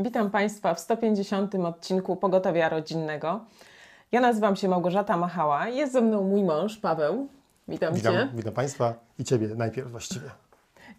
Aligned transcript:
Witam 0.00 0.30
Państwa 0.30 0.74
w 0.74 0.80
150. 0.80 1.54
odcinku 1.54 2.16
Pogotowia 2.16 2.68
Rodzinnego. 2.68 3.40
Ja 4.12 4.20
nazywam 4.20 4.56
się 4.56 4.68
Małgorzata 4.68 5.16
Machała. 5.16 5.68
Jest 5.68 5.92
ze 5.92 6.00
mną 6.00 6.22
mój 6.22 6.44
mąż 6.44 6.76
Paweł. 6.76 7.28
Witam, 7.68 7.94
Witam, 7.94 8.14
Cię. 8.14 8.28
witam 8.34 8.52
Państwa 8.52 8.94
i 9.18 9.24
Ciebie 9.24 9.48
najpierw 9.56 9.90
właściwie. 9.90 10.30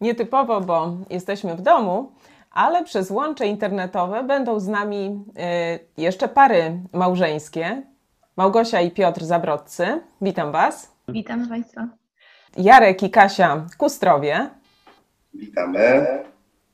Nietypowo, 0.02 0.62
bo 0.62 0.92
jesteśmy 1.10 1.56
w 1.56 1.62
domu, 1.62 2.12
ale 2.52 2.84
przez 2.84 3.12
łącze 3.12 3.48
internetowe 3.48 4.24
będą 4.24 4.60
z 4.60 4.68
nami 4.68 5.26
y, 5.98 6.02
jeszcze 6.02 6.28
pary 6.28 6.80
małżeńskie. 6.94 7.84
Małgosia 8.38 8.82
i 8.82 8.92
Piotr 8.92 9.24
Zabrodcy. 9.24 10.02
Witam 10.22 10.52
Was. 10.52 10.92
Witam 11.08 11.50
Państwa. 11.50 11.88
Jarek 12.58 13.04
i 13.04 13.10
Kasia 13.10 13.66
Kustrowie. 13.78 14.50
Witamy. 15.34 16.08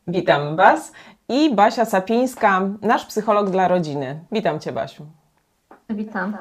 Witam 0.07 0.55
Was. 0.55 0.91
I 1.29 1.55
Basia 1.55 1.85
Sapińska, 1.85 2.61
nasz 2.81 3.05
psycholog 3.05 3.49
dla 3.49 3.67
rodziny. 3.67 4.19
Witam 4.31 4.59
Cię, 4.59 4.71
Basiu. 4.71 5.05
Witam. 5.89 6.37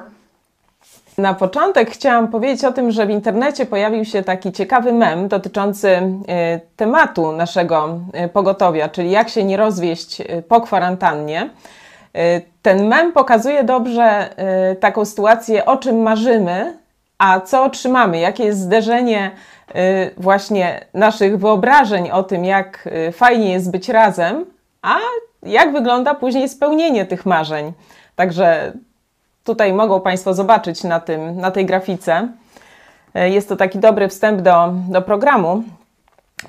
Na 1.17 1.33
początek 1.33 1.91
chciałam 1.91 2.27
powiedzieć 2.27 2.65
o 2.65 2.71
tym, 2.71 2.91
że 2.91 3.05
w 3.05 3.09
internecie 3.09 3.65
pojawił 3.65 4.05
się 4.05 4.23
taki 4.23 4.51
ciekawy 4.51 4.93
mem 4.93 5.27
dotyczący 5.27 5.87
y, 5.87 6.21
tematu 6.75 7.31
naszego 7.31 7.99
y, 8.25 8.29
pogotowia, 8.29 8.89
czyli 8.89 9.11
jak 9.11 9.29
się 9.29 9.43
nie 9.43 9.57
rozwieść 9.57 10.21
y, 10.21 10.43
po 10.47 10.61
kwarantannie. 10.61 11.49
Ten 12.61 12.87
mem 12.87 13.13
pokazuje 13.13 13.63
dobrze 13.63 14.29
taką 14.79 15.05
sytuację, 15.05 15.65
o 15.65 15.77
czym 15.77 16.01
marzymy, 16.01 16.77
a 17.17 17.39
co 17.39 17.63
otrzymamy, 17.63 18.19
jakie 18.19 18.43
jest 18.43 18.59
zderzenie 18.59 19.31
właśnie 20.17 20.85
naszych 20.93 21.39
wyobrażeń 21.39 22.11
o 22.11 22.23
tym, 22.23 22.45
jak 22.45 22.89
fajnie 23.11 23.51
jest 23.51 23.71
być 23.71 23.89
razem, 23.89 24.45
a 24.87 24.97
jak 25.43 25.73
wygląda 25.73 26.15
później 26.15 26.49
spełnienie 26.49 27.05
tych 27.05 27.25
marzeń. 27.25 27.73
Także 28.15 28.73
tutaj 29.43 29.73
mogą 29.73 30.01
Państwo 30.01 30.33
zobaczyć 30.33 30.83
na, 30.83 30.99
tym, 30.99 31.37
na 31.41 31.51
tej 31.51 31.65
grafice. 31.65 32.27
E, 33.15 33.29
Jest 33.29 33.49
to 33.49 33.55
taki 33.55 33.79
dobry 33.79 34.07
wstęp 34.07 34.41
do, 34.41 34.73
do 34.89 35.01
programu, 35.01 35.63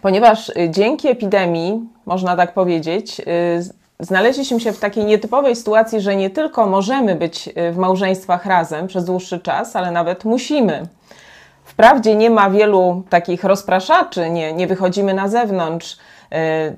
ponieważ 0.02 0.48
y, 0.48 0.54
dzięki 0.70 1.08
epidemii, 1.08 1.88
można 2.06 2.36
tak 2.36 2.52
powiedzieć, 2.54 3.16
z- 3.58 3.72
znaleźliśmy 4.00 4.60
się 4.60 4.72
w 4.72 4.80
takiej 4.80 5.04
nietypowej 5.04 5.56
sytuacji, 5.56 6.00
że 6.00 6.16
nie 6.16 6.30
tylko 6.30 6.66
możemy 6.66 7.14
być 7.14 7.48
w 7.72 7.76
małżeństwach 7.76 8.46
razem 8.46 8.86
przez 8.86 9.04
dłuższy 9.04 9.38
czas, 9.40 9.76
ale 9.76 9.90
nawet 9.90 10.24
musimy. 10.24 10.86
Wprawdzie 11.64 12.14
nie 12.14 12.30
ma 12.30 12.50
wielu 12.50 13.02
takich 13.10 13.44
rozpraszaczy, 13.44 14.30
nie, 14.30 14.52
nie 14.52 14.66
wychodzimy 14.66 15.14
na 15.14 15.28
zewnątrz, 15.28 15.96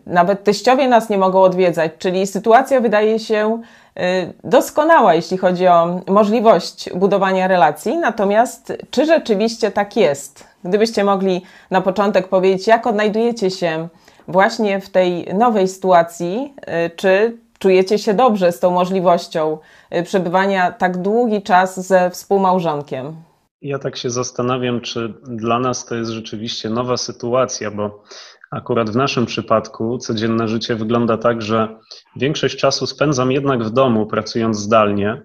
nawet 0.07 0.45
teściowie 0.45 0.89
nas 0.89 1.11
nie 1.11 1.19
mogą 1.19 1.43
odwiedzać, 1.43 1.93
czyli 1.99 2.27
sytuacja 2.27 2.81
wydaje 2.81 3.19
się 3.19 3.63
yy, 3.97 4.03
doskonała, 4.45 5.15
jeśli 5.15 5.39
chodzi 5.39 5.67
o 5.67 6.01
możliwość 6.09 6.91
budowania 6.95 7.49
relacji. 7.49 7.97
Natomiast 7.97 8.73
czy 8.91 9.07
rzeczywiście 9.07 9.71
tak 9.71 9.97
jest? 9.97 10.45
Gdybyście 10.65 11.05
mogli 11.05 11.43
na 11.71 11.81
początek 11.81 12.29
powiedzieć, 12.29 12.67
jak 12.67 12.87
odnajdujecie 12.87 13.51
się 13.51 13.89
właśnie 14.29 14.81
w 14.81 14.91
tej 14.91 15.35
nowej 15.35 15.69
sytuacji, 15.69 16.55
yy, 16.67 16.91
czy 16.97 17.39
czujecie 17.59 17.99
się 17.99 18.15
dobrze 18.15 18.53
z 18.53 18.61
tą 18.61 18.71
możliwością 18.71 19.59
przebywania 20.05 20.73
tak 20.73 20.97
długi 20.97 21.43
czas 21.43 21.87
ze 21.87 22.11
współmałżonkiem? 22.11 23.17
Ja 23.63 23.79
tak 23.79 23.97
się 23.97 24.11
zastanawiam, 24.11 24.81
czy 24.81 25.15
dla 25.23 25.59
nas 25.59 25.85
to 25.87 25.95
jest 25.95 26.11
rzeczywiście 26.11 26.71
nowa 26.71 26.97
sytuacja, 26.97 27.71
bo 27.71 28.03
akurat 28.51 28.91
w 28.91 28.97
naszym 28.97 29.27
przypadku 29.27 29.99
codzienne 29.99 30.49
życie 30.49 30.77
wygląda 30.77 31.19
tak, 31.19 31.43
że 31.43 31.79
większość 32.17 32.57
czasu 32.57 32.87
spędzam 32.87 33.33
jednak 33.33 33.65
w 33.65 33.71
domu, 33.71 34.07
pracując 34.07 34.59
zdalnie. 34.59 35.23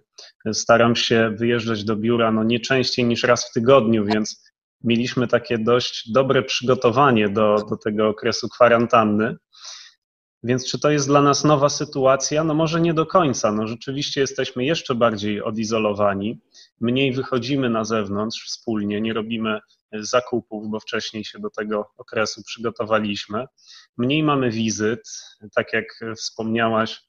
Staram 0.54 0.96
się 0.96 1.36
wyjeżdżać 1.38 1.84
do 1.84 1.96
biura 1.96 2.32
no 2.32 2.44
nie 2.44 2.60
częściej 2.60 3.06
niż 3.06 3.24
raz 3.24 3.50
w 3.50 3.54
tygodniu, 3.54 4.06
więc 4.06 4.44
mieliśmy 4.84 5.28
takie 5.28 5.58
dość 5.58 6.12
dobre 6.12 6.44
przygotowanie 6.44 7.30
do, 7.30 7.56
do 7.70 7.78
tego 7.78 8.10
okresu 8.10 8.50
kwarantanny. 8.50 9.36
Więc 10.44 10.72
czy 10.72 10.80
to 10.80 10.92
jest 10.92 11.08
dla 11.08 11.22
nas 11.22 11.44
nowa 11.44 11.70
sytuacja? 11.70 12.44
No 12.44 12.54
może 12.54 12.82
nie 12.82 12.94
do 12.94 13.06
końca. 13.06 13.52
No 13.52 13.68
rzeczywiście 13.68 14.22
jesteśmy 14.22 14.66
jeszcze 14.66 14.96
bardziej 14.96 15.44
odizolowani 15.44 16.42
mniej 16.82 17.14
wychodzimy 17.14 17.70
na 17.70 17.84
zewnątrz 17.84 18.46
wspólnie, 18.46 19.02
nie 19.02 19.14
robimy 19.14 19.60
zakupów, 20.00 20.70
bo 20.70 20.80
wcześniej 20.80 21.24
się 21.24 21.40
do 21.40 21.50
tego 21.50 21.92
okresu 21.98 22.44
przygotowaliśmy. 22.44 23.46
Mniej 23.98 24.24
mamy 24.24 24.52
wizyt, 24.52 25.02
tak 25.56 25.74
jak 25.74 25.86
wspomniałaś, 26.18 27.04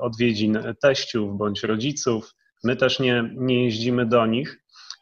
odwiedzin 0.00 0.58
teściów 0.82 1.38
bądź 1.38 1.62
rodziców. 1.62 2.34
My 2.64 2.76
też 2.76 3.00
nie, 3.00 3.30
nie 3.36 3.64
jeździmy 3.64 4.06
do 4.06 4.26
nich, 4.26 4.60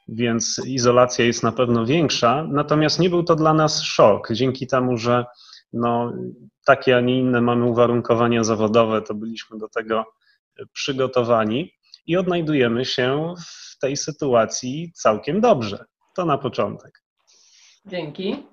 więc 0.09 0.61
izolacja 0.67 1.25
jest 1.25 1.43
na 1.43 1.53
pewno 1.53 1.87
większa. 1.87 2.45
Natomiast 2.51 2.99
nie 2.99 3.11
był 3.11 3.23
to 3.23 3.37
dla 3.37 3.55
nas 3.55 3.83
szok, 3.83 4.33
dzięki 4.33 4.67
temu, 4.67 4.97
że 4.97 5.25
no, 5.73 6.13
takie, 6.65 6.97
a 6.97 7.01
nie 7.01 7.19
inne 7.19 7.41
mamy 7.41 7.65
uwarunkowania 7.65 8.45
zawodowe, 8.45 9.03
to 9.03 9.15
byliśmy 9.15 9.59
do 9.59 9.69
tego 9.69 10.05
przygotowani 10.73 11.73
i 12.07 12.17
odnajdujemy 12.17 12.85
się 12.85 13.35
w 13.47 13.79
tej 13.79 13.97
sytuacji 13.97 14.93
całkiem 14.95 15.41
dobrze. 15.41 15.85
To 16.15 16.25
na 16.25 16.39
początek. 16.39 17.03
Dzięki. 17.89 18.47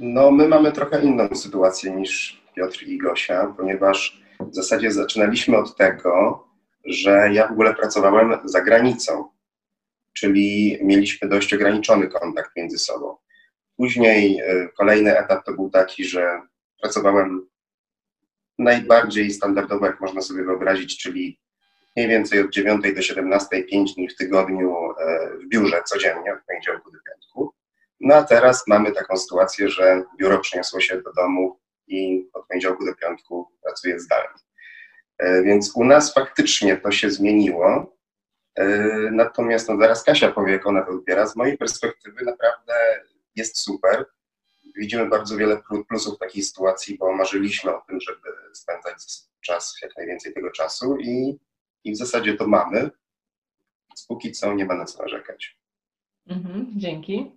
No, 0.00 0.30
my 0.30 0.48
mamy 0.48 0.72
trochę 0.72 1.02
inną 1.02 1.28
sytuację 1.34 1.90
niż 1.90 2.42
Piotr 2.54 2.82
i 2.82 2.98
Gosia, 2.98 3.54
ponieważ 3.56 4.22
w 4.40 4.54
zasadzie 4.54 4.90
zaczynaliśmy 4.90 5.56
od 5.56 5.76
tego, 5.76 6.44
że 6.84 7.30
ja 7.32 7.48
w 7.48 7.52
ogóle 7.52 7.74
pracowałem 7.74 8.38
za 8.44 8.60
granicą, 8.60 9.28
czyli 10.12 10.78
mieliśmy 10.82 11.28
dość 11.28 11.54
ograniczony 11.54 12.08
kontakt 12.08 12.50
między 12.56 12.78
sobą. 12.78 13.16
Później 13.76 14.40
e, 14.40 14.68
kolejny 14.68 15.18
etap 15.18 15.44
to 15.44 15.52
był 15.52 15.70
taki, 15.70 16.04
że 16.04 16.40
pracowałem 16.80 17.46
najbardziej 18.58 19.30
standardowo, 19.30 19.86
jak 19.86 20.00
można 20.00 20.20
sobie 20.20 20.44
wyobrazić, 20.44 20.98
czyli 20.98 21.40
mniej 21.96 22.08
więcej 22.08 22.40
od 22.40 22.50
9 22.50 22.94
do 22.94 23.02
17, 23.02 23.64
5 23.64 23.94
dni 23.94 24.08
w 24.08 24.16
tygodniu 24.16 24.76
e, 25.00 25.30
w 25.38 25.48
biurze 25.48 25.82
codziennie, 25.86 26.32
od 26.32 26.40
poniedziałku 26.46 26.90
do 26.90 26.98
piątku. 26.98 27.55
No 28.00 28.14
a 28.14 28.22
teraz 28.24 28.64
mamy 28.66 28.92
taką 28.92 29.16
sytuację, 29.16 29.68
że 29.68 30.02
biuro 30.18 30.38
przeniosło 30.40 30.80
się 30.80 31.02
do 31.02 31.12
domu 31.12 31.60
i 31.86 32.28
od 32.32 32.46
poniedziałku 32.46 32.86
do 32.86 32.94
piątku 32.94 33.52
pracuję 33.62 34.00
zdalnie. 34.00 34.38
E, 35.18 35.42
Więc 35.42 35.72
u 35.76 35.84
nas 35.84 36.14
faktycznie 36.14 36.76
to 36.76 36.90
się 36.90 37.10
zmieniło. 37.10 37.96
E, 38.58 38.66
Natomiast 39.12 39.68
no 39.68 39.76
zaraz 39.78 40.04
Kasia 40.04 40.32
powie, 40.32 40.52
jak 40.52 40.66
ona 40.66 40.82
to 40.82 40.90
odbiera. 40.92 41.26
Z 41.26 41.36
mojej 41.36 41.58
perspektywy 41.58 42.24
naprawdę 42.24 42.74
jest 43.36 43.58
super. 43.58 44.04
Widzimy 44.76 45.06
bardzo 45.08 45.36
wiele 45.36 45.56
plu- 45.56 45.84
plusów 45.88 46.18
takiej 46.18 46.42
sytuacji, 46.42 46.98
bo 46.98 47.12
marzyliśmy 47.12 47.76
o 47.76 47.80
tym, 47.88 48.00
żeby 48.00 48.28
spędzać 48.52 48.96
czas, 49.40 49.74
jak 49.82 49.96
najwięcej 49.96 50.34
tego 50.34 50.50
czasu 50.50 50.96
i, 51.00 51.38
i 51.84 51.92
w 51.92 51.96
zasadzie 51.96 52.34
to 52.34 52.46
mamy. 52.46 52.90
Póki 54.08 54.32
co 54.32 54.54
nie 54.54 54.64
na 54.64 54.84
co 54.84 55.02
narzekać. 55.02 55.58
Mhm, 56.28 56.66
dzięki. 56.76 57.32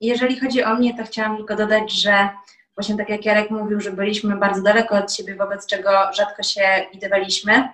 Jeżeli 0.00 0.40
chodzi 0.40 0.62
o 0.64 0.74
mnie, 0.74 0.96
to 0.96 1.04
chciałam 1.04 1.36
tylko 1.36 1.56
dodać, 1.56 1.92
że 1.92 2.28
właśnie 2.76 2.96
tak 2.96 3.08
jak 3.08 3.24
Jarek 3.24 3.50
mówił, 3.50 3.80
że 3.80 3.92
byliśmy 3.92 4.36
bardzo 4.36 4.62
daleko 4.62 4.96
od 4.96 5.14
siebie, 5.14 5.34
wobec 5.34 5.66
czego 5.66 5.90
rzadko 6.12 6.42
się 6.42 6.86
widywaliśmy. 6.92 7.68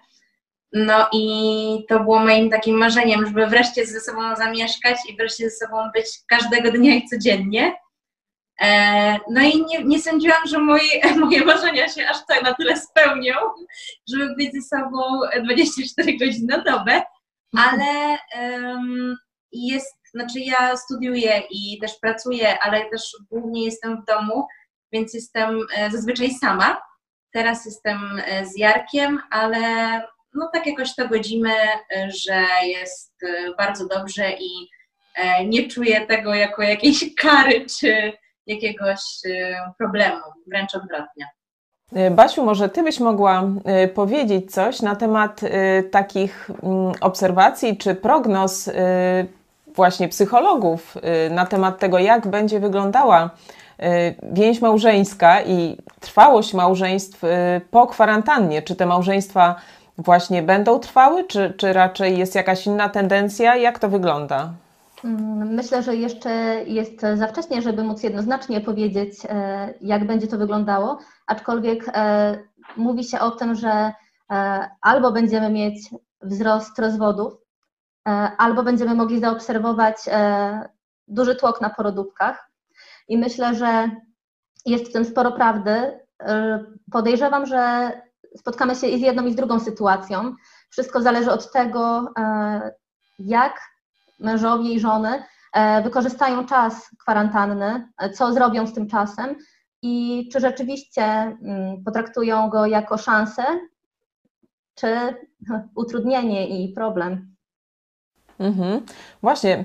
No 0.72 1.08
i 1.12 1.84
to 1.88 2.00
było 2.00 2.18
moim 2.18 2.50
takim 2.50 2.76
marzeniem, 2.76 3.26
żeby 3.26 3.46
wreszcie 3.46 3.86
ze 3.86 4.00
sobą 4.00 4.36
zamieszkać 4.36 4.96
i 5.08 5.16
wreszcie 5.16 5.50
ze 5.50 5.56
sobą 5.56 5.76
być 5.94 6.06
każdego 6.28 6.70
dnia 6.70 6.94
i 6.94 7.08
codziennie. 7.08 7.74
E, 8.60 9.18
No 9.30 9.40
i 9.40 9.64
nie, 9.66 9.84
nie 9.84 10.02
sądziłam, 10.02 10.46
że 10.46 10.58
moje, 10.58 11.14
moje 11.20 11.44
marzenia 11.44 11.88
się 11.88 12.08
aż 12.08 12.16
tak 12.28 12.42
na 12.42 12.54
tyle 12.54 12.76
spełnią, 12.76 13.34
żeby 14.08 14.34
być 14.34 14.52
ze 14.52 14.62
sobą 14.62 15.02
24 15.44 16.18
godziny 16.18 16.56
na 16.56 16.58
dobę, 16.64 17.02
ale 17.58 18.16
em, 18.32 19.16
jest, 19.52 19.96
znaczy 20.16 20.40
ja 20.40 20.76
studiuję 20.76 21.42
i 21.50 21.78
też 21.80 21.94
pracuję, 22.00 22.58
ale 22.58 22.90
też 22.90 23.16
głównie 23.30 23.64
jestem 23.64 24.02
w 24.02 24.04
domu, 24.04 24.46
więc 24.92 25.14
jestem 25.14 25.60
e, 25.76 25.90
zazwyczaj 25.90 26.30
sama. 26.30 26.80
Teraz 27.32 27.66
jestem 27.66 27.98
e, 28.24 28.46
z 28.46 28.58
Jarkiem, 28.58 29.20
ale 29.30 29.58
no 30.34 30.50
tak 30.52 30.66
jakoś 30.66 30.94
to 30.94 31.08
godzimy, 31.08 31.52
e, 31.52 32.10
że 32.10 32.46
jest 32.62 33.12
bardzo 33.58 33.88
dobrze 33.88 34.32
i 34.32 34.76
nie 35.46 35.68
czuję 35.68 36.06
tego 36.06 36.34
jako 36.34 36.62
jakiejś 36.62 37.04
kary 37.22 37.66
czy 37.80 38.12
jakiegoś 38.46 39.00
problemu, 39.78 40.22
wręcz 40.46 40.74
odwrotnie. 40.74 41.28
Basiu, 42.10 42.44
może 42.44 42.68
Ty 42.68 42.82
byś 42.82 43.00
mogła 43.00 43.50
powiedzieć 43.94 44.52
coś 44.52 44.82
na 44.82 44.96
temat 44.96 45.40
takich 45.90 46.50
mm, 46.50 46.92
obserwacji 47.00 47.76
czy 47.76 47.94
prognoz 47.94 48.70
właśnie 49.76 50.08
psychologów 50.08 50.96
y, 51.26 51.30
na 51.30 51.46
temat 51.46 51.78
tego, 51.78 51.98
jak 51.98 52.26
będzie 52.26 52.60
wyglądała 52.60 53.30
więź 54.32 54.60
małżeńska 54.60 55.42
i 55.42 55.76
trwałość 56.00 56.54
małżeństw 56.54 57.22
po 57.70 57.86
kwarantannie? 57.86 58.62
Czy 58.62 58.76
te 58.76 58.86
małżeństwa 58.86 59.54
właśnie 59.98 60.42
będą 60.42 60.78
trwały, 60.78 61.24
czy, 61.24 61.54
czy 61.56 61.72
raczej 61.72 62.18
jest 62.18 62.34
jakaś 62.34 62.66
inna 62.66 62.88
tendencja? 62.88 63.56
Jak 63.56 63.78
to 63.78 63.88
wygląda? 63.88 64.52
Mm, 65.04 65.54
myślę, 65.54 65.82
że 65.82 65.96
jeszcze 65.96 66.30
jest 66.66 67.00
za 67.14 67.26
wcześnie, 67.26 67.62
żeby 67.62 67.82
móc 67.84 68.02
jednoznacznie 68.02 68.60
powiedzieć, 68.60 69.12
e, 69.28 69.74
jak 69.80 70.06
będzie 70.06 70.26
to 70.26 70.38
wyglądało, 70.38 70.98
aczkolwiek 71.26 71.90
e, 71.94 72.38
mówi 72.76 73.04
się 73.04 73.20
o 73.20 73.30
tym, 73.30 73.54
że 73.54 73.92
e, 74.30 74.70
albo 74.82 75.12
będziemy 75.12 75.50
mieć 75.50 75.90
wzrost 76.22 76.78
rozwodów, 76.78 77.32
albo 78.38 78.62
będziemy 78.62 78.94
mogli 78.94 79.20
zaobserwować 79.20 79.96
duży 81.08 81.36
tłok 81.36 81.60
na 81.60 81.70
porodówkach. 81.70 82.50
I 83.08 83.18
myślę, 83.18 83.54
że 83.54 83.90
jest 84.66 84.88
w 84.88 84.92
tym 84.92 85.04
sporo 85.04 85.32
prawdy. 85.32 86.00
Podejrzewam, 86.92 87.46
że 87.46 87.92
spotkamy 88.36 88.74
się 88.74 88.86
i 88.86 88.98
z 88.98 89.02
jedną, 89.02 89.26
i 89.26 89.32
z 89.32 89.36
drugą 89.36 89.60
sytuacją. 89.60 90.34
Wszystko 90.70 91.02
zależy 91.02 91.32
od 91.32 91.52
tego, 91.52 92.12
jak 93.18 93.60
mężowie 94.20 94.72
i 94.72 94.80
żony 94.80 95.22
e, 95.52 95.82
wykorzystają 95.82 96.46
czas 96.46 96.90
kwarantanny, 96.98 97.88
e, 97.98 98.10
co 98.10 98.32
zrobią 98.32 98.66
z 98.66 98.74
tym 98.74 98.88
czasem 98.88 99.36
i 99.82 100.28
czy 100.32 100.40
rzeczywiście 100.40 101.04
mm, 101.04 101.84
potraktują 101.84 102.50
go 102.50 102.66
jako 102.66 102.98
szansę, 102.98 103.42
czy 104.74 105.14
utrudnienie 105.74 106.64
i 106.64 106.72
problem. 106.72 107.35
Mhm. 108.40 108.80
Właśnie, 109.22 109.64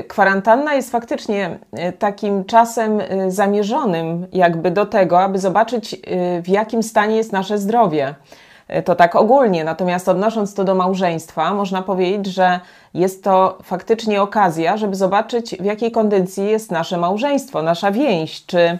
y, 0.00 0.04
kwarantanna 0.04 0.74
jest 0.74 0.90
faktycznie 0.90 1.58
y, 1.88 1.92
takim 1.92 2.44
czasem 2.44 3.00
y, 3.00 3.30
zamierzonym, 3.30 4.26
jakby 4.32 4.70
do 4.70 4.86
tego, 4.86 5.20
aby 5.20 5.38
zobaczyć, 5.38 5.96
w 6.42 6.48
jakim 6.48 6.82
stanie 6.82 7.16
jest 7.16 7.32
nasze 7.32 7.58
zdrowie. 7.58 8.14
To 8.84 8.94
tak 8.94 9.16
ogólnie, 9.16 9.64
natomiast 9.64 10.08
odnosząc 10.08 10.54
to 10.54 10.64
do 10.64 10.74
małżeństwa, 10.74 11.54
można 11.54 11.82
powiedzieć, 11.82 12.26
że 12.26 12.60
jest 12.94 13.24
to 13.24 13.58
faktycznie 13.62 14.22
okazja, 14.22 14.76
żeby 14.76 14.96
zobaczyć, 14.96 15.56
w 15.60 15.64
jakiej 15.64 15.90
kondycji 15.90 16.46
jest 16.46 16.70
nasze 16.70 16.96
małżeństwo, 16.96 17.62
nasza 17.62 17.90
więź, 17.90 18.46
czy 18.46 18.78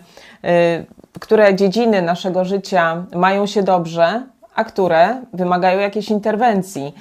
które 1.21 1.55
dziedziny 1.55 2.03
naszego 2.03 2.45
życia 2.45 3.05
mają 3.15 3.47
się 3.47 3.63
dobrze, 3.63 4.23
a 4.55 4.65
które 4.65 5.23
wymagają 5.33 5.79
jakiejś 5.79 6.11
interwencji. 6.11 6.95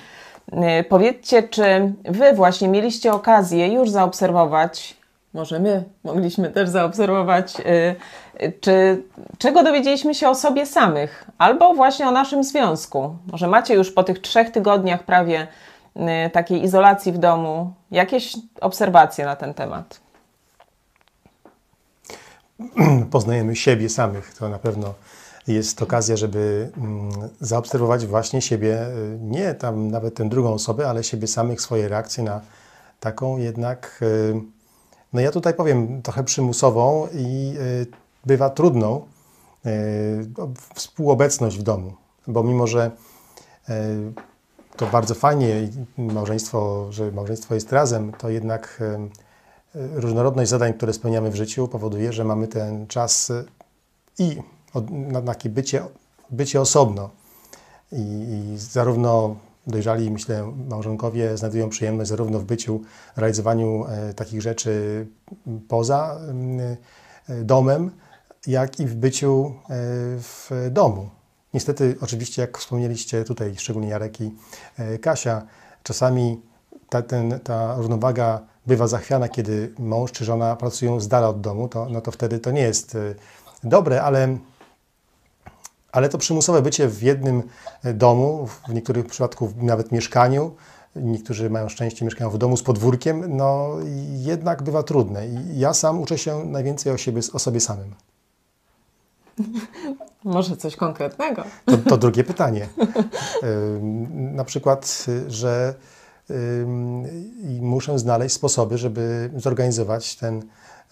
Y, 0.53 0.83
powiedzcie, 0.83 1.43
czy 1.43 1.93
wy 2.05 2.33
właśnie 2.33 2.67
mieliście 2.67 3.13
okazję 3.13 3.73
już 3.73 3.89
zaobserwować, 3.89 4.97
może 5.33 5.59
my 5.59 5.83
mogliśmy 6.03 6.49
też 6.49 6.69
zaobserwować, 6.69 7.53
y, 8.39 8.51
czy 8.61 9.03
czego 9.37 9.63
dowiedzieliśmy 9.63 10.15
się 10.15 10.29
o 10.29 10.35
sobie 10.35 10.65
samych, 10.65 11.25
albo 11.37 11.73
właśnie 11.73 12.07
o 12.07 12.11
naszym 12.11 12.43
związku. 12.43 13.15
Może 13.31 13.47
macie 13.47 13.73
już 13.73 13.91
po 13.91 14.03
tych 14.03 14.19
trzech 14.19 14.51
tygodniach 14.51 15.03
prawie 15.03 15.47
Y, 15.97 16.29
takiej 16.29 16.63
izolacji 16.63 17.11
w 17.11 17.17
domu, 17.17 17.73
jakieś 17.91 18.35
obserwacje 18.61 19.25
na 19.25 19.35
ten 19.35 19.53
temat? 19.53 19.99
Poznajemy 23.11 23.55
siebie 23.55 23.89
samych. 23.89 24.33
To 24.33 24.49
na 24.49 24.59
pewno 24.59 24.93
jest 25.47 25.81
okazja, 25.81 26.17
żeby 26.17 26.71
mm, 26.77 27.11
zaobserwować 27.41 28.05
właśnie 28.05 28.41
siebie, 28.41 28.87
y, 28.87 29.17
nie 29.21 29.53
tam 29.53 29.91
nawet 29.91 30.15
tę 30.15 30.29
drugą 30.29 30.53
osobę, 30.53 30.89
ale 30.89 31.03
siebie 31.03 31.27
samych, 31.27 31.61
swoje 31.61 31.87
reakcje 31.87 32.23
na 32.23 32.41
taką 32.99 33.37
jednak, 33.37 33.99
y, 34.01 34.41
no 35.13 35.21
ja 35.21 35.31
tutaj 35.31 35.53
powiem, 35.53 36.01
trochę 36.01 36.23
przymusową 36.23 37.07
i 37.13 37.53
bywa 38.25 38.49
trudną 38.49 39.05
współobecność 40.75 41.57
w 41.57 41.63
domu, 41.63 41.93
bo 42.27 42.43
mimo, 42.43 42.67
że 42.67 42.91
to 44.77 44.85
bardzo 44.85 45.15
fajnie, 45.15 45.69
małżeństwo, 45.97 46.87
że 46.89 47.11
małżeństwo 47.11 47.55
jest 47.55 47.71
razem, 47.71 48.11
to 48.11 48.29
jednak 48.29 48.79
różnorodność 49.75 50.49
zadań, 50.49 50.73
które 50.73 50.93
spełniamy 50.93 51.31
w 51.31 51.35
życiu, 51.35 51.67
powoduje, 51.67 52.13
że 52.13 52.23
mamy 52.23 52.47
ten 52.47 52.87
czas 52.87 53.31
e, 53.31 53.43
na 54.89 55.21
takie 55.21 55.49
bycie, 55.49 55.83
bycie 56.29 56.61
osobno. 56.61 57.09
I, 57.91 58.01
I 58.53 58.57
zarówno 58.57 59.35
dojrzali, 59.67 60.11
myślę, 60.11 60.53
małżonkowie 60.69 61.37
znajdują 61.37 61.69
przyjemność 61.69 62.09
zarówno 62.09 62.39
w 62.39 62.43
byciu, 62.43 62.81
realizowaniu 63.15 63.85
e, 63.85 64.13
takich 64.13 64.41
rzeczy 64.41 65.05
poza 65.67 66.19
e, 67.29 67.43
domem, 67.43 67.91
jak 68.47 68.79
i 68.79 68.85
w 68.85 68.95
byciu 68.95 69.53
w 70.17 70.67
domu. 70.71 71.09
Niestety, 71.53 71.95
oczywiście, 72.01 72.41
jak 72.41 72.57
wspomnieliście 72.57 73.23
tutaj, 73.23 73.55
szczególnie 73.57 73.89
Jarek 73.89 74.21
i 74.21 74.31
e, 74.77 74.97
Kasia, 74.97 75.41
czasami 75.83 76.41
ta, 76.89 77.01
ten, 77.01 77.39
ta 77.43 77.75
równowaga 77.77 78.41
bywa 78.67 78.87
zachwiana, 78.87 79.29
kiedy 79.29 79.73
mąż 79.79 80.11
czy 80.11 80.25
żona 80.25 80.55
pracują 80.55 80.99
z 80.99 81.07
dala 81.07 81.29
od 81.29 81.41
domu, 81.41 81.67
to, 81.67 81.87
no 81.89 82.01
to 82.01 82.11
wtedy 82.11 82.39
to 82.39 82.51
nie 82.51 82.61
jest 82.61 82.95
e, 82.95 83.15
dobre, 83.63 84.03
ale, 84.03 84.37
ale 85.97 86.09
to 86.09 86.17
przymusowe 86.17 86.61
bycie 86.61 86.87
w 86.87 87.03
jednym 87.03 87.43
e, 87.83 87.93
domu, 87.93 88.47
w 88.67 88.73
niektórych 88.73 89.05
przypadkach 89.05 89.49
nawet 89.55 89.91
mieszkaniu, 89.91 90.55
niektórzy 90.95 91.49
mają 91.49 91.69
szczęście, 91.69 92.05
mieszkają 92.05 92.29
w 92.29 92.37
domu 92.37 92.57
z 92.57 92.63
podwórkiem, 92.63 93.37
no 93.37 93.69
jednak 94.11 94.63
bywa 94.63 94.83
trudne. 94.83 95.27
I 95.27 95.59
ja 95.59 95.73
sam 95.73 96.01
uczę 96.01 96.17
się 96.17 96.45
najwięcej 96.45 96.93
o, 96.93 96.97
siebie, 96.97 97.21
o 97.33 97.39
sobie 97.39 97.59
samym. 97.59 97.95
Może 100.23 100.57
coś 100.57 100.75
konkretnego? 100.75 101.43
To, 101.65 101.77
to 101.77 101.97
drugie 101.97 102.23
pytanie. 102.23 102.67
Na 104.11 104.43
przykład, 104.43 105.05
że 105.27 105.73
muszę 107.61 107.99
znaleźć 107.99 108.35
sposoby, 108.35 108.77
żeby 108.77 109.29
zorganizować 109.35 110.15
ten, 110.15 110.43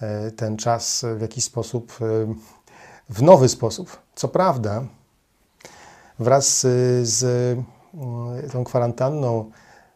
e, 0.02 0.32
ten 0.32 0.58
czas 0.58 1.06
w 1.18 1.22
jakiś 1.22 1.44
sposób, 1.44 1.94
w 3.10 3.22
nowy 3.22 3.50
sposób. 3.50 3.98
Co 4.16 4.28
prawda, 4.28 4.84
wraz 6.20 6.60
z 7.02 7.26
tą 8.52 8.64
kwarantanną, 8.64 9.52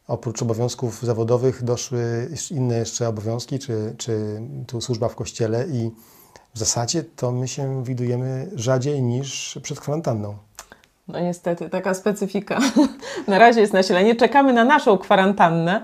oprócz 0.08 0.42
obowiązków 0.42 1.04
zawodowych, 1.04 1.64
doszły 1.64 2.30
inne 2.52 2.78
jeszcze 2.78 3.08
obowiązki, 3.08 3.60
czy, 3.60 3.96
czy 3.98 4.42
tu 4.68 4.82
służba 4.82 5.10
w 5.10 5.16
kościele 5.16 5.68
i 5.68 5.92
w 6.54 6.60
zasadzie 6.60 7.04
to 7.04 7.32
my 7.32 7.48
się 7.48 7.84
widujemy 7.84 8.50
rzadziej 8.56 9.02
niż 9.02 9.60
przed 9.64 9.80
kwarantanną. 9.80 10.38
No 11.08 11.20
niestety, 11.20 11.70
taka 11.70 11.94
specyfika. 11.94 12.60
Na 13.28 13.40
razie 13.40 13.62
jest 13.62 13.74
nasilenie. 13.74 14.16
Czekamy 14.16 14.54
na 14.54 14.66
naszą 14.66 14.98
kwarantannę, 14.98 15.84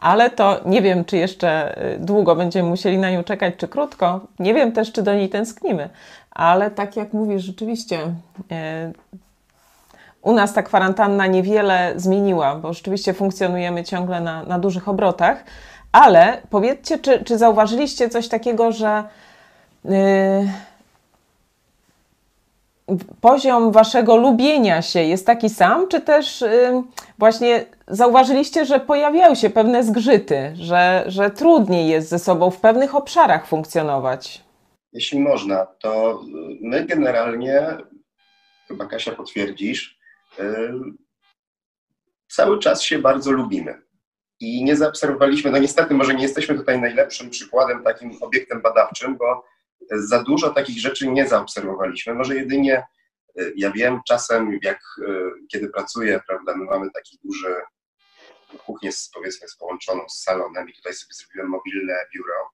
ale 0.00 0.30
to 0.30 0.60
nie 0.66 0.82
wiem, 0.82 1.04
czy 1.04 1.16
jeszcze 1.16 1.78
y, 1.94 1.98
długo 1.98 2.36
będziemy 2.36 2.68
musieli 2.68 2.98
na 2.98 3.10
nią 3.10 3.24
czekać, 3.24 3.54
czy 3.56 3.68
krótko. 3.68 4.20
Nie 4.38 4.54
wiem 4.54 4.72
też, 4.72 4.92
czy 4.92 5.02
do 5.02 5.14
niej 5.14 5.28
tęsknimy. 5.28 5.90
Ale 6.34 6.70
tak 6.70 6.96
jak 6.96 7.12
mówisz, 7.12 7.42
rzeczywiście 7.42 7.98
y, 8.00 8.92
u 10.22 10.32
nas 10.32 10.52
ta 10.52 10.62
kwarantanna 10.62 11.26
niewiele 11.26 11.92
zmieniła, 11.96 12.54
bo 12.56 12.72
rzeczywiście 12.72 13.14
funkcjonujemy 13.14 13.84
ciągle 13.84 14.20
na, 14.20 14.42
na 14.42 14.58
dużych 14.58 14.88
obrotach. 14.88 15.44
Ale 15.92 16.38
powiedzcie, 16.50 16.98
czy, 16.98 17.24
czy 17.24 17.38
zauważyliście 17.38 18.08
coś 18.08 18.28
takiego, 18.28 18.72
że 18.72 19.04
Y, 19.84 20.48
poziom 23.20 23.72
waszego 23.72 24.16
lubienia 24.16 24.82
się 24.82 25.02
jest 25.02 25.26
taki 25.26 25.50
sam, 25.50 25.88
czy 25.88 26.00
też 26.00 26.42
y, 26.42 26.82
właśnie 27.18 27.64
zauważyliście, 27.88 28.64
że 28.64 28.80
pojawiają 28.80 29.34
się 29.34 29.50
pewne 29.50 29.84
zgrzyty, 29.84 30.52
że, 30.54 31.04
że 31.06 31.30
trudniej 31.30 31.88
jest 31.88 32.08
ze 32.08 32.18
sobą 32.18 32.50
w 32.50 32.60
pewnych 32.60 32.94
obszarach 32.94 33.46
funkcjonować? 33.46 34.43
Jeśli 34.94 35.20
można, 35.20 35.66
to 35.66 36.22
my 36.60 36.84
generalnie, 36.84 37.76
chyba 38.68 38.86
Kasia 38.86 39.12
potwierdzisz, 39.12 39.98
y, 40.38 40.72
cały 42.28 42.58
czas 42.58 42.82
się 42.82 42.98
bardzo 42.98 43.30
lubimy. 43.30 43.82
I 44.40 44.64
nie 44.64 44.76
zaobserwowaliśmy, 44.76 45.50
no 45.50 45.58
niestety 45.58 45.94
może 45.94 46.14
nie 46.14 46.22
jesteśmy 46.22 46.54
tutaj 46.54 46.80
najlepszym 46.80 47.30
przykładem, 47.30 47.82
takim 47.82 48.22
obiektem 48.22 48.62
badawczym, 48.62 49.16
bo 49.16 49.44
za 49.90 50.22
dużo 50.22 50.50
takich 50.50 50.78
rzeczy 50.78 51.08
nie 51.08 51.28
zaobserwowaliśmy. 51.28 52.14
Może 52.14 52.36
jedynie, 52.36 52.86
y, 53.40 53.52
ja 53.56 53.70
wiem, 53.70 54.00
czasem 54.08 54.58
jak 54.62 54.80
y, 54.98 55.30
kiedy 55.52 55.68
pracuję, 55.68 56.20
prawda, 56.28 56.56
my 56.56 56.64
mamy 56.64 56.90
taki 56.90 57.18
duży, 57.24 57.54
kuchnię 58.58 58.92
z, 58.92 59.10
powiedzmy 59.14 59.48
połączoną 59.58 60.08
z 60.08 60.22
salonem 60.22 60.68
i 60.68 60.72
tutaj 60.72 60.92
sobie 60.92 61.14
zrobiłem 61.14 61.48
mobilne 61.48 61.94
biuro. 62.14 62.53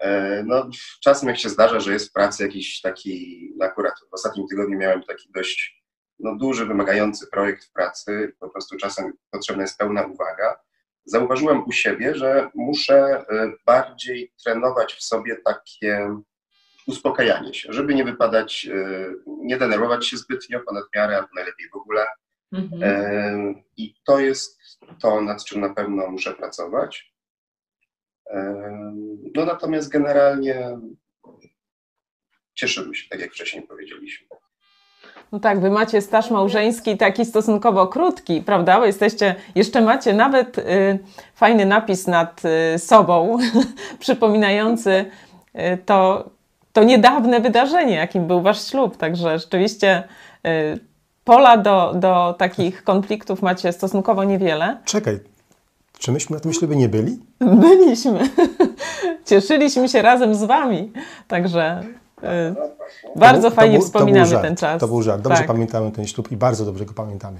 E, 0.00 0.42
no, 0.46 0.70
czasem 1.02 1.28
jak 1.28 1.38
się 1.38 1.48
zdarza, 1.48 1.80
że 1.80 1.92
jest 1.92 2.08
w 2.08 2.12
pracy 2.12 2.42
jakiś 2.42 2.80
taki, 2.80 3.48
no 3.56 3.64
akurat 3.66 3.94
w 4.10 4.14
ostatnim 4.14 4.48
tygodniu 4.48 4.78
miałem 4.78 5.02
taki 5.02 5.32
dość 5.32 5.84
no, 6.18 6.36
duży, 6.36 6.66
wymagający 6.66 7.26
projekt 7.26 7.64
w 7.64 7.72
pracy, 7.72 8.32
po 8.40 8.48
prostu 8.48 8.76
czasem 8.76 9.12
potrzebna 9.30 9.62
jest 9.62 9.78
pełna 9.78 10.06
uwaga. 10.06 10.56
Zauważyłem 11.04 11.64
u 11.64 11.72
siebie, 11.72 12.14
że 12.14 12.50
muszę 12.54 13.20
y, 13.20 13.52
bardziej 13.66 14.32
trenować 14.44 14.94
w 14.94 15.02
sobie 15.02 15.36
takie 15.44 16.16
uspokajanie 16.86 17.54
się, 17.54 17.72
żeby 17.72 17.94
nie 17.94 18.04
wypadać, 18.04 18.68
nie 19.26 19.56
denerwować 19.56 20.06
się 20.06 20.16
zbytnio 20.16 20.60
ponad 20.60 20.84
miarę, 20.96 21.16
albo 21.16 21.28
najlepiej 21.34 21.68
w 21.68 21.76
ogóle. 21.76 22.06
Mhm. 22.52 23.62
I 23.76 23.94
to 24.06 24.18
jest 24.18 24.60
to, 25.00 25.20
nad 25.20 25.44
czym 25.44 25.60
na 25.60 25.74
pewno 25.74 26.10
muszę 26.10 26.34
pracować. 26.34 27.12
No 29.34 29.44
natomiast 29.44 29.88
generalnie 29.88 30.78
cieszymy 32.54 32.94
się, 32.94 33.08
tak 33.08 33.20
jak 33.20 33.32
wcześniej 33.32 33.62
powiedzieliśmy. 33.62 34.26
No 35.32 35.40
tak, 35.40 35.60
wy 35.60 35.70
macie 35.70 36.00
staż 36.00 36.30
małżeński 36.30 36.96
taki 36.96 37.24
stosunkowo 37.24 37.86
krótki, 37.86 38.42
prawda? 38.42 38.78
Bo 38.78 38.86
jesteście, 38.86 39.34
jeszcze 39.54 39.80
macie 39.80 40.14
nawet 40.14 40.58
y, 40.58 40.62
fajny 41.34 41.66
napis 41.66 42.06
nad 42.06 42.42
y, 42.74 42.78
sobą, 42.78 43.38
przypominający 43.98 45.04
y, 45.54 45.78
to, 45.86 46.30
to 46.72 46.84
niedawne 46.84 47.40
wydarzenie, 47.40 47.94
jakim 47.94 48.26
był 48.26 48.42
wasz 48.42 48.66
ślub. 48.70 48.96
Także 48.96 49.38
rzeczywiście 49.38 50.02
y, 50.46 50.78
pola 51.24 51.56
do, 51.56 51.92
do 51.96 52.34
takich 52.38 52.84
konfliktów 52.84 53.42
macie 53.42 53.72
stosunkowo 53.72 54.24
niewiele. 54.24 54.76
Czekaj, 54.84 55.18
czy 55.98 56.12
myśmy 56.12 56.36
na 56.36 56.40
tym 56.40 56.52
ślubie 56.52 56.76
nie 56.76 56.88
byli? 56.88 57.18
Byliśmy. 57.40 58.20
Cieszyliśmy 59.26 59.88
się 59.88 60.02
razem 60.02 60.34
z 60.34 60.44
wami. 60.44 60.92
Także 61.28 61.82
y, 62.22 62.26
bardzo 63.16 63.50
to, 63.50 63.56
fajnie 63.56 63.78
to 63.78 63.84
wspominamy 63.84 64.26
żart, 64.26 64.42
ten 64.42 64.56
czas. 64.56 64.80
To 64.80 64.88
był 64.88 65.02
żart. 65.02 65.22
Dobrze 65.22 65.38
tak. 65.38 65.46
pamiętamy 65.46 65.92
ten 65.92 66.06
ślub 66.06 66.32
i 66.32 66.36
bardzo 66.36 66.64
dobrze 66.64 66.84
go 66.84 66.94
pamiętamy. 66.94 67.38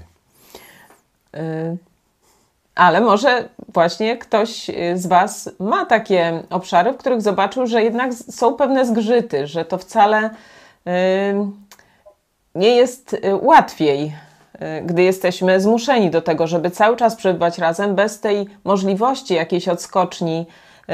Y, 1.35 1.77
ale 2.75 3.01
może 3.01 3.49
właśnie 3.73 4.17
ktoś 4.17 4.71
z 4.95 5.07
Was 5.07 5.49
ma 5.59 5.85
takie 5.85 6.43
obszary, 6.49 6.93
w 6.93 6.97
których 6.97 7.21
zobaczył, 7.21 7.67
że 7.67 7.83
jednak 7.83 8.13
są 8.13 8.53
pewne 8.53 8.85
zgrzyty, 8.85 9.47
że 9.47 9.65
to 9.65 9.77
wcale 9.77 10.29
y, 10.29 10.31
nie 12.55 12.75
jest 12.75 13.15
łatwiej 13.41 14.13
gdy 14.85 15.03
jesteśmy 15.03 15.61
zmuszeni 15.61 16.09
do 16.09 16.21
tego, 16.21 16.47
żeby 16.47 16.71
cały 16.71 16.97
czas 16.97 17.15
przebywać 17.15 17.57
razem, 17.57 17.95
bez 17.95 18.19
tej 18.19 18.47
możliwości 18.63 19.33
jakiejś 19.33 19.67
odskoczni. 19.67 20.45
Y, 20.89 20.93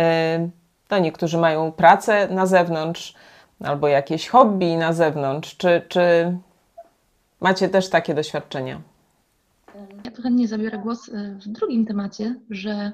to 0.87 0.99
niektórzy 0.99 1.37
mają 1.37 1.71
pracę 1.71 2.27
na 2.27 2.45
zewnątrz 2.45 3.13
albo 3.59 3.87
jakieś 3.87 4.27
hobby 4.27 4.77
na 4.77 4.93
zewnątrz. 4.93 5.57
Czy, 5.57 5.81
czy 5.87 6.37
macie 7.41 7.69
też 7.69 7.89
takie 7.89 8.13
doświadczenia? 8.13 8.81
Ja 10.05 10.11
tu 10.11 10.21
chętnie 10.21 10.47
zabiorę 10.47 10.77
głos 10.77 11.09
y, 11.09 11.37
w 11.45 11.47
drugim 11.47 11.85
temacie, 11.85 12.35
że 12.49 12.91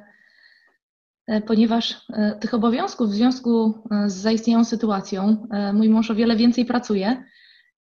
ponieważ 1.47 2.05
tych 2.39 2.53
obowiązków 2.53 3.09
w 3.09 3.13
związku 3.13 3.73
z 4.05 4.13
zaistniałą 4.13 4.65
sytuacją 4.65 5.47
mój 5.73 5.89
mąż 5.89 6.11
o 6.11 6.15
wiele 6.15 6.35
więcej 6.35 6.65
pracuje 6.65 7.23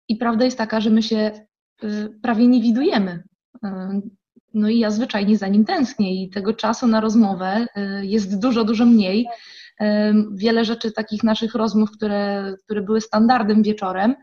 i 0.08 0.16
prawda 0.16 0.44
jest 0.44 0.58
taka, 0.58 0.80
że 0.80 0.90
my 0.90 1.02
się 1.02 1.47
prawie 2.22 2.48
nie 2.48 2.60
widujemy. 2.60 3.22
Y, 3.64 3.68
no 4.54 4.68
i 4.68 4.78
ja 4.78 4.90
zwyczajnie 4.90 5.38
za 5.38 5.48
nim 5.48 5.64
tęsknię 5.64 6.24
i 6.24 6.30
tego 6.30 6.52
czasu 6.52 6.86
na 6.86 7.00
rozmowę 7.00 7.66
y, 7.76 8.06
jest 8.06 8.40
dużo, 8.40 8.64
dużo 8.64 8.86
mniej. 8.86 9.26
Wiele 10.32 10.64
rzeczy 10.64 10.92
takich 10.92 11.22
naszych 11.24 11.54
rozmów, 11.54 11.90
które, 11.90 12.54
które 12.64 12.82
były 12.82 13.00
standardem 13.00 13.62
wieczorem, 13.62 14.14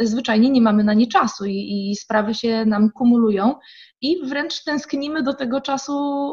zwyczajnie 0.00 0.50
nie 0.50 0.60
mamy 0.60 0.84
na 0.84 0.94
nie 0.94 1.06
czasu 1.06 1.44
i, 1.44 1.90
i, 1.90 1.96
sprawy 1.96 2.34
się 2.34 2.64
nam 2.64 2.90
kumulują 2.90 3.54
i 4.00 4.26
wręcz 4.26 4.64
tęsknimy 4.64 5.22
do 5.22 5.34
tego 5.34 5.60
czasu, 5.60 6.32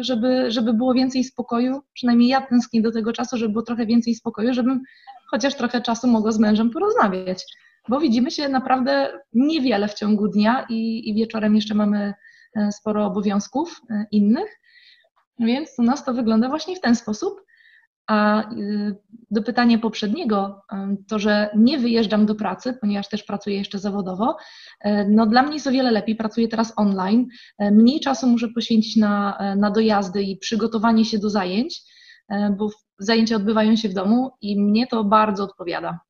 żeby, 0.00 0.50
żeby 0.50 0.74
było 0.74 0.94
więcej 0.94 1.24
spokoju. 1.24 1.80
Przynajmniej 1.92 2.28
ja 2.28 2.40
tęsknię 2.40 2.82
do 2.82 2.92
tego 2.92 3.12
czasu, 3.12 3.36
żeby 3.36 3.52
było 3.52 3.64
trochę 3.64 3.86
więcej 3.86 4.14
spokoju, 4.14 4.54
żebym 4.54 4.80
chociaż 5.30 5.54
trochę 5.54 5.80
czasu 5.80 6.06
mogła 6.06 6.32
z 6.32 6.38
mężem 6.38 6.70
porozmawiać 6.70 7.44
bo 7.88 8.00
widzimy 8.00 8.30
się 8.30 8.48
naprawdę 8.48 9.12
niewiele 9.32 9.88
w 9.88 9.94
ciągu 9.94 10.28
dnia 10.28 10.66
i, 10.68 11.08
i 11.08 11.14
wieczorem 11.14 11.54
jeszcze 11.54 11.74
mamy 11.74 12.14
e, 12.56 12.72
sporo 12.72 13.06
obowiązków 13.06 13.80
e, 13.90 14.06
innych. 14.10 14.60
Więc 15.38 15.78
u 15.78 15.82
nas 15.82 16.04
to 16.04 16.14
wygląda 16.14 16.48
właśnie 16.48 16.76
w 16.76 16.80
ten 16.80 16.96
sposób. 16.96 17.40
A 18.06 18.42
e, 18.42 18.46
do 19.30 19.42
pytania 19.42 19.78
poprzedniego, 19.78 20.62
to, 21.08 21.18
że 21.18 21.50
nie 21.56 21.78
wyjeżdżam 21.78 22.26
do 22.26 22.34
pracy, 22.34 22.78
ponieważ 22.80 23.08
też 23.08 23.22
pracuję 23.22 23.56
jeszcze 23.56 23.78
zawodowo, 23.78 24.36
no 25.08 25.26
dla 25.26 25.42
mnie 25.42 25.54
jest 25.54 25.66
o 25.66 25.70
wiele 25.70 25.90
lepiej, 25.90 26.16
pracuję 26.16 26.48
teraz 26.48 26.72
online, 26.76 27.26
mniej 27.58 28.00
czasu 28.00 28.26
muszę 28.26 28.48
poświęcić 28.48 28.96
na, 28.96 29.38
na 29.56 29.70
dojazdy 29.70 30.22
i 30.22 30.36
przygotowanie 30.36 31.04
się 31.04 31.18
do 31.18 31.30
zajęć, 31.30 31.82
bo 32.58 32.70
zajęcia 32.98 33.36
odbywają 33.36 33.76
się 33.76 33.88
w 33.88 33.94
domu 33.94 34.30
i 34.40 34.60
mnie 34.60 34.86
to 34.86 35.04
bardzo 35.04 35.44
odpowiada. 35.44 36.00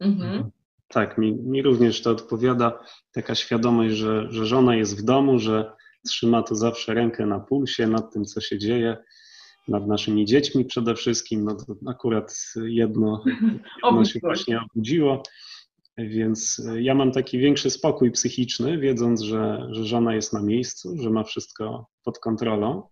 Mhm. 0.00 0.50
Tak, 0.92 1.18
mi, 1.18 1.32
mi 1.32 1.62
również 1.62 2.02
to 2.02 2.10
odpowiada 2.10 2.84
taka 3.12 3.34
świadomość, 3.34 3.94
że, 3.94 4.26
że 4.30 4.46
żona 4.46 4.76
jest 4.76 5.00
w 5.00 5.02
domu, 5.02 5.38
że 5.38 5.72
trzyma 6.08 6.42
to 6.42 6.54
zawsze 6.54 6.94
rękę 6.94 7.26
na 7.26 7.40
pulsie 7.40 7.86
nad 7.86 8.12
tym, 8.12 8.24
co 8.24 8.40
się 8.40 8.58
dzieje, 8.58 8.96
nad 9.68 9.86
naszymi 9.86 10.24
dziećmi 10.24 10.64
przede 10.64 10.94
wszystkim. 10.94 11.44
No 11.44 11.54
to 11.54 11.90
akurat 11.90 12.34
jedno, 12.64 13.24
jedno 13.84 14.04
się 14.04 14.20
właśnie 14.22 14.60
obudziło, 14.60 15.22
więc 15.98 16.62
ja 16.78 16.94
mam 16.94 17.12
taki 17.12 17.38
większy 17.38 17.70
spokój 17.70 18.10
psychiczny, 18.10 18.78
wiedząc, 18.78 19.20
że, 19.20 19.68
że 19.70 19.84
żona 19.84 20.14
jest 20.14 20.32
na 20.32 20.42
miejscu, 20.42 20.96
że 21.02 21.10
ma 21.10 21.24
wszystko 21.24 21.86
pod 22.04 22.18
kontrolą 22.18 22.82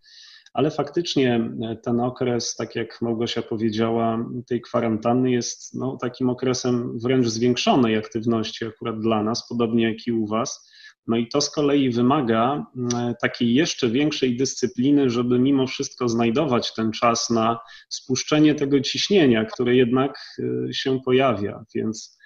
ale 0.58 0.70
faktycznie 0.70 1.50
e, 1.62 1.76
ten 1.76 2.00
okres, 2.00 2.56
tak 2.56 2.76
jak 2.76 3.02
Małgosia 3.02 3.42
powiedziała, 3.42 4.28
tej 4.46 4.60
kwarantanny 4.60 5.30
jest 5.30 5.74
no, 5.74 5.96
takim 6.00 6.30
okresem 6.30 6.98
wręcz 6.98 7.26
zwiększonej 7.26 7.96
aktywności 7.96 8.66
akurat 8.66 9.00
dla 9.00 9.22
nas, 9.22 9.48
podobnie 9.48 9.84
jak 9.84 10.06
i 10.06 10.12
u 10.12 10.26
Was. 10.26 10.70
No 11.06 11.16
i 11.16 11.28
to 11.28 11.40
z 11.40 11.50
kolei 11.50 11.90
wymaga 11.90 12.66
e, 12.94 13.14
takiej 13.22 13.54
jeszcze 13.54 13.88
większej 13.88 14.36
dyscypliny, 14.36 15.10
żeby 15.10 15.38
mimo 15.38 15.66
wszystko 15.66 16.08
znajdować 16.08 16.74
ten 16.74 16.92
czas 16.92 17.30
na 17.30 17.58
spuszczenie 17.88 18.54
tego 18.54 18.80
ciśnienia, 18.80 19.44
które 19.44 19.76
jednak 19.76 20.18
e, 20.38 20.72
się 20.72 21.00
pojawia. 21.04 21.64
Więc 21.74 22.18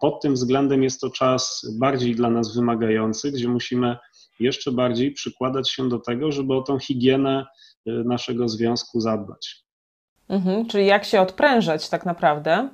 pod 0.00 0.22
tym 0.22 0.34
względem 0.34 0.82
jest 0.82 1.00
to 1.00 1.10
czas 1.10 1.66
bardziej 1.80 2.14
dla 2.14 2.30
nas 2.30 2.56
wymagający, 2.56 3.32
gdzie 3.32 3.48
musimy 3.48 3.96
jeszcze 4.40 4.72
bardziej 4.72 5.12
przykładać 5.12 5.70
się 5.70 5.88
do 5.88 5.98
tego, 5.98 6.32
żeby 6.32 6.54
o 6.54 6.62
tą 6.62 6.78
higienę 6.78 7.46
y, 7.86 7.90
naszego 7.90 8.48
związku 8.48 9.00
zadbać. 9.00 9.56
Mhm, 10.28 10.66
czyli 10.66 10.86
jak 10.86 11.04
się 11.04 11.20
odprężać 11.20 11.88
tak 11.88 12.06
naprawdę 12.06 12.68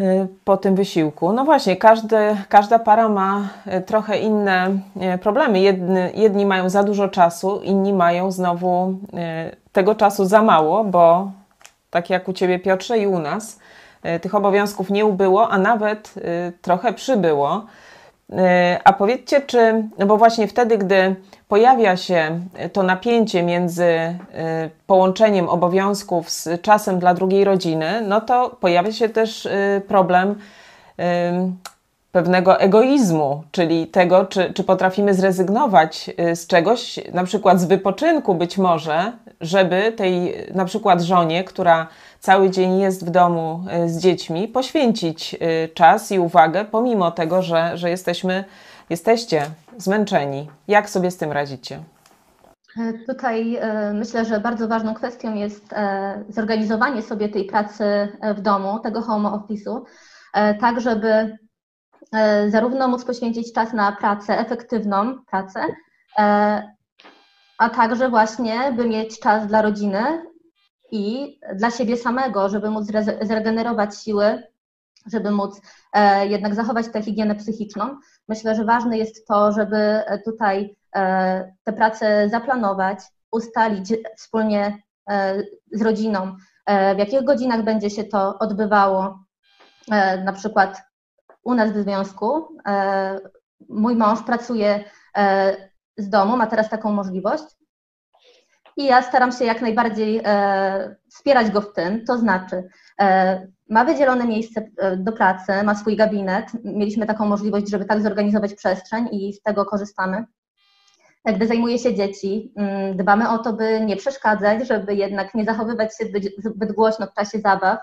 y, 0.00 0.28
po 0.44 0.56
tym 0.56 0.74
wysiłku. 0.74 1.32
No 1.32 1.44
właśnie, 1.44 1.76
każdy, 1.76 2.16
każda 2.48 2.78
para 2.78 3.08
ma 3.08 3.48
y, 3.66 3.80
trochę 3.80 4.18
inne 4.18 4.78
problemy. 5.22 5.60
Jedni, 5.60 5.96
jedni 6.14 6.46
mają 6.46 6.70
za 6.70 6.82
dużo 6.82 7.08
czasu, 7.08 7.60
inni 7.64 7.92
mają 7.92 8.32
znowu 8.32 8.98
tego 9.72 9.94
czasu 9.94 10.24
za 10.24 10.42
mało, 10.42 10.84
bo 10.84 11.32
tak 11.90 12.10
jak 12.10 12.28
u 12.28 12.32
Ciebie 12.32 12.58
Piotrze 12.58 12.98
i 12.98 13.06
u 13.06 13.18
nas, 13.18 13.58
tych 14.22 14.34
obowiązków 14.34 14.90
nie 14.90 15.04
ubyło, 15.04 15.48
a 15.48 15.58
nawet 15.58 16.14
trochę 16.62 16.92
przybyło. 16.92 17.66
E, 18.38 18.80
a 18.84 18.92
powiedzcie, 18.92 19.40
czy, 19.40 19.84
no 19.98 20.06
bo 20.06 20.16
właśnie 20.16 20.48
wtedy, 20.48 20.78
gdy 20.78 21.16
pojawia 21.48 21.96
się 21.96 22.40
to 22.72 22.82
napięcie 22.82 23.42
między 23.42 23.84
e, 23.84 24.16
połączeniem 24.86 25.48
obowiązków 25.48 26.30
z 26.30 26.62
czasem 26.62 26.98
dla 26.98 27.14
drugiej 27.14 27.44
rodziny, 27.44 28.00
no 28.08 28.20
to 28.20 28.56
pojawia 28.60 28.92
się 28.92 29.08
też 29.08 29.46
e, 29.46 29.80
problem 29.88 30.34
pewnego 32.12 32.60
egoizmu, 32.60 33.42
czyli 33.50 33.86
tego, 33.86 34.24
czy, 34.24 34.52
czy 34.52 34.64
potrafimy 34.64 35.14
zrezygnować 35.14 36.10
z 36.34 36.46
czegoś, 36.46 37.00
na 37.12 37.24
przykład 37.24 37.60
z 37.60 37.64
wypoczynku 37.64 38.34
być 38.34 38.58
może, 38.58 39.12
żeby 39.40 39.92
tej 39.92 40.34
na 40.54 40.64
przykład 40.64 41.00
żonie, 41.00 41.44
która 41.44 41.86
cały 42.22 42.50
dzień 42.50 42.78
jest 42.78 43.06
w 43.06 43.10
domu 43.10 43.64
y, 43.84 43.88
z 43.88 43.98
dziećmi, 43.98 44.48
poświęcić 44.48 45.34
y, 45.34 45.38
czas 45.74 46.12
i 46.12 46.18
uwagę, 46.18 46.64
pomimo 46.64 47.10
tego, 47.10 47.42
że, 47.42 47.76
że 47.76 47.90
jesteśmy, 47.90 48.44
jesteście 48.90 49.46
zmęczeni. 49.78 50.50
Jak 50.68 50.90
sobie 50.90 51.10
z 51.10 51.16
tym 51.16 51.32
radzicie? 51.32 51.82
E, 52.78 52.92
tutaj 52.92 53.56
e, 53.56 53.92
myślę, 53.92 54.24
że 54.24 54.40
bardzo 54.40 54.68
ważną 54.68 54.94
kwestią 54.94 55.34
jest 55.34 55.72
e, 55.72 56.24
zorganizowanie 56.28 57.02
sobie 57.02 57.28
tej 57.28 57.44
pracy 57.44 57.84
w 58.36 58.40
domu, 58.40 58.78
tego 58.78 59.02
home 59.02 59.28
office'u, 59.28 59.80
tak 60.60 60.80
żeby 60.80 61.38
zarówno 62.48 62.88
móc 62.88 63.04
poświęcić 63.04 63.52
czas 63.52 63.72
na 63.72 63.92
pracę, 63.92 64.38
efektywną 64.38 65.24
pracę, 65.30 65.60
a 67.58 67.70
także 67.76 68.08
właśnie, 68.08 68.72
by 68.76 68.88
mieć 68.88 69.20
czas 69.20 69.46
dla 69.46 69.62
rodziny 69.62 70.31
i 70.92 71.38
dla 71.54 71.70
siebie 71.70 71.96
samego, 71.96 72.48
żeby 72.48 72.70
móc 72.70 72.86
zregenerować 73.22 73.98
siły, 73.98 74.42
żeby 75.06 75.30
móc 75.30 75.60
e, 75.92 76.26
jednak 76.26 76.54
zachować 76.54 76.88
tę 76.88 77.02
higienę 77.02 77.34
psychiczną. 77.34 77.98
Myślę, 78.28 78.54
że 78.54 78.64
ważne 78.64 78.98
jest 78.98 79.26
to, 79.26 79.52
żeby 79.52 80.02
tutaj 80.24 80.76
e, 80.96 81.52
tę 81.64 81.72
pracę 81.72 82.28
zaplanować, 82.28 82.98
ustalić 83.30 83.94
wspólnie 84.16 84.82
e, 85.10 85.42
z 85.72 85.82
rodziną, 85.82 86.36
w 86.94 86.98
jakich 86.98 87.24
godzinach 87.24 87.64
będzie 87.64 87.90
się 87.90 88.04
to 88.04 88.38
odbywało, 88.38 89.18
na 90.24 90.32
przykład 90.32 90.82
u 91.42 91.54
nas 91.54 91.72
w 91.72 91.82
związku. 91.82 92.58
Mój 93.68 93.96
mąż 93.96 94.22
pracuje 94.22 94.84
z 95.96 96.08
domu, 96.08 96.36
ma 96.36 96.46
teraz 96.46 96.68
taką 96.68 96.92
możliwość. 96.92 97.44
I 98.76 98.84
ja 98.84 99.02
staram 99.02 99.32
się 99.32 99.44
jak 99.44 99.62
najbardziej 99.62 100.20
e, 100.24 100.96
wspierać 101.08 101.50
go 101.50 101.60
w 101.60 101.72
tym, 101.72 102.04
to 102.06 102.18
znaczy 102.18 102.68
e, 103.00 103.46
ma 103.68 103.84
wydzielone 103.84 104.26
miejsce 104.26 104.68
e, 104.78 104.96
do 104.96 105.12
pracy, 105.12 105.52
ma 105.64 105.74
swój 105.74 105.96
gabinet. 105.96 106.46
Mieliśmy 106.64 107.06
taką 107.06 107.26
możliwość, 107.26 107.70
żeby 107.70 107.84
tak 107.84 108.02
zorganizować 108.02 108.54
przestrzeń 108.54 109.08
i 109.12 109.32
z 109.32 109.42
tego 109.42 109.64
korzystamy. 109.64 110.24
Gdy 111.24 111.46
zajmuje 111.46 111.78
się 111.78 111.94
dzieci, 111.94 112.52
mm, 112.56 112.96
dbamy 112.96 113.28
o 113.28 113.38
to, 113.38 113.52
by 113.52 113.80
nie 113.80 113.96
przeszkadzać, 113.96 114.66
żeby 114.68 114.94
jednak 114.94 115.34
nie 115.34 115.44
zachowywać 115.44 115.96
się 115.96 116.04
zbyt 116.38 116.72
głośno 116.72 117.06
w 117.06 117.14
czasie 117.14 117.38
zabaw. 117.38 117.78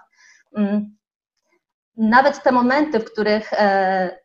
Mm. 0.56 0.96
Nawet 1.98 2.44
te 2.44 2.52
momenty, 2.52 3.00
w 3.00 3.12
których 3.12 3.54
e, 3.54 4.20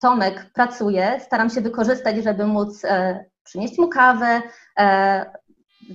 Tomek 0.00 0.50
pracuje, 0.54 1.20
staram 1.20 1.50
się 1.50 1.60
wykorzystać, 1.60 2.16
żeby 2.24 2.46
móc 2.46 2.84
e, 2.84 3.24
przynieść 3.44 3.78
mu 3.78 3.88
kawę, 3.88 4.42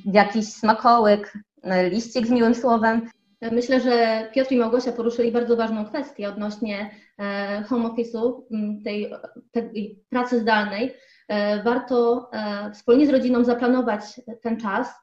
jakiś 0.05 0.53
smakołyk, 0.53 1.33
e, 1.63 1.89
liścik 1.89 2.27
z 2.27 2.29
miłym 2.29 2.55
słowem. 2.55 3.09
Myślę, 3.51 3.81
że 3.81 4.27
Piotr 4.33 4.51
i 4.51 4.57
Małgosia 4.57 4.91
poruszyli 4.91 5.31
bardzo 5.31 5.55
ważną 5.55 5.85
kwestię 5.85 6.29
odnośnie 6.29 6.91
home 7.67 7.89
office'u, 7.89 8.41
tej, 8.83 9.13
tej 9.51 9.99
pracy 10.09 10.39
zdalnej. 10.39 10.93
Warto 11.63 12.29
wspólnie 12.73 13.07
z 13.07 13.09
rodziną 13.09 13.43
zaplanować 13.43 14.01
ten 14.41 14.59
czas, 14.61 14.93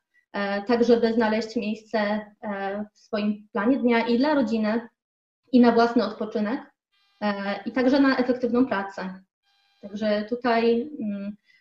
tak 0.67 0.85
żeby 0.85 1.13
znaleźć 1.13 1.57
miejsce 1.57 2.21
w 2.95 2.99
swoim 2.99 3.49
planie 3.53 3.79
dnia 3.79 4.07
i 4.07 4.19
dla 4.19 4.35
rodziny, 4.35 4.89
i 5.53 5.61
na 5.61 5.73
własny 5.73 6.05
odpoczynek, 6.05 6.61
i 7.67 7.73
także 7.73 8.01
na 8.01 8.17
efektywną 8.17 8.67
pracę. 8.67 9.21
Także 9.83 10.25
tutaj 10.29 10.91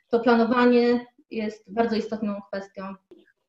to 0.09 0.19
planowanie 0.19 1.05
jest 1.31 1.73
bardzo 1.73 1.95
istotną 1.95 2.41
kwestią. 2.51 2.95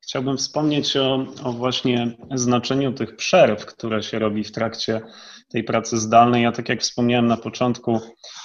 Chciałbym 0.03 0.37
wspomnieć 0.37 0.97
o, 0.97 1.25
o, 1.43 1.51
właśnie 1.51 2.11
znaczeniu 2.31 2.93
tych 2.93 3.15
przerw, 3.15 3.65
które 3.65 4.03
się 4.03 4.19
robi 4.19 4.43
w 4.43 4.51
trakcie 4.51 5.01
tej 5.49 5.63
pracy 5.63 5.97
zdalnej. 5.97 6.43
Ja, 6.43 6.51
tak 6.51 6.69
jak 6.69 6.81
wspomniałem 6.81 7.27
na 7.27 7.37
początku, 7.37 7.99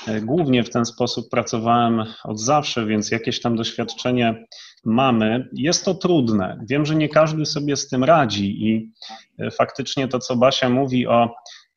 e, 0.07 0.21
głównie 0.21 0.65
w 0.65 0.71
ten 0.71 0.85
sposób 0.85 1.31
pracowałem 1.31 2.05
od 2.25 2.41
zawsze, 2.41 2.87
więc 2.87 3.11
jakieś 3.11 3.41
tam 3.41 3.57
doświadczenie 3.57 4.45
mamy. 4.85 5.49
Jest 5.53 5.85
to 5.85 5.95
trudne. 5.95 6.61
Wiem, 6.71 6.87
że 6.87 6.95
nie 6.95 7.09
każdy 7.09 7.47
sobie 7.47 7.77
z 7.77 7.89
tym 7.89 8.05
radzi 8.05 8.67
i 8.67 8.91
e, 9.39 9.51
faktycznie 9.51 10.09
to, 10.09 10.19
co 10.19 10.37
Basia 10.37 10.71
mówi 10.71 11.07
o 11.07 11.35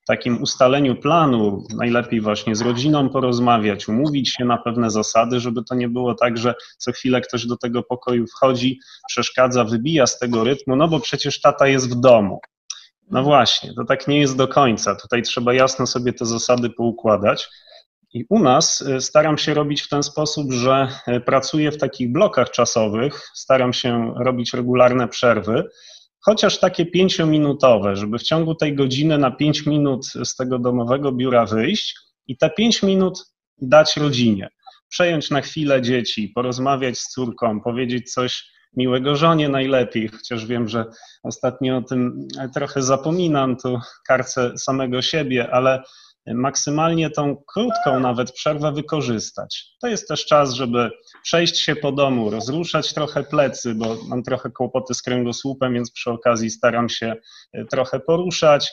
takim 0.08 0.41
ustaleniu 0.41 0.96
planu, 0.96 1.63
najlepiej 1.75 2.22
właśnie 2.22 2.55
z 2.55 2.62
rodziną 2.62 3.10
porozmawiać, 3.10 3.88
umówić 3.88 4.29
się 4.29 4.46
na 4.46 4.58
pewne 4.58 4.91
zasady, 4.91 5.39
żeby 5.39 5.63
to 5.63 5.75
nie 5.75 5.89
było 5.89 6.15
tak, 6.15 6.38
że 6.38 6.55
co 6.77 6.91
chwilę 6.91 7.22
ktoś 7.22 7.46
do 7.46 7.58
tego 7.58 7.84
pokoju 7.84 8.27
wchodzi, 8.27 8.79
przeszkadza, 9.08 9.63
wybija 9.63 10.08
z 10.08 10.20
tego 10.20 10.43
rytmu, 10.43 10.75
no 10.75 10.88
bo 10.88 11.00
przecież 11.00 11.41
tata 11.41 11.67
jest 11.67 11.89
w 11.89 12.00
domu. 12.00 12.39
No 13.12 13.24
właśnie, 13.24 13.74
to 13.74 13.86
tak 13.86 14.08
nie 14.08 14.20
jest 14.20 14.38
do 14.38 14.48
końca. 14.48 14.96
Tutaj 14.96 15.22
trzeba 15.22 15.53
jasno 15.53 15.88
sobie 15.88 16.13
te 16.13 16.25
zasady 16.25 16.70
poukładać. 16.70 17.50
I 18.13 18.25
u 18.29 18.39
nas 18.39 18.81
y, 18.81 19.01
staram 19.01 19.38
się 19.38 19.53
robić 19.53 19.81
w 19.81 19.89
ten 19.89 20.03
sposób, 20.03 20.53
że 20.53 20.88
y, 21.08 21.20
pracuję 21.20 21.72
w 21.72 21.77
takich 21.77 22.12
blokach 22.12 22.51
czasowych, 22.51 23.29
staram 23.34 23.74
się 23.74 24.13
robić 24.17 24.54
regularne 24.54 25.08
przerwy 25.08 25.69
chociaż 26.25 26.60
takie 26.60 26.86
pięciominutowe, 26.86 27.95
żeby 27.95 28.17
w 28.17 28.23
ciągu 28.23 28.55
tej 28.55 28.75
godziny 28.75 29.17
na 29.17 29.31
pięć 29.31 29.65
minut 29.65 30.05
z 30.05 30.36
tego 30.36 30.60
domowego 30.60 31.12
biura 31.12 31.45
wyjść 31.45 31.95
i 32.27 32.38
te 32.38 32.49
pięć 32.49 32.84
minut 32.84 33.25
dać 33.57 33.97
rodzinie. 33.97 34.49
Przejąć 34.89 35.29
na 35.29 35.41
chwilę 35.41 35.81
dzieci, 35.81 36.31
porozmawiać 36.36 36.99
z 36.99 37.10
córką, 37.10 37.62
powiedzieć 37.62 38.13
coś 38.13 38.51
miłego 38.77 39.15
żonie 39.15 39.49
najlepiej, 39.49 40.07
chociaż 40.07 40.45
wiem, 40.45 40.67
że 40.67 40.86
ostatnio 41.23 41.77
o 41.77 41.81
tym 41.81 42.27
trochę 42.53 42.81
zapominam, 42.81 43.57
tu 43.57 43.79
karcę 44.07 44.57
samego 44.57 45.01
siebie, 45.01 45.51
ale 45.51 45.84
maksymalnie 46.27 47.10
tą 47.10 47.43
krótką 47.53 47.99
nawet 47.99 48.31
przerwę 48.31 48.71
wykorzystać. 48.71 49.65
To 49.81 49.88
jest 49.88 50.07
też 50.07 50.25
czas, 50.25 50.53
żeby 50.53 50.91
przejść 51.23 51.57
się 51.57 51.75
po 51.75 51.91
domu, 51.91 52.29
rozruszać 52.29 52.93
trochę 52.93 53.23
plecy, 53.23 53.75
bo 53.75 53.97
mam 54.07 54.23
trochę 54.23 54.49
kłopoty 54.49 54.93
z 54.93 55.01
kręgosłupem, 55.01 55.73
więc 55.73 55.91
przy 55.91 56.12
okazji 56.12 56.49
staram 56.49 56.89
się 56.89 57.15
e, 57.53 57.65
trochę 57.65 57.99
poruszać 57.99 58.71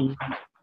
i 0.00 0.08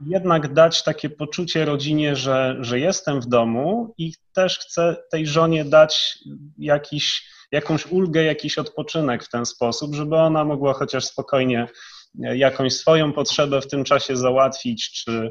jednak 0.05 0.53
dać 0.53 0.83
takie 0.83 1.09
poczucie 1.09 1.65
rodzinie, 1.65 2.15
że, 2.15 2.57
że 2.59 2.79
jestem 2.79 3.21
w 3.21 3.25
domu 3.25 3.93
i 3.97 4.13
też 4.33 4.59
chcę 4.59 4.95
tej 5.11 5.27
żonie 5.27 5.65
dać 5.65 6.19
jakiś, 6.57 7.29
jakąś 7.51 7.85
ulgę, 7.85 8.23
jakiś 8.23 8.57
odpoczynek 8.57 9.23
w 9.23 9.29
ten 9.29 9.45
sposób, 9.45 9.95
żeby 9.95 10.15
ona 10.15 10.45
mogła 10.45 10.73
chociaż 10.73 11.05
spokojnie 11.05 11.67
jakąś 12.15 12.73
swoją 12.73 13.13
potrzebę 13.13 13.61
w 13.61 13.67
tym 13.67 13.83
czasie 13.83 14.17
załatwić, 14.17 14.91
czy, 14.91 15.29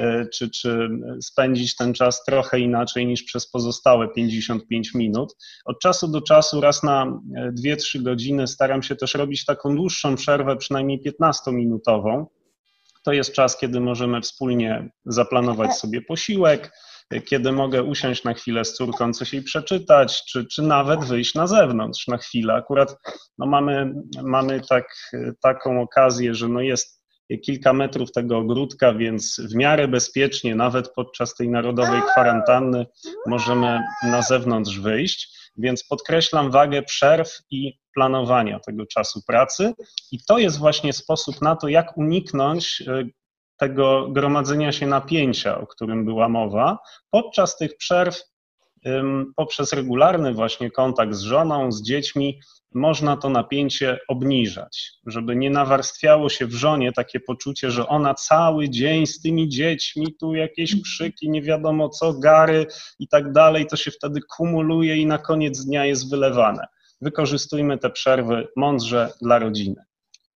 e, 0.00 0.26
czy, 0.32 0.50
czy 0.50 0.88
spędzić 1.22 1.76
ten 1.76 1.94
czas 1.94 2.24
trochę 2.24 2.60
inaczej 2.60 3.06
niż 3.06 3.22
przez 3.22 3.50
pozostałe 3.50 4.08
55 4.08 4.94
minut. 4.94 5.36
Od 5.64 5.80
czasu 5.80 6.08
do 6.08 6.20
czasu, 6.20 6.60
raz 6.60 6.82
na 6.82 7.20
2-3 7.64 8.02
godziny, 8.02 8.46
staram 8.46 8.82
się 8.82 8.96
też 8.96 9.14
robić 9.14 9.44
taką 9.44 9.76
dłuższą 9.76 10.16
przerwę, 10.16 10.56
przynajmniej 10.56 11.02
15-minutową. 11.02 12.26
To 13.04 13.12
jest 13.12 13.32
czas, 13.32 13.58
kiedy 13.58 13.80
możemy 13.80 14.20
wspólnie 14.20 14.90
zaplanować 15.04 15.78
sobie 15.78 16.02
posiłek, 16.02 16.72
kiedy 17.24 17.52
mogę 17.52 17.82
usiąść 17.82 18.24
na 18.24 18.34
chwilę 18.34 18.64
z 18.64 18.74
córką, 18.74 19.12
coś 19.12 19.32
jej 19.32 19.42
przeczytać, 19.42 20.24
czy, 20.24 20.46
czy 20.46 20.62
nawet 20.62 21.04
wyjść 21.04 21.34
na 21.34 21.46
zewnątrz 21.46 22.08
na 22.08 22.16
chwilę. 22.16 22.54
Akurat 22.54 22.96
no 23.38 23.46
mamy, 23.46 23.94
mamy 24.22 24.60
tak, 24.68 25.10
taką 25.42 25.80
okazję, 25.82 26.34
że 26.34 26.48
no 26.48 26.60
jest 26.60 27.00
kilka 27.44 27.72
metrów 27.72 28.12
tego 28.12 28.38
ogródka, 28.38 28.94
więc 28.94 29.40
w 29.40 29.54
miarę 29.54 29.88
bezpiecznie, 29.88 30.54
nawet 30.54 30.88
podczas 30.94 31.34
tej 31.34 31.48
narodowej 31.48 32.02
kwarantanny, 32.12 32.86
możemy 33.26 33.82
na 34.02 34.22
zewnątrz 34.22 34.78
wyjść. 34.78 35.40
Więc 35.56 35.84
podkreślam 35.84 36.50
wagę 36.50 36.82
przerw 36.82 37.38
i 37.50 37.78
planowania 37.94 38.60
tego 38.60 38.86
czasu 38.86 39.20
pracy. 39.26 39.72
I 40.12 40.18
to 40.28 40.38
jest 40.38 40.58
właśnie 40.58 40.92
sposób 40.92 41.42
na 41.42 41.56
to, 41.56 41.68
jak 41.68 41.98
uniknąć 41.98 42.82
tego 43.60 44.08
gromadzenia 44.08 44.72
się 44.72 44.86
napięcia, 44.86 45.60
o 45.60 45.66
którym 45.66 46.04
była 46.04 46.28
mowa, 46.28 46.78
podczas 47.10 47.56
tych 47.56 47.76
przerw 47.76 48.22
poprzez 49.36 49.72
regularny 49.72 50.34
właśnie 50.34 50.70
kontakt 50.70 51.14
z 51.14 51.20
żoną, 51.20 51.72
z 51.72 51.82
dziećmi, 51.82 52.40
można 52.74 53.16
to 53.16 53.30
napięcie 53.30 53.98
obniżać, 54.08 54.92
żeby 55.06 55.36
nie 55.36 55.50
nawarstwiało 55.50 56.28
się 56.28 56.46
w 56.46 56.52
żonie 56.52 56.92
takie 56.92 57.20
poczucie, 57.20 57.70
że 57.70 57.88
ona 57.88 58.14
cały 58.14 58.68
dzień 58.68 59.06
z 59.06 59.20
tymi 59.20 59.48
dziećmi, 59.48 60.14
tu 60.20 60.34
jakieś 60.34 60.82
krzyki, 60.82 61.30
nie 61.30 61.42
wiadomo 61.42 61.88
co, 61.88 62.12
gary 62.12 62.66
i 62.98 63.08
tak 63.08 63.32
dalej, 63.32 63.66
to 63.66 63.76
się 63.76 63.90
wtedy 63.90 64.20
kumuluje 64.36 64.96
i 64.96 65.06
na 65.06 65.18
koniec 65.18 65.64
dnia 65.64 65.84
jest 65.84 66.10
wylewane. 66.10 66.66
Wykorzystujmy 67.00 67.78
te 67.78 67.90
przerwy 67.90 68.48
mądrze 68.56 69.12
dla 69.22 69.38
rodziny. 69.38 69.89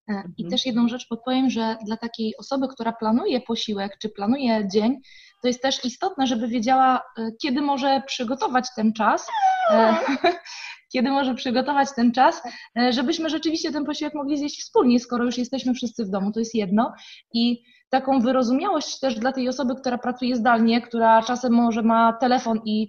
E, 0.09 0.13
I 0.13 0.43
mhm. 0.43 0.51
też 0.51 0.67
jedną 0.67 0.89
rzecz 0.89 1.09
podpowiem, 1.09 1.51
że 1.51 1.77
dla 1.87 1.97
takiej 1.97 2.37
osoby, 2.37 2.69
która 2.69 2.93
planuje 2.93 3.41
posiłek 3.41 3.99
czy 3.99 4.09
planuje 4.09 4.69
dzień, 4.73 5.01
to 5.43 5.49
jest 5.49 5.63
też 5.63 5.85
istotne, 5.85 6.27
żeby 6.27 6.49
wiedziała, 6.49 7.03
e, 7.19 7.31
kiedy 7.43 7.63
może 7.63 8.03
przygotować 8.07 8.67
ten 8.77 8.93
czas, 8.93 9.27
e, 9.71 9.97
kiedy 10.93 11.11
może 11.11 11.35
przygotować 11.35 11.89
ten 11.97 12.13
czas, 12.13 12.43
żebyśmy 12.91 13.31
rzeczywiście 13.31 13.73
ten 13.73 13.85
posiłek 13.85 14.15
mogli 14.15 14.39
zjeść 14.39 14.61
wspólnie, 14.61 15.01
skoro 15.01 15.25
już 15.25 15.39
jesteśmy 15.39 15.75
wszyscy 15.75 16.05
w 16.05 16.11
domu, 16.11 16.33
to 16.33 16.41
jest 16.41 16.55
jedno. 16.55 16.93
I 17.33 17.63
taką 17.89 18.21
wyrozumiałość 18.21 19.01
też 19.01 19.19
dla 19.19 19.33
tej 19.33 19.49
osoby, 19.49 19.75
która 19.75 19.99
pracuje 19.99 20.37
zdalnie, 20.37 20.83
która 20.83 21.23
czasem 21.23 21.53
może 21.53 21.83
ma 21.83 22.13
telefon 22.13 22.61
i 22.65 22.89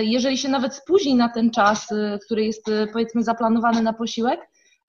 jeżeli 0.00 0.38
się 0.38 0.48
nawet 0.48 0.74
spóźni 0.74 1.14
na 1.14 1.28
ten 1.28 1.50
czas, 1.50 1.88
który 2.24 2.44
jest 2.44 2.66
powiedzmy 2.92 3.22
zaplanowany 3.22 3.82
na 3.82 3.92
posiłek, 3.92 4.40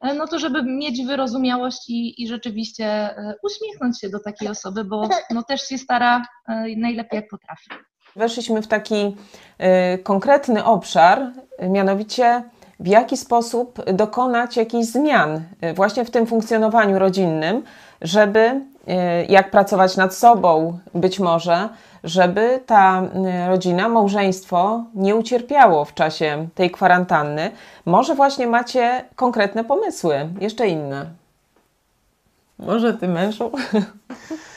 no 0.01 0.27
to 0.27 0.39
żeby 0.39 0.63
mieć 0.63 1.05
wyrozumiałość 1.05 1.89
i, 1.89 2.23
i 2.23 2.27
rzeczywiście 2.27 2.85
e, 2.85 3.33
uśmiechnąć 3.43 3.99
się 3.99 4.09
do 4.09 4.19
takiej 4.19 4.47
osoby, 4.47 4.83
bo 4.83 5.09
no 5.31 5.43
też 5.43 5.61
się 5.61 5.77
stara 5.77 6.21
e, 6.47 6.65
najlepiej 6.77 7.17
jak 7.17 7.29
potrafi. 7.29 7.69
Weszliśmy 8.15 8.61
w 8.61 8.67
taki 8.67 9.15
konkretny 10.03 10.65
obszar, 10.65 11.31
mianowicie 11.69 12.43
w 12.79 12.87
jaki 12.87 13.17
sposób 13.17 13.91
dokonać 13.93 14.57
jakichś 14.57 14.85
zmian 14.85 15.43
właśnie 15.75 16.05
w 16.05 16.11
tym 16.11 16.27
funkcjonowaniu 16.27 16.99
rodzinnym, 16.99 17.63
żeby 18.01 18.61
jak 19.29 19.51
pracować 19.51 19.97
nad 19.97 20.15
sobą 20.15 20.79
być 20.93 21.19
może, 21.19 21.69
żeby 22.03 22.59
ta 22.65 23.01
y, 23.45 23.47
rodzina, 23.47 23.89
małżeństwo 23.89 24.83
nie 24.95 25.15
ucierpiało 25.15 25.85
w 25.85 25.93
czasie 25.93 26.47
tej 26.55 26.71
kwarantanny. 26.71 27.51
Może 27.85 28.15
właśnie 28.15 28.47
macie 28.47 29.05
konkretne 29.15 29.63
pomysły, 29.63 30.29
jeszcze 30.41 30.67
inne. 30.67 31.05
Może 32.59 32.93
ty 32.93 33.07
mężu? 33.07 33.51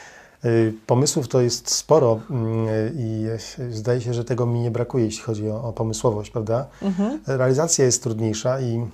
Y, 0.44 0.74
pomysłów 0.86 1.28
to 1.28 1.40
jest 1.40 1.70
sporo 1.70 2.20
mm, 2.30 2.66
i 2.96 3.26
zdaje 3.70 4.00
się, 4.00 4.14
że 4.14 4.24
tego 4.24 4.46
mi 4.46 4.60
nie 4.60 4.70
brakuje, 4.70 5.04
jeśli 5.04 5.22
chodzi 5.22 5.50
o, 5.50 5.64
o 5.64 5.72
pomysłowość, 5.72 6.30
prawda? 6.30 6.66
Mhm. 6.82 7.20
Realizacja 7.26 7.84
jest 7.84 8.02
trudniejsza 8.02 8.60
i 8.60 8.74
mm, 8.74 8.90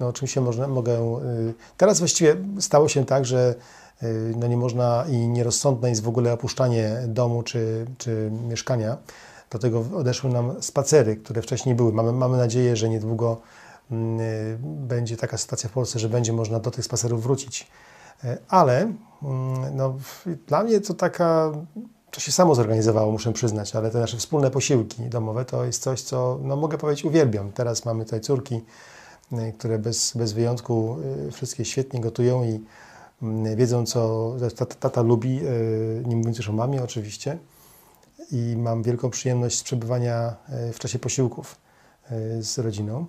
no, 0.00 0.08
oczywiście 0.08 0.40
można, 0.40 0.68
mogę. 0.68 0.92
Y, 0.92 1.54
teraz 1.76 1.98
właściwie 1.98 2.36
stało 2.60 2.88
się 2.88 3.06
tak, 3.06 3.24
że 3.24 3.54
y, 4.02 4.34
no, 4.36 4.46
nie 4.46 4.56
można 4.56 5.04
i 5.08 5.16
nierozsądne 5.16 5.88
jest 5.88 6.02
w 6.02 6.08
ogóle 6.08 6.32
opuszczanie 6.32 7.02
domu 7.06 7.42
czy, 7.42 7.86
czy 7.98 8.30
mieszkania. 8.48 8.96
Do 9.50 9.58
tego 9.58 9.84
odeszły 9.94 10.30
nam 10.30 10.62
spacery, 10.62 11.16
które 11.16 11.42
wcześniej 11.42 11.74
były. 11.74 11.92
Mamy, 11.92 12.12
mamy 12.12 12.36
nadzieję, 12.36 12.76
że 12.76 12.88
niedługo 12.88 13.40
mm, 13.90 14.18
będzie 14.62 15.16
taka 15.16 15.38
sytuacja 15.38 15.68
w 15.68 15.72
Polsce, 15.72 15.98
że 15.98 16.08
będzie 16.08 16.32
można 16.32 16.60
do 16.60 16.70
tych 16.70 16.84
spacerów 16.84 17.22
wrócić. 17.22 17.66
E, 18.24 18.38
ale 18.48 18.92
mm, 19.22 19.76
no, 19.76 19.94
dla 20.46 20.64
mnie 20.64 20.80
to 20.80 20.94
taka, 20.94 21.52
to 22.10 22.20
się 22.20 22.32
samo 22.32 22.54
zorganizowało, 22.54 23.12
muszę 23.12 23.32
przyznać, 23.32 23.76
ale 23.76 23.90
te 23.90 23.98
nasze 23.98 24.16
wspólne 24.16 24.50
posiłki 24.50 25.02
domowe 25.02 25.44
to 25.44 25.64
jest 25.64 25.82
coś, 25.82 26.02
co 26.02 26.38
no, 26.42 26.56
mogę 26.56 26.78
powiedzieć 26.78 27.04
uwielbiam. 27.04 27.52
Teraz 27.52 27.84
mamy 27.84 28.04
tutaj 28.04 28.20
córki, 28.20 28.60
e, 29.32 29.52
które 29.52 29.78
bez, 29.78 30.12
bez 30.16 30.32
wyjątku 30.32 30.96
e, 31.28 31.30
wszystkie 31.32 31.64
świetnie 31.64 32.00
gotują 32.00 32.44
i 32.44 32.60
mm, 33.22 33.56
wiedzą, 33.56 33.86
co 33.86 34.34
tata, 34.56 34.74
tata 34.74 35.02
lubi, 35.02 35.40
nie 36.06 36.16
mówiąc 36.16 36.38
już 36.38 36.48
o 36.48 36.52
mamie 36.52 36.82
oczywiście. 36.82 37.38
I 38.32 38.56
mam 38.56 38.82
wielką 38.82 39.10
przyjemność 39.10 39.58
z 39.58 39.62
przebywania 39.62 40.34
w 40.72 40.78
czasie 40.78 40.98
posiłków 40.98 41.56
z 42.40 42.58
rodziną 42.58 43.06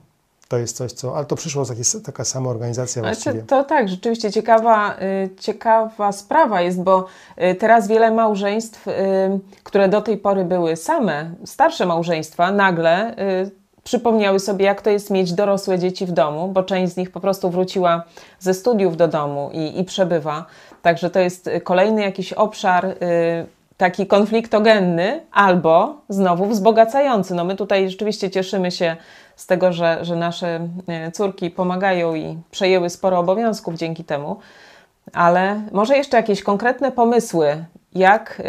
to 0.52 0.58
jest 0.58 0.78
coś, 0.78 0.92
co. 0.92 1.16
Ale 1.16 1.26
to 1.26 1.36
przyszło 1.36 1.66
takie, 1.66 1.82
taka 2.06 2.26
sama 2.26 2.50
organizacja 2.50 3.02
właściwie. 3.02 3.42
To, 3.42 3.48
to 3.48 3.64
tak, 3.64 3.90
rzeczywiście 3.90 4.32
ciekawa, 4.32 4.96
y, 5.02 5.30
ciekawa 5.40 6.12
sprawa 6.12 6.62
jest, 6.62 6.84
bo 6.84 7.06
y, 7.52 7.56
teraz 7.56 7.88
wiele 7.88 8.12
małżeństw, 8.12 8.88
y, 8.88 8.92
które 9.64 9.90
do 9.90 10.02
tej 10.02 10.18
pory 10.18 10.46
były 10.46 10.76
same, 10.76 11.32
starsze 11.46 11.86
małżeństwa, 11.86 12.52
nagle 12.52 13.16
przypomniały 13.84 14.40
sobie, 14.40 14.66
jak 14.66 14.82
to 14.82 14.90
jest 14.90 15.10
mieć 15.10 15.34
dorosłe 15.34 15.80
dzieci 15.80 16.06
w 16.06 16.12
domu, 16.12 16.48
bo 16.48 16.64
część 16.64 16.94
z 16.94 16.98
nich 16.98 17.12
po 17.12 17.20
prostu 17.20 17.50
wróciła 17.50 18.04
ze 18.40 18.54
studiów 18.54 18.98
do 18.98 19.08
domu 19.08 19.50
i, 19.54 19.80
i 19.80 19.84
przebywa. 19.84 20.46
Także 20.82 21.10
to 21.10 21.20
jest 21.20 21.50
kolejny 21.64 22.02
jakiś 22.02 22.34
obszar 22.34 22.96
taki 23.78 24.08
konfliktogenny 24.08 25.22
albo 25.32 25.96
znowu 26.10 26.46
wzbogacający. 26.46 27.36
No 27.36 27.44
my 27.44 27.56
tutaj 27.56 27.90
rzeczywiście 27.90 28.30
cieszymy 28.30 28.72
się 28.72 28.96
z 29.42 29.48
tego, 29.48 29.74
że, 29.74 29.98
że 30.02 30.16
nasze 30.16 30.68
e, 30.88 31.12
córki 31.12 31.50
pomagają 31.50 32.16
i 32.16 32.38
przejęły 32.52 32.90
sporo 32.90 33.20
obowiązków 33.20 33.76
dzięki 33.76 34.04
temu. 34.04 34.40
Ale 35.14 35.62
może 35.72 35.98
jeszcze 35.98 36.18
jakieś 36.18 36.44
konkretne 36.44 36.92
pomysły, 36.92 37.66
jak 37.94 38.40
y, 38.40 38.44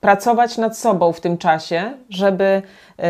pracować 0.00 0.58
nad 0.58 0.78
sobą 0.78 1.12
w 1.12 1.20
tym 1.20 1.38
czasie, 1.38 1.92
żeby 2.10 2.44
y, 2.44 3.02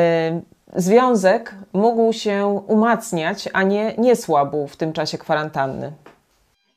związek 0.77 1.55
mógł 1.73 2.13
się 2.13 2.63
umacniać, 2.67 3.49
a 3.53 3.63
nie, 3.63 3.95
nie 3.99 4.17
słabł 4.17 4.67
w 4.67 4.77
tym 4.77 4.93
czasie 4.93 5.19
kwarantanny? 5.19 5.93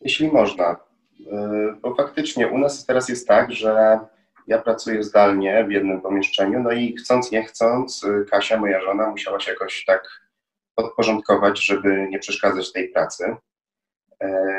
Jeśli 0.02 0.32
można. 0.32 0.76
Bo 1.82 1.96
faktycznie 1.96 2.48
u 2.48 2.58
nas 2.58 2.86
teraz 2.86 3.10
jest 3.10 3.28
tak, 3.28 3.52
że 3.52 4.00
ja 4.48 4.62
pracuję 4.62 5.04
zdalnie 5.04 5.66
w 5.68 5.72
jednym 5.72 6.02
pomieszczeniu, 6.02 6.60
no 6.60 6.72
i 6.72 6.96
chcąc, 6.96 7.32
nie 7.32 7.44
chcąc, 7.44 8.04
y, 8.04 8.26
Kasia, 8.32 8.58
moja 8.58 8.82
żona, 8.82 9.10
musiała 9.10 9.40
się 9.40 9.52
jakoś 9.52 9.86
tak 9.86 10.22
podporządkować, 10.76 11.66
żeby 11.66 12.08
nie 12.10 12.20
przeszkadzać 12.20 12.72
tej 12.72 12.90
pracy. 12.90 13.36
E, 14.24 14.54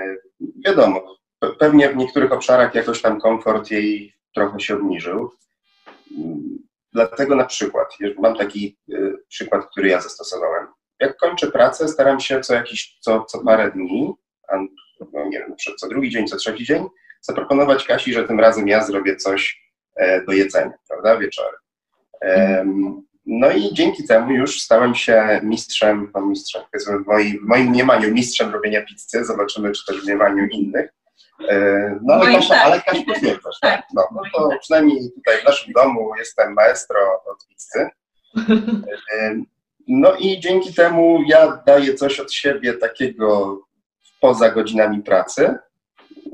wiadomo, 0.65 1.17
pewnie 1.59 1.89
w 1.89 1.97
niektórych 1.97 2.33
obszarach 2.33 2.75
jakoś 2.75 3.03
tam 3.03 3.21
komfort 3.21 3.71
jej 3.71 4.15
trochę 4.35 4.61
się 4.61 4.75
obniżył. 4.75 5.31
Dlatego 6.93 7.37
na 7.37 7.45
przykład, 7.45 7.89
mam 8.19 8.37
taki 8.37 8.79
y, 8.93 9.15
przykład, 9.29 9.67
który 9.71 9.89
ja 9.89 10.01
zastosowałem. 10.01 10.67
Jak 11.01 11.17
kończę 11.17 11.51
pracę, 11.51 11.89
staram 11.89 12.21
się 12.21 12.41
co 12.41 12.55
jakiś, 12.55 12.99
co, 13.01 13.25
co 13.25 13.45
parę 13.45 13.71
dni, 13.71 14.15
no 15.13 15.25
nie 15.25 15.39
wiem, 15.39 15.55
co 15.79 15.89
drugi 15.89 16.11
dzień, 16.11 16.27
co 16.27 16.37
trzeci 16.37 16.65
dzień, 16.65 16.87
zaproponować 17.21 17.85
Kasi, 17.85 18.13
że 18.13 18.25
tym 18.25 18.41
razem 18.41 18.69
ja 18.69 18.85
zrobię 18.85 19.17
coś 19.17 19.68
do 20.27 20.33
jedzenia, 20.33 20.73
prawda, 20.89 21.19
wieczorem. 21.19 21.61
No 23.27 23.51
i 23.51 23.75
dzięki 23.75 24.05
temu 24.05 24.33
już 24.33 24.61
stałem 24.61 24.95
się 24.95 25.41
mistrzem, 25.43 26.11
no 26.15 26.27
mistrzem, 26.27 26.63
w 27.05 27.07
moim, 27.07 27.39
w 27.45 27.49
moim 27.49 27.67
mniemaniu 27.67 28.15
mistrzem 28.15 28.53
robienia 28.53 28.85
pizzy, 28.85 29.25
zobaczymy, 29.25 29.73
czy 29.73 29.87
też 29.87 30.01
w 30.01 30.05
mniemaniu 30.05 30.47
innych. 30.47 30.91
E, 31.49 31.99
no 32.03 32.15
ale 32.15 32.33
Kasia, 32.33 32.55
tak. 32.55 32.67
ale 32.67 32.81
Kasia 32.81 33.03
potwierdzasz, 33.07 33.61
tak? 33.61 33.83
No, 33.95 34.03
no 34.15 34.23
to 34.35 34.51
przynajmniej 34.61 35.11
tutaj 35.15 35.41
w 35.41 35.45
naszym 35.45 35.73
domu 35.73 36.11
jestem 36.19 36.53
maestro 36.53 37.01
od 37.27 37.47
pizzy. 37.49 37.89
No 39.89 40.17
i 40.17 40.41
dzięki 40.41 40.75
temu 40.75 41.23
ja 41.27 41.63
daję 41.67 41.95
coś 41.95 42.21
od 42.21 42.33
siebie 42.33 42.75
takiego 42.75 43.59
poza 44.21 44.51
godzinami 44.51 45.03
pracy 45.03 45.59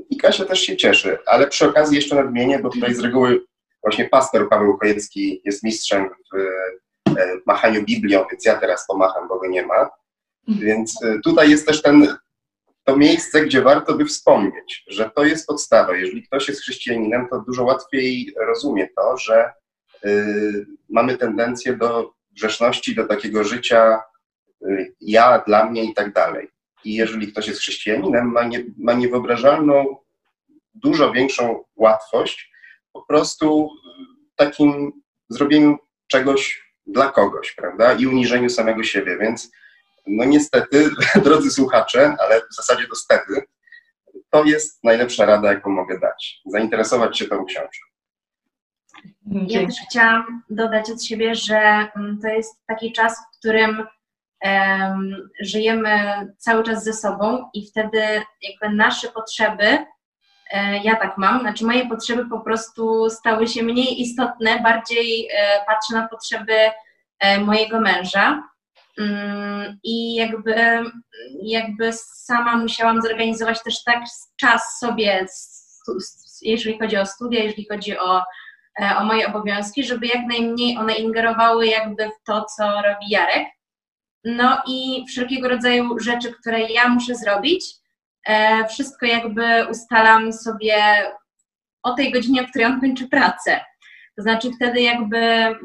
i 0.09 0.17
Kasia 0.17 0.45
też 0.45 0.59
się 0.59 0.77
cieszy, 0.77 1.17
ale 1.25 1.47
przy 1.47 1.65
okazji 1.65 1.95
jeszcze 1.95 2.15
nadmienię, 2.15 2.59
bo 2.59 2.69
tutaj 2.69 2.93
z 2.93 2.99
reguły 2.99 3.45
Właśnie 3.85 4.09
pastor 4.09 4.49
Paweł 4.49 4.77
Kojecki 4.77 5.41
jest 5.45 5.63
mistrzem 5.63 6.09
w 6.33 6.37
e, 7.09 7.37
machaniu 7.45 7.83
Biblią, 7.83 8.25
więc 8.31 8.45
ja 8.45 8.55
teraz 8.55 8.87
pomacham, 8.87 9.27
bo 9.27 9.39
go 9.39 9.47
nie 9.47 9.65
ma. 9.65 9.89
Więc 10.47 11.03
e, 11.03 11.19
tutaj 11.23 11.49
jest 11.49 11.67
też 11.67 11.81
ten, 11.81 12.17
to 12.83 12.97
miejsce, 12.97 13.41
gdzie 13.41 13.61
warto 13.61 13.95
by 13.95 14.05
wspomnieć, 14.05 14.83
że 14.87 15.09
to 15.15 15.25
jest 15.25 15.47
podstawa. 15.47 15.95
Jeżeli 15.95 16.23
ktoś 16.23 16.47
jest 16.47 16.61
chrześcijaninem, 16.61 17.27
to 17.29 17.39
dużo 17.39 17.63
łatwiej 17.63 18.33
rozumie 18.47 18.87
to, 18.95 19.17
że 19.17 19.53
y, 20.05 20.65
mamy 20.89 21.17
tendencję 21.17 21.73
do 21.73 22.13
grzeszności, 22.31 22.95
do 22.95 23.07
takiego 23.07 23.43
życia 23.43 24.01
y, 24.61 24.93
ja, 25.01 25.43
dla 25.47 25.65
mnie 25.65 25.83
i 25.83 25.93
tak 25.93 26.13
dalej. 26.13 26.49
I 26.83 26.93
jeżeli 26.93 27.31
ktoś 27.31 27.47
jest 27.47 27.59
chrześcijaninem, 27.59 28.31
ma, 28.31 28.43
nie, 28.43 28.63
ma 28.77 28.93
niewyobrażalną, 28.93 29.97
dużo 30.73 31.11
większą 31.11 31.63
łatwość 31.75 32.54
po 32.95 33.01
prostu 33.01 33.69
takim 34.35 34.91
zrobieniu 35.29 35.77
czegoś 36.07 36.71
dla 36.87 37.11
kogoś, 37.11 37.51
prawda? 37.51 37.93
I 37.93 38.07
uniżeniu 38.07 38.49
samego 38.49 38.83
siebie. 38.83 39.17
Więc 39.17 39.51
no 40.07 40.25
niestety, 40.25 40.89
drodzy 41.25 41.51
słuchacze, 41.51 42.15
ale 42.19 42.41
w 42.41 42.55
zasadzie 42.55 42.87
to 42.87 42.95
stety, 42.95 43.43
to 44.29 44.43
jest 44.43 44.83
najlepsza 44.83 45.25
rada, 45.25 45.53
jaką 45.53 45.69
mogę 45.69 45.99
dać. 45.99 46.41
Zainteresować 46.45 47.19
się 47.19 47.25
tą 47.25 47.45
książką. 47.45 47.85
Ja 49.47 49.65
też 49.65 49.75
chciałam 49.89 50.43
dodać 50.49 50.91
od 50.91 51.03
siebie, 51.03 51.35
że 51.35 51.57
mm, 51.95 52.19
to 52.21 52.27
jest 52.27 52.65
taki 52.65 52.93
czas, 52.93 53.17
w 53.19 53.39
którym 53.39 53.87
um, 54.41 55.29
żyjemy 55.41 55.89
cały 56.37 56.63
czas 56.63 56.83
ze 56.83 56.93
sobą 56.93 57.49
i 57.53 57.67
wtedy 57.67 58.01
jakby 58.41 58.75
nasze 58.75 59.07
potrzeby 59.07 59.85
ja 60.83 60.95
tak 60.95 61.17
mam, 61.17 61.39
znaczy 61.39 61.65
moje 61.65 61.89
potrzeby 61.89 62.29
po 62.29 62.39
prostu 62.39 63.09
stały 63.09 63.47
się 63.47 63.63
mniej 63.63 64.01
istotne, 64.01 64.59
bardziej 64.59 65.27
e, 65.27 65.65
patrzę 65.67 65.93
na 65.93 66.07
potrzeby 66.07 66.53
e, 67.19 67.39
mojego 67.39 67.81
męża. 67.81 68.43
Mm, 68.99 69.79
I 69.83 70.15
jakby, 70.15 70.55
jakby 71.41 71.93
sama 71.93 72.57
musiałam 72.57 73.01
zorganizować 73.01 73.63
też 73.63 73.83
tak 73.83 74.03
czas 74.35 74.79
sobie, 74.79 75.25
jeżeli 76.41 76.79
chodzi 76.79 76.97
o 76.97 77.05
studia, 77.05 77.43
jeżeli 77.43 77.67
chodzi 77.71 77.97
o, 77.97 78.23
o 78.97 79.03
moje 79.03 79.27
obowiązki, 79.27 79.83
żeby 79.83 80.07
jak 80.07 80.25
najmniej 80.27 80.77
one 80.77 80.93
ingerowały 80.93 81.67
jakby 81.67 82.05
w 82.05 82.23
to, 82.25 82.45
co 82.45 82.63
robi 82.63 83.09
Jarek. 83.09 83.47
No 84.23 84.63
i 84.67 85.05
wszelkiego 85.07 85.49
rodzaju 85.49 85.99
rzeczy, 85.99 86.33
które 86.33 86.59
ja 86.61 86.87
muszę 86.87 87.15
zrobić, 87.15 87.65
E, 87.65 87.84
wszystko 88.69 89.05
jakby 89.05 89.67
ustalam 89.69 90.33
sobie 90.33 90.75
o 91.83 91.93
tej 91.93 92.11
godzinie, 92.11 92.41
o 92.41 92.47
której 92.47 92.67
on 92.67 92.81
kończy 92.81 93.07
pracę. 93.07 93.59
To 94.17 94.21
znaczy 94.21 94.51
wtedy 94.55 94.81
jakby, 94.81 95.17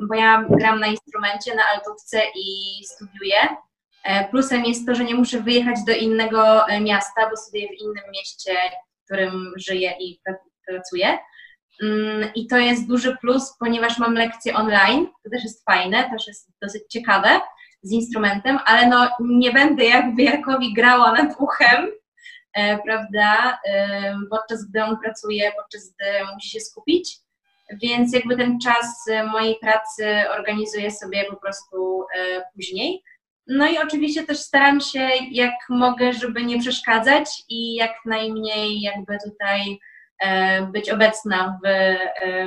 bo 0.09 0.15
ja 0.15 0.45
gram 0.51 0.81
na 0.81 0.87
instrumencie, 0.87 1.55
na 1.55 1.63
altówce 1.75 2.23
i 2.37 2.81
studiuję. 2.85 3.57
E, 4.05 4.29
plusem 4.29 4.65
jest 4.65 4.87
to, 4.87 4.95
że 4.95 5.05
nie 5.05 5.15
muszę 5.15 5.41
wyjechać 5.41 5.77
do 5.87 5.93
innego 5.93 6.69
e, 6.69 6.81
miasta, 6.81 7.31
bo 7.31 7.37
studiuję 7.37 7.69
w 7.69 7.81
innym 7.81 8.05
mieście, 8.13 8.57
w 9.01 9.05
którym 9.05 9.53
żyję 9.57 9.95
i 10.01 10.21
pracuję. 10.67 11.19
Mm, 11.83 12.31
I 12.35 12.47
to 12.47 12.59
jest 12.59 12.89
duży 12.89 13.17
plus, 13.17 13.57
ponieważ 13.59 13.99
mam 13.99 14.15
lekcje 14.15 14.55
online, 14.55 15.07
to 15.25 15.31
też 15.31 15.45
jest 15.45 15.65
fajne, 15.65 16.11
też 16.11 16.27
jest 16.27 16.51
dosyć 16.63 16.83
ciekawe 16.91 17.41
z 17.83 17.93
instrumentem, 17.93 18.59
ale 18.65 18.87
no 18.87 19.09
nie 19.21 19.53
będę 19.53 19.85
jakby 19.85 20.23
Jarkowi 20.23 20.75
grała 20.75 21.13
nad 21.13 21.35
uchem, 21.39 21.91
E, 21.91 22.00
prawda, 22.85 23.59
e, 23.67 24.15
podczas 24.31 24.65
gdy 24.65 24.85
on 24.85 24.99
pracuje, 24.99 25.53
podczas 25.53 25.95
gdy 25.95 26.33
musi 26.35 26.51
się 26.51 26.61
skupić. 26.61 27.19
Więc 27.83 28.15
jakby 28.15 28.37
ten 28.37 28.61
czas 28.61 29.07
mojej 29.33 29.57
pracy 29.61 30.25
organizuję 30.39 30.91
sobie 30.91 31.25
po 31.25 31.37
prostu 31.37 32.07
e, 32.17 32.43
później. 32.55 33.03
No 33.47 33.69
i 33.69 33.79
oczywiście 33.79 34.23
też 34.23 34.39
staram 34.39 34.81
się 34.81 35.09
jak 35.31 35.55
mogę, 35.69 36.13
żeby 36.13 36.45
nie 36.45 36.61
przeszkadzać 36.61 37.31
i 37.49 37.75
jak 37.75 37.93
najmniej 38.07 38.81
jakby 38.81 39.19
tutaj 39.25 39.79
e, 40.19 40.63
być 40.63 40.91
obecna 40.91 41.59
w, 41.65 41.67
e, 41.67 41.99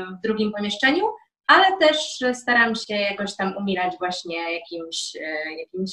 w 0.05 0.21
drugim 0.23 0.51
pomieszczeniu, 0.51 1.05
ale 1.47 1.77
też 1.77 2.23
staram 2.34 2.75
się 2.75 2.95
jakoś 2.95 3.36
tam 3.36 3.58
umilać 3.58 3.97
właśnie 3.99 4.53
jakimś, 4.53 5.15
e, 5.15 5.53
jakimś 5.60 5.91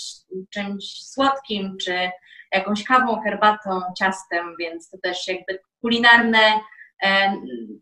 czymś 0.51 1.03
słodkim, 1.03 1.77
czy 1.81 2.11
jakąś 2.53 2.85
kawą, 2.85 3.21
herbatą, 3.21 3.81
ciastem, 3.99 4.55
więc 4.59 4.91
to 4.91 4.99
też 5.03 5.29
jakby 5.29 5.59
kulinarne, 5.81 6.61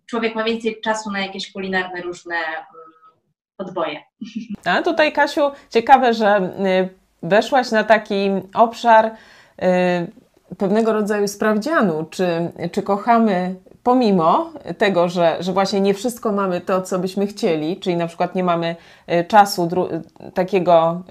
człowiek 0.07 0.35
ma 0.35 0.45
więcej 0.45 0.81
czasu 0.81 1.11
na 1.11 1.21
jakieś 1.21 1.53
kulinarne 1.53 2.03
różne 2.03 2.37
mm, 2.37 2.67
podboje. 3.57 4.03
A 4.65 4.83
tutaj, 4.83 5.13
Kasiu, 5.13 5.51
ciekawe, 5.71 6.15
że 6.15 6.53
y, 6.67 6.89
weszłaś 7.23 7.71
na 7.71 7.85
taki 7.85 8.31
obszar 8.55 9.07
y, 9.07 10.57
pewnego 10.59 10.93
rodzaju 10.93 11.29
sprawdzianu, 11.29 12.05
czy, 12.11 12.51
czy 12.73 12.83
kochamy 12.83 13.55
pomimo 13.89 14.53
tego, 14.79 15.09
że, 15.09 15.37
że 15.41 15.53
właśnie 15.53 15.81
nie 15.81 15.95
wszystko 15.95 16.33
mamy 16.33 16.61
to, 16.61 16.83
co 16.83 16.99
byśmy 16.99 17.27
chcieli, 17.27 17.81
czyli 17.81 17.97
na 17.97 18.07
przykład 18.07 18.35
nie 18.35 18.45
mamy 18.45 18.77
y, 19.13 19.25
czasu 19.25 19.69
takiego 20.35 21.03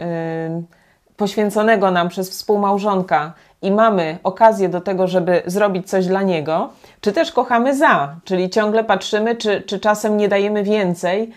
y, 1.10 1.16
poświęconego 1.16 1.92
nam 1.92 2.10
przez 2.10 2.30
współmałżonka 2.30 3.34
i 3.62 3.72
mamy 3.72 4.18
okazję 4.24 4.70
do 4.70 4.82
tego, 4.82 5.08
żeby 5.08 5.42
zrobić 5.46 5.90
coś 5.90 6.08
dla 6.08 6.22
niego, 6.22 6.70
czy 7.02 7.12
też 7.12 7.32
kochamy 7.32 7.76
za, 7.76 8.16
czyli 8.24 8.50
ciągle 8.50 8.84
patrzymy, 8.84 9.36
czy, 9.36 9.62
czy 9.62 9.80
czasem 9.80 10.18
nie 10.18 10.28
dajemy 10.28 10.64
więcej 10.64 11.32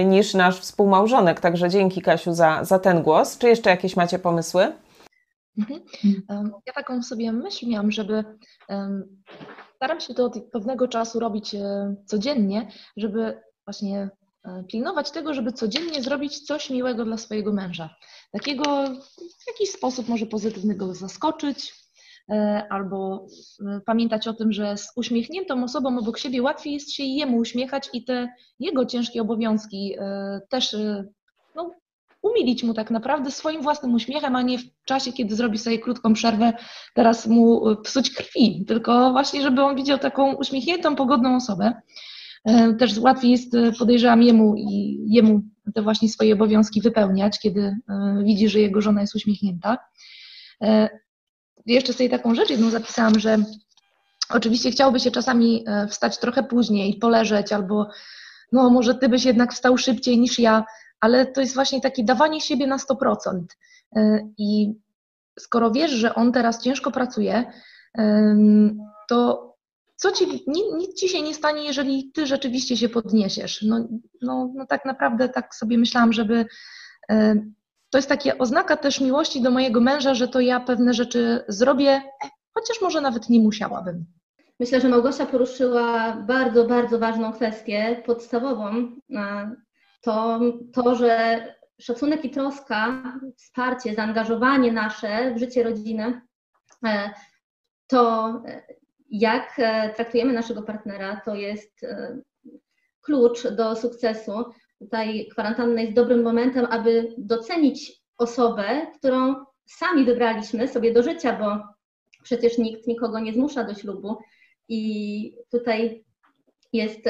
y, 0.00 0.04
niż 0.04 0.34
nasz 0.34 0.60
współmałżonek. 0.60 1.40
Także 1.40 1.68
dzięki 1.68 2.02
Kasiu 2.02 2.32
za, 2.32 2.64
za 2.64 2.78
ten 2.78 3.02
głos. 3.02 3.38
Czy 3.38 3.48
jeszcze 3.48 3.70
jakieś 3.70 3.96
macie 3.96 4.18
pomysły? 4.18 4.72
Mhm. 5.58 5.80
Ja 6.66 6.72
taką 6.72 7.02
sobie 7.02 7.32
myśl 7.32 7.68
miałam, 7.68 7.90
żeby 7.90 8.24
staram 9.82 10.00
się 10.00 10.14
to 10.14 10.24
od 10.24 10.50
pewnego 10.52 10.88
czasu 10.88 11.20
robić 11.20 11.54
e, 11.54 11.94
codziennie, 12.06 12.68
żeby 12.96 13.42
właśnie 13.66 14.10
e, 14.44 14.64
pilnować 14.68 15.10
tego, 15.10 15.34
żeby 15.34 15.52
codziennie 15.52 16.02
zrobić 16.02 16.40
coś 16.40 16.70
miłego 16.70 17.04
dla 17.04 17.16
swojego 17.16 17.52
męża. 17.52 17.96
Takiego 18.32 18.64
w 19.16 19.46
jakiś 19.46 19.70
sposób 19.70 20.08
może 20.08 20.26
pozytywnego 20.26 20.94
zaskoczyć, 20.94 21.74
e, 22.30 22.66
albo 22.70 23.26
pamiętać 23.86 24.28
o 24.28 24.34
tym, 24.34 24.52
że 24.52 24.76
z 24.76 24.92
uśmiechniętą 24.96 25.64
osobą 25.64 25.98
obok 25.98 26.18
siebie 26.18 26.42
łatwiej 26.42 26.72
jest 26.72 26.92
się 26.92 27.02
jemu 27.02 27.38
uśmiechać 27.38 27.90
i 27.92 28.04
te 28.04 28.28
jego 28.58 28.86
ciężkie 28.86 29.22
obowiązki 29.22 29.96
też 30.48 30.76
umilić 32.22 32.62
mu 32.62 32.74
tak 32.74 32.90
naprawdę 32.90 33.30
swoim 33.30 33.62
własnym 33.62 33.94
uśmiechem, 33.94 34.36
a 34.36 34.42
nie 34.42 34.58
w 34.58 34.62
czasie, 34.84 35.12
kiedy 35.12 35.36
zrobi 35.36 35.58
sobie 35.58 35.78
krótką 35.78 36.14
przerwę, 36.14 36.52
teraz 36.94 37.26
mu 37.26 37.68
e, 37.68 37.76
psuć 37.76 38.10
krwi, 38.10 38.64
tylko 38.68 39.12
właśnie, 39.12 39.42
żeby 39.42 39.62
on 39.62 39.76
widział 39.76 39.98
taką 39.98 40.34
uśmiechniętą, 40.34 40.96
pogodną 40.96 41.36
osobę. 41.36 41.72
E, 42.44 42.74
też 42.74 42.98
łatwiej 42.98 43.30
jest, 43.30 43.54
e, 43.54 43.72
podejrzewam, 43.72 44.22
jemu 44.22 44.54
i 44.56 44.98
jemu 45.08 45.42
te 45.74 45.82
właśnie 45.82 46.08
swoje 46.08 46.34
obowiązki 46.34 46.80
wypełniać, 46.80 47.38
kiedy 47.38 47.76
widzi, 48.24 48.48
że 48.48 48.60
jego 48.60 48.80
żona 48.80 49.00
jest 49.00 49.14
uśmiechnięta. 49.14 49.78
Jeszcze 51.66 51.92
sobie 51.92 52.08
taką 52.08 52.34
rzecz 52.34 52.50
jedną 52.50 52.70
zapisałam, 52.70 53.18
że 53.18 53.38
oczywiście 54.30 54.70
chciałoby 54.70 55.00
się 55.00 55.10
czasami 55.10 55.64
wstać 55.88 56.18
trochę 56.18 56.42
później, 56.42 56.98
poleżeć, 56.98 57.52
albo 57.52 57.88
no 58.52 58.70
może 58.70 58.94
ty 58.94 59.08
byś 59.08 59.24
jednak 59.24 59.52
wstał 59.52 59.78
szybciej 59.78 60.18
niż 60.18 60.38
ja, 60.38 60.64
ale 61.02 61.26
to 61.26 61.40
jest 61.40 61.54
właśnie 61.54 61.80
takie 61.80 62.04
dawanie 62.04 62.40
siebie 62.40 62.66
na 62.66 62.76
100%. 62.76 63.40
Y, 63.96 64.26
I 64.38 64.74
skoro 65.38 65.70
wiesz, 65.70 65.90
że 65.90 66.14
on 66.14 66.32
teraz 66.32 66.62
ciężko 66.62 66.90
pracuje, 66.90 67.52
to 69.08 69.48
co 69.96 70.12
ci, 70.12 70.44
nic 70.76 71.00
ci 71.00 71.08
się 71.08 71.22
nie 71.22 71.34
stanie, 71.34 71.64
jeżeli 71.64 72.12
ty 72.12 72.26
rzeczywiście 72.26 72.76
się 72.76 72.88
podniesiesz. 72.88 73.62
No, 73.62 73.88
no, 74.22 74.52
no 74.54 74.66
tak 74.66 74.84
naprawdę 74.84 75.28
tak 75.28 75.54
sobie 75.54 75.78
myślałam, 75.78 76.12
żeby 76.12 76.46
y, 77.12 77.52
to 77.90 77.98
jest 77.98 78.08
taka 78.08 78.38
oznaka 78.38 78.76
też 78.76 79.00
miłości 79.00 79.42
do 79.42 79.50
mojego 79.50 79.80
męża, 79.80 80.14
że 80.14 80.28
to 80.28 80.40
ja 80.40 80.60
pewne 80.60 80.94
rzeczy 80.94 81.44
zrobię, 81.48 82.02
chociaż 82.54 82.80
może 82.82 83.00
nawet 83.00 83.28
nie 83.28 83.40
musiałabym. 83.40 84.06
Myślę, 84.60 84.80
że 84.80 84.88
Małgosia 84.88 85.26
poruszyła 85.26 86.16
bardzo, 86.16 86.64
bardzo 86.64 86.98
ważną 86.98 87.32
kwestię, 87.32 88.02
podstawową, 88.06 88.88
to 90.02 90.40
to, 90.72 90.94
że 90.94 91.42
szacunek 91.80 92.24
i 92.24 92.30
troska, 92.30 93.02
wsparcie, 93.36 93.94
zaangażowanie 93.94 94.72
nasze 94.72 95.34
w 95.34 95.38
życie 95.38 95.62
rodziny, 95.62 96.20
e, 96.86 97.10
to 97.86 98.28
e, 98.46 98.62
jak 99.10 99.54
e, 99.58 99.92
traktujemy 99.96 100.32
naszego 100.32 100.62
partnera, 100.62 101.20
to 101.24 101.34
jest 101.34 101.86
klucz 103.00 103.48
do 103.48 103.76
sukcesu. 103.76 104.44
Tutaj 104.78 105.28
kwarantanna 105.32 105.80
jest 105.80 105.92
dobrym 105.92 106.22
momentem, 106.22 106.66
aby 106.70 107.14
docenić 107.18 108.02
osobę, 108.18 108.86
którą 108.98 109.34
sami 109.66 110.04
wybraliśmy 110.04 110.68
sobie 110.68 110.92
do 110.92 111.02
życia, 111.02 111.38
bo 111.38 111.58
przecież 112.22 112.58
nikt 112.58 112.86
nikogo 112.86 113.20
nie 113.20 113.32
zmusza 113.32 113.64
do 113.64 113.74
ślubu. 113.74 114.16
I 114.68 115.36
tutaj 115.50 116.04
jest 116.72 117.00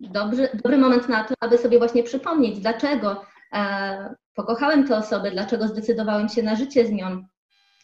dobry, 0.00 0.48
dobry 0.54 0.78
moment 0.78 1.08
na 1.08 1.24
to, 1.24 1.34
aby 1.40 1.58
sobie 1.58 1.78
właśnie 1.78 2.02
przypomnieć, 2.02 2.60
dlaczego 2.60 3.24
e, 3.52 4.14
pokochałem 4.34 4.88
tę 4.88 4.96
osobę, 4.96 5.30
dlaczego 5.30 5.68
zdecydowałem 5.68 6.28
się 6.28 6.42
na 6.42 6.56
życie 6.56 6.86
z 6.86 6.90
nią 6.90 7.24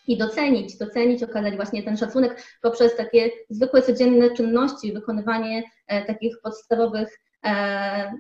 i 0.07 0.19
docenić, 0.19 0.79
docenić, 0.79 1.23
okazać 1.23 1.57
właśnie 1.57 1.83
ten 1.83 1.97
szacunek 1.97 2.43
poprzez 2.63 2.97
takie 2.97 3.31
zwykłe, 3.51 3.83
codzienne 3.83 4.31
czynności, 4.31 4.93
wykonywanie 4.93 5.63
e, 5.87 6.05
takich 6.05 6.41
podstawowych 6.43 7.21
e, 7.45 8.13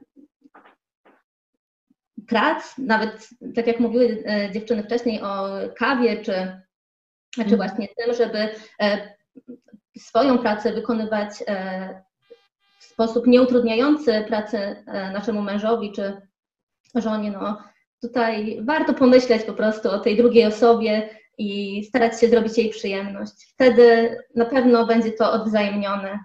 prac, 2.29 2.79
nawet 2.79 3.29
tak 3.55 3.67
jak 3.67 3.81
mówiły 3.81 4.25
e, 4.27 4.51
dziewczyny 4.53 4.83
wcześniej 4.83 5.23
o 5.23 5.49
kawie, 5.77 6.17
czy, 6.17 6.63
czy 7.31 7.41
mhm. 7.41 7.57
właśnie 7.57 7.89
tym, 7.89 8.15
żeby 8.15 8.49
e, 8.83 9.15
swoją 9.99 10.39
pracę 10.39 10.73
wykonywać 10.73 11.31
e, 11.49 12.04
sposób 12.95 13.27
nieutrudniający 13.27 14.25
pracy 14.29 14.59
e, 14.59 15.13
naszemu 15.13 15.43
mężowi 15.43 15.93
czy 15.93 16.17
żonie, 16.95 17.31
no 17.31 17.59
tutaj 18.01 18.59
warto 18.63 18.95
pomyśleć 18.95 19.43
po 19.43 19.53
prostu 19.53 19.91
o 19.91 19.99
tej 19.99 20.17
drugiej 20.17 20.47
osobie 20.47 21.09
i 21.39 21.85
starać 21.85 22.21
się 22.21 22.29
zrobić 22.29 22.59
jej 22.59 22.71
przyjemność. 22.71 23.47
Wtedy 23.55 24.17
na 24.35 24.45
pewno 24.45 24.87
będzie 24.87 25.13
to 25.13 25.33
odwzajemnione. 25.33 26.19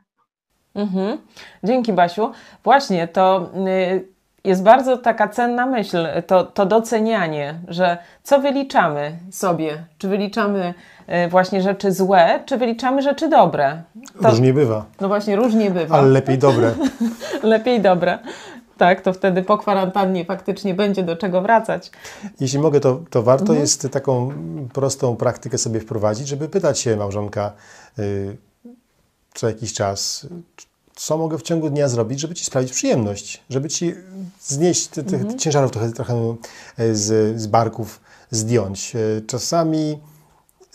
Mhm. 0.76 1.18
Dzięki 1.64 1.94
Basiu. 1.94 2.32
Właśnie 2.64 3.08
to 3.08 3.52
y, 3.68 4.19
jest 4.44 4.64
bardzo 4.64 4.98
taka 4.98 5.28
cenna 5.28 5.66
myśl, 5.66 6.08
to, 6.28 6.44
to 6.44 6.66
docenianie, 6.66 7.60
że 7.68 7.98
co 8.24 8.40
wyliczamy 8.40 9.18
sobie? 9.32 9.84
Czy 9.98 10.08
wyliczamy 10.08 10.74
y, 11.26 11.30
właśnie 11.30 11.62
rzeczy 11.62 11.92
złe, 11.92 12.44
czy 12.46 12.58
wyliczamy 12.58 13.02
rzeczy 13.02 13.30
dobre? 13.30 13.84
To, 14.22 14.30
różnie 14.30 14.54
bywa. 14.54 14.86
No 15.02 15.08
właśnie, 15.08 15.36
różnie 15.36 15.72
bywa. 15.72 15.98
Ale 15.98 16.08
lepiej 16.08 16.38
dobre. 16.38 16.74
lepiej 17.44 17.82
dobre. 17.82 18.20
Tak, 18.78 19.02
to 19.02 19.14
wtedy 19.14 19.44
po 19.44 19.58
kwarantannie 19.58 20.26
faktycznie 20.26 20.74
będzie 20.74 21.04
do 21.04 21.16
czego 21.16 21.42
wracać. 21.42 21.92
Jeśli 22.40 22.60
mogę, 22.60 22.80
to, 22.80 23.02
to 23.10 23.24
warto 23.24 23.44
mhm. 23.44 23.60
jest 23.60 23.90
taką 23.92 24.34
prostą 24.74 25.16
praktykę 25.16 25.58
sobie 25.58 25.80
wprowadzić, 25.80 26.28
żeby 26.28 26.50
pytać 26.50 26.80
się 26.80 26.96
małżonka 26.96 27.54
y, 28.00 28.38
co 29.34 29.48
jakiś 29.48 29.74
czas, 29.74 30.28
co 31.00 31.18
mogę 31.18 31.38
w 31.38 31.42
ciągu 31.42 31.70
dnia 31.70 31.88
zrobić, 31.88 32.20
żeby 32.20 32.36
ci 32.36 32.46
sprawić 32.46 32.72
przyjemność, 32.72 33.44
żeby 33.50 33.70
ci 33.70 33.96
znieść 34.42 34.88
tych 34.88 35.06
te, 35.06 35.16
mhm. 35.16 35.40
ciężarów 35.40 35.72
trochę, 35.72 35.92
trochę 35.92 36.36
e, 36.78 36.96
z, 36.96 37.42
z 37.42 37.48
barków, 37.48 38.02
zdjąć. 38.32 38.96
E, 38.96 39.22
czasami 39.22 40.00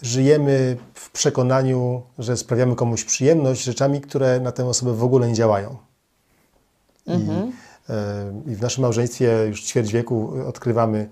żyjemy 0.03 0.77
w 0.95 1.11
przekonaniu, 1.11 2.03
że 2.19 2.37
sprawiamy 2.37 2.77
komuś 2.77 3.05
przyjemność 3.05 3.63
rzeczami, 3.63 4.01
które 4.01 4.41
na 4.41 4.53
tę 4.53 4.67
osobę 4.67 4.93
w 4.93 5.05
ogóle 5.05 5.29
nie 5.29 5.35
działają. 5.35 5.77
Mhm. 7.07 7.49
I, 7.49 7.53
e, 8.49 8.53
I 8.53 8.57
w 8.57 8.63
naszym 8.63 8.83
małżeństwie 8.83 9.47
już 9.49 9.63
ćwierć 9.63 9.93
wieku 9.93 10.33
odkrywamy, 10.47 11.09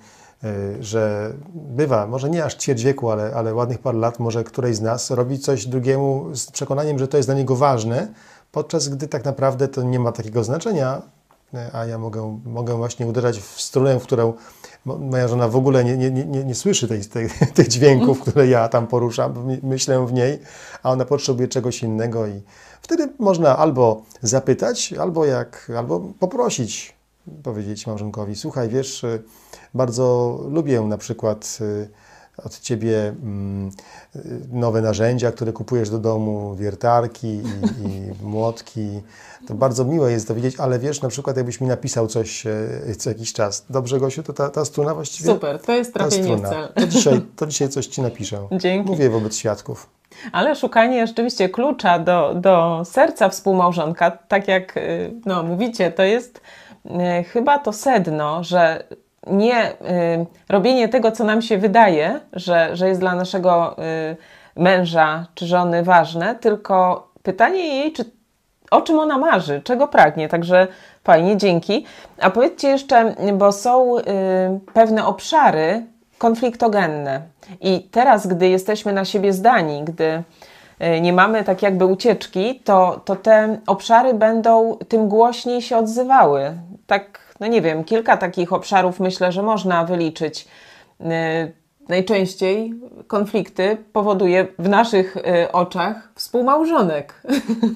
że 0.80 1.32
bywa, 1.54 2.06
może 2.06 2.30
nie 2.30 2.44
aż 2.44 2.54
ćwierć 2.54 2.82
wieku, 2.82 3.10
ale, 3.10 3.34
ale 3.34 3.54
ładnych 3.54 3.78
parę 3.78 3.98
lat, 3.98 4.18
może 4.18 4.44
któreś 4.44 4.76
z 4.76 4.80
nas 4.80 5.10
robi 5.10 5.38
coś 5.38 5.66
drugiemu 5.66 6.34
z 6.34 6.50
przekonaniem, 6.50 6.98
że 6.98 7.08
to 7.08 7.16
jest 7.16 7.28
dla 7.28 7.34
niego 7.34 7.56
ważne, 7.56 8.08
podczas 8.52 8.88
gdy 8.88 9.08
tak 9.08 9.24
naprawdę 9.24 9.68
to 9.68 9.82
nie 9.82 9.98
ma 9.98 10.12
takiego 10.12 10.44
znaczenia, 10.44 11.02
a 11.72 11.86
ja 11.86 11.98
mogę, 11.98 12.40
mogę 12.44 12.76
właśnie 12.76 13.06
uderzać 13.06 13.38
w 13.38 13.60
strunę, 13.60 14.00
w 14.00 14.02
którą 14.02 14.32
moja 14.84 15.28
żona 15.28 15.48
w 15.48 15.56
ogóle 15.56 15.84
nie, 15.84 15.96
nie, 15.96 16.10
nie, 16.10 16.44
nie 16.44 16.54
słyszy 16.54 16.88
tej, 16.88 17.04
tej, 17.04 17.28
tych 17.54 17.68
dźwięków, 17.68 18.20
które 18.20 18.46
ja 18.46 18.68
tam 18.68 18.86
poruszam, 18.86 19.58
myślę 19.62 20.06
w 20.06 20.12
niej, 20.12 20.38
a 20.82 20.90
ona 20.90 21.04
potrzebuje 21.04 21.48
czegoś 21.48 21.82
innego 21.82 22.26
i 22.26 22.42
wtedy 22.82 23.12
można 23.18 23.56
albo 23.56 24.02
zapytać, 24.22 24.92
albo, 24.92 25.24
jak, 25.24 25.72
albo 25.76 26.00
poprosić 26.00 26.94
powiedzieć 27.42 27.86
małżonkowi, 27.86 28.36
słuchaj, 28.36 28.68
wiesz, 28.68 29.06
bardzo 29.74 30.38
lubię 30.48 30.80
na 30.80 30.98
przykład 30.98 31.58
y, 31.60 31.88
od 32.36 32.60
Ciebie 32.60 33.14
mm, 33.22 33.70
nowe 34.52 34.82
narzędzia, 34.82 35.32
które 35.32 35.52
kupujesz 35.52 35.90
do 35.90 35.98
domu, 35.98 36.54
wiertarki 36.54 37.28
i, 37.28 37.40
i 37.88 38.12
młotki. 38.32 39.00
To 39.48 39.54
bardzo 39.54 39.84
miłe 39.84 40.12
jest 40.12 40.28
to 40.28 40.34
widzieć, 40.34 40.60
ale 40.60 40.78
wiesz, 40.78 41.02
na 41.02 41.08
przykład 41.08 41.36
jakbyś 41.36 41.60
mi 41.60 41.66
napisał 41.66 42.06
coś 42.06 42.46
e, 42.46 42.94
co 42.98 43.10
jakiś 43.10 43.32
czas. 43.32 43.66
Dobrze, 43.70 44.00
Gosiu, 44.00 44.22
to 44.22 44.32
ta, 44.32 44.48
ta 44.50 44.64
struna 44.64 44.94
właściwie? 44.94 45.30
Super, 45.30 45.60
to 45.60 45.72
jest 45.72 45.94
trafienie 45.94 46.36
w 46.36 46.40
cel. 46.40 46.68
To 46.74 46.86
dzisiaj, 46.86 47.20
to 47.36 47.46
dzisiaj 47.46 47.68
coś 47.68 47.86
Ci 47.86 48.02
napiszę. 48.02 48.48
Dzięki. 48.52 48.90
Mówię 48.90 49.10
wobec 49.10 49.36
świadków. 49.36 49.90
Ale 50.32 50.56
szukanie 50.56 51.06
rzeczywiście 51.06 51.48
klucza 51.48 51.98
do, 51.98 52.34
do 52.34 52.82
serca 52.84 53.28
współmałżonka, 53.28 54.10
tak 54.10 54.48
jak 54.48 54.76
y, 54.76 55.14
no, 55.26 55.42
mówicie, 55.42 55.90
to 55.90 56.02
jest 56.02 56.40
y, 56.86 56.90
chyba 57.24 57.58
to 57.58 57.72
sedno, 57.72 58.44
że 58.44 58.84
nie 59.26 59.70
y, 59.70 59.74
robienie 60.48 60.88
tego, 60.88 61.12
co 61.12 61.24
nam 61.24 61.42
się 61.42 61.58
wydaje, 61.58 62.20
że, 62.32 62.76
że 62.76 62.88
jest 62.88 63.00
dla 63.00 63.14
naszego 63.14 63.76
y, 63.78 64.16
męża 64.56 65.26
czy 65.34 65.46
żony 65.46 65.82
ważne, 65.82 66.34
tylko 66.34 67.08
pytanie 67.22 67.76
jej, 67.76 67.92
czy, 67.92 68.04
o 68.70 68.80
czym 68.80 68.98
ona 68.98 69.18
marzy, 69.18 69.60
czego 69.64 69.88
pragnie. 69.88 70.28
Także 70.28 70.68
fajnie, 71.04 71.36
dzięki. 71.36 71.84
A 72.20 72.30
powiedzcie 72.30 72.68
jeszcze, 72.68 73.14
bo 73.34 73.52
są 73.52 73.98
y, 73.98 74.02
pewne 74.74 75.06
obszary 75.06 75.86
konfliktogenne. 76.18 77.20
I 77.60 77.88
teraz, 77.90 78.26
gdy 78.26 78.48
jesteśmy 78.48 78.92
na 78.92 79.04
siebie 79.04 79.32
zdani, 79.32 79.82
gdy 79.84 80.22
y, 80.96 81.00
nie 81.00 81.12
mamy 81.12 81.44
tak 81.44 81.62
jakby 81.62 81.86
ucieczki, 81.86 82.60
to, 82.64 83.00
to 83.04 83.16
te 83.16 83.58
obszary 83.66 84.14
będą 84.14 84.76
tym 84.88 85.08
głośniej 85.08 85.62
się 85.62 85.76
odzywały. 85.76 86.52
Tak, 86.86 87.31
no 87.42 87.48
nie 87.48 87.62
wiem, 87.62 87.84
kilka 87.84 88.16
takich 88.16 88.52
obszarów 88.52 89.00
myślę, 89.00 89.32
że 89.32 89.42
można 89.42 89.84
wyliczyć. 89.84 90.48
Y, 91.00 91.04
Najczęściej 91.88 92.74
konflikty 93.06 93.76
powoduje 93.92 94.46
w 94.58 94.68
naszych 94.68 95.16
y, 95.16 95.52
oczach 95.52 96.12
współmałżonek. 96.14 97.22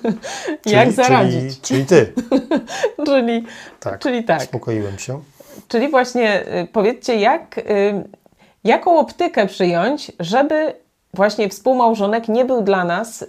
Jak 0.66 0.92
zaradzić? 0.92 1.60
Czyli, 1.60 1.86
czyli 1.86 1.86
Ty. 1.86 2.12
Czyli, 3.06 3.44
Tak. 3.80 3.98
czyli 3.98 4.24
tak. 4.24 4.40
Uspokoiłem 4.40 4.98
się. 4.98 5.20
Czyli 5.68 5.88
właśnie 5.88 6.40
y, 6.62 6.66
powiedzcie, 6.72 7.16
jak, 7.16 7.60
jaką 8.64 8.98
optykę 8.98 9.46
przyjąć, 9.46 10.12
żeby 10.20 10.74
właśnie 11.14 11.48
współmałżonek 11.48 12.28
nie 12.28 12.44
był 12.44 12.62
dla 12.62 12.84
nas 12.84 13.24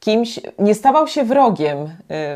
kimś, 0.00 0.40
nie 0.58 0.74
stawał 0.74 1.08
się 1.08 1.24
wrogiem 1.24 1.78
y, 1.78 1.88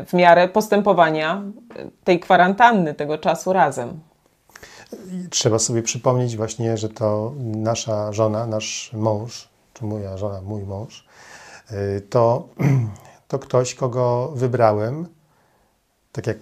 w 0.05 0.13
miarę 0.13 0.47
postępowania 0.47 1.43
y, 1.79 1.91
tej 2.03 2.19
kwarantanny, 2.19 2.93
tego 2.93 3.17
czasu 3.17 3.53
razem. 3.53 3.99
Trzeba 5.29 5.59
sobie 5.59 5.81
przypomnieć 5.81 6.37
właśnie, 6.37 6.77
że 6.77 6.89
to 6.89 7.33
nasza 7.37 8.13
żona, 8.13 8.47
nasz 8.47 8.91
mąż, 8.93 9.49
czy 9.73 9.85
moja 9.85 10.17
żona, 10.17 10.41
mój 10.41 10.63
mąż, 10.63 11.07
y, 11.71 12.01
to, 12.01 12.47
to 13.27 13.39
ktoś, 13.39 13.75
kogo 13.75 14.31
wybrałem, 14.35 15.07
tak 16.11 16.27
jak 16.27 16.37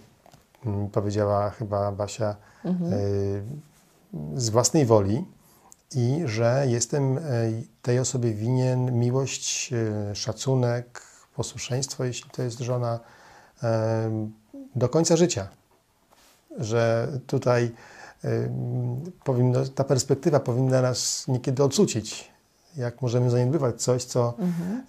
mm, 0.65 0.89
powiedziała 0.89 1.49
chyba 1.49 1.91
Basia, 1.91 2.36
y, 2.65 3.43
z 4.36 4.49
własnej 4.49 4.86
woli 4.86 5.25
i 5.95 6.21
że 6.25 6.65
jestem 6.67 7.19
tej 7.81 7.99
osobie 7.99 8.34
winien 8.34 8.99
miłość, 8.99 9.73
szacunek, 10.13 11.11
posłuszeństwo, 11.36 12.04
jeśli 12.04 12.30
to 12.30 12.44
jest 12.44 12.60
żona, 12.60 13.00
do 14.76 14.89
końca 14.89 15.15
życia. 15.17 15.48
Że 16.58 17.08
tutaj 17.28 17.72
powinno, 19.24 19.60
ta 19.76 19.84
perspektywa 19.84 20.39
powinna 20.39 20.82
nas 20.82 21.28
niekiedy 21.28 21.63
odrzucić. 21.63 22.32
Jak 22.78 23.02
możemy 23.02 23.30
zaniedbywać 23.30 23.82
coś, 23.82 24.04
co, 24.04 24.34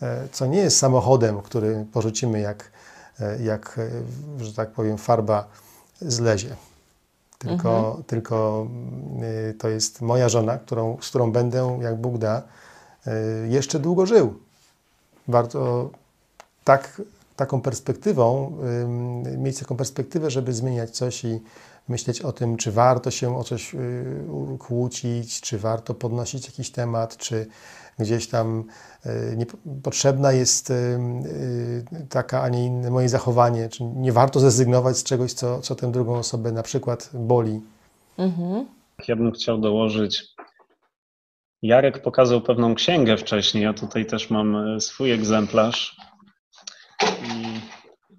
e, 0.03 0.29
co 0.33 0.47
nie 0.47 0.59
jest 0.59 0.79
samochodem, 0.79 1.43
który 1.43 1.87
porzucimy, 1.93 2.41
jak, 2.41 2.71
e, 3.21 3.43
jak 3.43 3.79
e, 4.39 4.45
że 4.45 4.53
tak 4.53 4.71
powiem, 4.71 4.99
farba 4.99 5.47
zlezie. 6.01 6.57
Tylko, 7.39 8.03
tylko 8.07 8.67
y, 9.51 9.55
to 9.55 9.69
jest 9.69 10.01
moja 10.01 10.29
żona, 10.29 10.59
którą, 10.59 10.99
z 11.01 11.09
którą 11.09 11.33
będę, 11.33 11.79
jak 11.83 12.01
Bóg 12.01 12.19
da, 12.19 12.43
jeszcze 13.49 13.79
długo 13.79 14.07
żył. 14.07 14.35
Warto 15.29 15.91
tak, 16.65 17.03
taką 17.37 17.61
perspektywą, 17.61 18.59
mieć 19.39 19.59
taką 19.59 19.77
perspektywę, 19.77 20.31
żeby 20.31 20.53
zmieniać 20.53 20.91
coś 20.91 21.25
i 21.25 21.41
myśleć 21.89 22.23
o 22.23 22.33
tym, 22.33 22.57
czy 22.57 22.73
warto 22.73 23.11
się 23.11 23.37
o 23.39 23.45
coś 23.45 23.75
y, 23.75 23.79
kłócić, 24.59 25.41
czy 25.41 25.59
warto 25.59 25.95
podnosić 25.95 26.47
jakiś 26.47 26.71
temat, 26.71 27.17
czy 27.17 27.47
gdzieś 27.99 28.29
tam 28.29 28.65
y, 29.07 29.37
nie, 29.37 29.47
potrzebna 29.83 30.33
jest 30.33 30.71
y, 30.71 30.75
taka, 32.09 32.43
a 32.43 32.49
nie 32.49 32.67
inne 32.67 32.91
moje 32.91 33.09
zachowanie, 33.09 33.69
czy 33.69 33.85
nie 33.85 34.13
warto 34.13 34.41
zrezygnować 34.41 34.97
z 34.97 35.05
czegoś, 35.05 35.33
co, 35.33 35.61
co 35.61 35.75
tę 35.75 35.93
drugą 35.93 36.15
osobę 36.15 36.53
na 36.53 36.63
przykład 36.63 37.11
boli. 37.15 37.61
Mhm. 38.19 38.67
Ja 39.09 39.17
bym 39.17 39.33
chciał 39.33 39.59
dołożyć. 39.59 40.25
Jarek 41.63 42.03
pokazał 42.03 42.41
pewną 42.41 42.75
księgę 42.75 43.17
wcześniej, 43.17 43.65
ja 43.65 43.73
tutaj 43.73 44.07
też 44.07 44.31
mam 44.31 44.57
e, 44.57 44.81
swój 44.81 45.13
egzemplarz. 45.13 45.97
I 47.25 47.61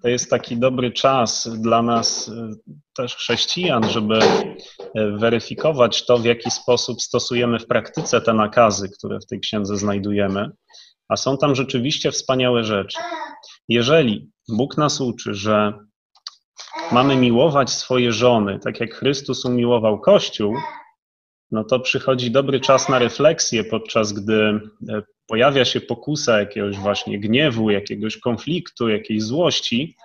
to 0.02 0.08
jest 0.08 0.30
taki 0.30 0.56
dobry 0.56 0.92
czas 0.92 1.48
dla 1.60 1.82
nas, 1.82 2.28
e, 2.28 2.50
też 2.96 3.16
chrześcijan, 3.16 3.90
żeby 3.90 4.18
e, 4.18 5.10
weryfikować 5.10 6.06
to, 6.06 6.18
w 6.18 6.24
jaki 6.24 6.50
sposób 6.50 7.02
stosujemy 7.02 7.58
w 7.58 7.66
praktyce 7.66 8.20
te 8.20 8.34
nakazy, 8.34 8.88
które 8.88 9.20
w 9.20 9.26
tej 9.26 9.40
księdze 9.40 9.76
znajdujemy. 9.76 10.50
A 11.08 11.16
są 11.16 11.38
tam 11.38 11.54
rzeczywiście 11.54 12.10
wspaniałe 12.10 12.64
rzeczy. 12.64 12.98
Jeżeli 13.68 14.30
Bóg 14.48 14.76
nas 14.76 15.00
uczy, 15.00 15.34
że 15.34 15.72
mamy 16.92 17.16
miłować 17.16 17.70
swoje 17.70 18.12
żony, 18.12 18.58
tak 18.58 18.80
jak 18.80 18.94
Chrystus 18.94 19.44
umiłował 19.44 20.00
Kościół, 20.00 20.54
no 21.50 21.64
to 21.64 21.80
przychodzi 21.80 22.30
dobry 22.30 22.60
czas 22.60 22.88
na 22.88 22.98
refleksję, 22.98 23.64
podczas 23.64 24.12
gdy 24.12 24.60
e, 24.88 25.02
pojawia 25.26 25.64
się 25.64 25.80
pokusa 25.80 26.40
jakiegoś 26.40 26.76
właśnie 26.76 27.20
gniewu, 27.20 27.70
jakiegoś 27.70 28.18
konfliktu, 28.18 28.88
jakiejś 28.88 29.22
złości, 29.22 29.96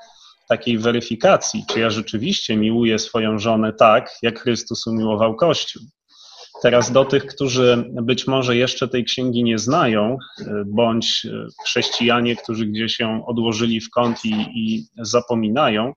takiej 0.49 0.77
weryfikacji, 0.77 1.65
czy 1.69 1.79
ja 1.79 1.89
rzeczywiście 1.89 2.57
miłuję 2.57 2.99
swoją 2.99 3.39
żonę 3.39 3.73
tak, 3.73 4.17
jak 4.21 4.39
Chrystus 4.39 4.87
umiłował 4.87 5.35
Kościół. 5.35 5.83
Teraz 6.61 6.91
do 6.91 7.05
tych, 7.05 7.25
którzy 7.25 7.89
być 7.89 8.27
może 8.27 8.55
jeszcze 8.55 8.87
tej 8.87 9.03
księgi 9.03 9.43
nie 9.43 9.59
znają, 9.59 10.17
e, 10.39 10.63
bądź 10.65 11.25
e, 11.25 11.47
chrześcijanie, 11.65 12.35
którzy 12.35 12.65
gdzieś 12.65 12.99
ją 12.99 13.25
odłożyli 13.25 13.81
w 13.81 13.89
kąt 13.89 14.25
i, 14.25 14.33
i 14.55 14.87
zapominają, 14.97 15.93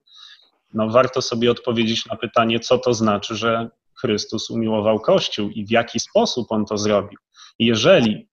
no 0.73 0.89
warto 0.89 1.21
sobie 1.21 1.51
odpowiedzieć 1.51 2.05
na 2.05 2.15
pytanie, 2.15 2.59
co 2.59 2.77
to 2.77 2.93
znaczy, 2.93 3.35
że 3.35 3.69
Chrystus 4.01 4.49
umiłował 4.49 4.99
Kościół 4.99 5.49
i 5.49 5.65
w 5.65 5.71
jaki 5.71 5.99
sposób 5.99 6.51
on 6.51 6.65
to 6.65 6.77
zrobił. 6.77 7.19
Jeżeli 7.59 8.27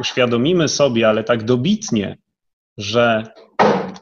uświadomimy 0.00 0.68
sobie, 0.68 1.08
ale 1.08 1.24
tak 1.24 1.44
dobitnie, 1.44 2.18
że 2.78 3.24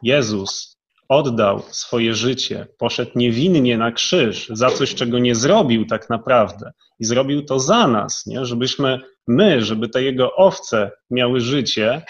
Jezus 0.03 0.75
oddał 1.09 1.63
swoje 1.71 2.15
życie, 2.15 2.67
poszedł 2.79 3.11
niewinnie 3.15 3.79
na 3.79 3.93
krzyż 3.93 4.49
za 4.49 4.71
coś, 4.71 4.95
czego 4.95 5.19
nie 5.19 5.35
zrobił 5.35 5.87
tak 5.87 6.11
naprawdę, 6.11 6.73
i 7.01 7.05
zrobił 7.05 7.45
to 7.45 7.61
za 7.61 7.89
nas, 7.89 8.27
nie? 8.27 8.45
żebyśmy 8.45 9.01
my, 9.27 9.63
żeby 9.63 9.89
te 9.89 10.03
jego 10.03 10.35
owce 10.35 10.91
miały 11.11 11.41
życie, 11.41 12.03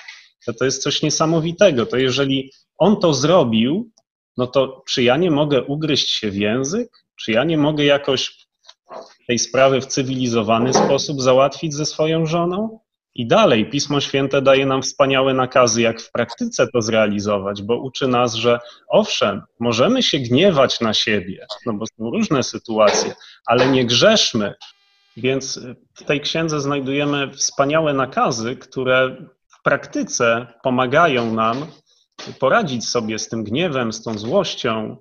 to 0.47 0.53
to 0.53 0.65
jest 0.65 0.83
coś 0.83 1.03
niesamowitego. 1.03 1.87
To 1.87 1.97
jeżeli 1.97 2.51
on 2.79 3.01
to 3.01 3.15
zrobił, 3.15 3.91
no 4.37 4.47
to 4.47 4.83
czy 4.87 5.03
ja 5.03 5.17
nie 5.17 5.31
mogę 5.31 5.63
ugryźć 5.63 6.11
się 6.11 6.31
w 6.31 6.37
język? 6.37 6.89
Czy 7.17 7.33
ja 7.33 7.45
nie 7.45 7.59
mogę 7.59 7.85
jakoś 7.85 8.47
tej 9.27 9.39
sprawy 9.39 9.81
w 9.81 9.87
cywilizowany 9.87 10.75
sposób 10.75 11.23
załatwić 11.23 11.75
ze 11.75 11.87
swoją 11.87 12.27
żoną? 12.27 12.81
I 13.15 13.27
dalej 13.27 13.71
Pismo 13.71 14.01
Święte 14.01 14.43
daje 14.43 14.67
nam 14.67 14.83
wspaniałe 14.83 15.35
nakazy, 15.35 15.83
jak 15.83 16.01
w 16.01 16.13
praktyce 16.13 16.69
to 16.69 16.83
zrealizować, 16.83 17.63
bo 17.63 17.81
uczy 17.81 18.09
nas, 18.09 18.35
że 18.35 18.59
owszem, 18.89 19.43
możemy 19.61 20.03
się 20.03 20.19
gniewać 20.19 20.81
na 20.81 20.95
siebie, 20.95 21.47
no 21.67 21.73
bo 21.73 21.87
są 21.87 22.11
różne 22.11 22.43
sytuacje, 22.43 23.15
ale 23.47 23.67
nie 23.67 23.87
grzeszmy. 23.87 24.55
Więc 25.17 25.61
w 25.95 26.05
tej 26.05 26.21
księdze 26.21 26.61
znajdujemy 26.61 27.31
wspaniałe 27.31 27.95
nakazy, 27.95 28.57
które 28.57 29.17
w 29.49 29.63
praktyce 29.63 30.47
pomagają 30.63 31.35
nam 31.35 31.67
poradzić 32.41 32.89
sobie 32.89 33.19
z 33.19 33.29
tym 33.29 33.45
gniewem, 33.45 33.93
z 33.93 34.03
tą 34.03 34.19
złością, 34.19 34.97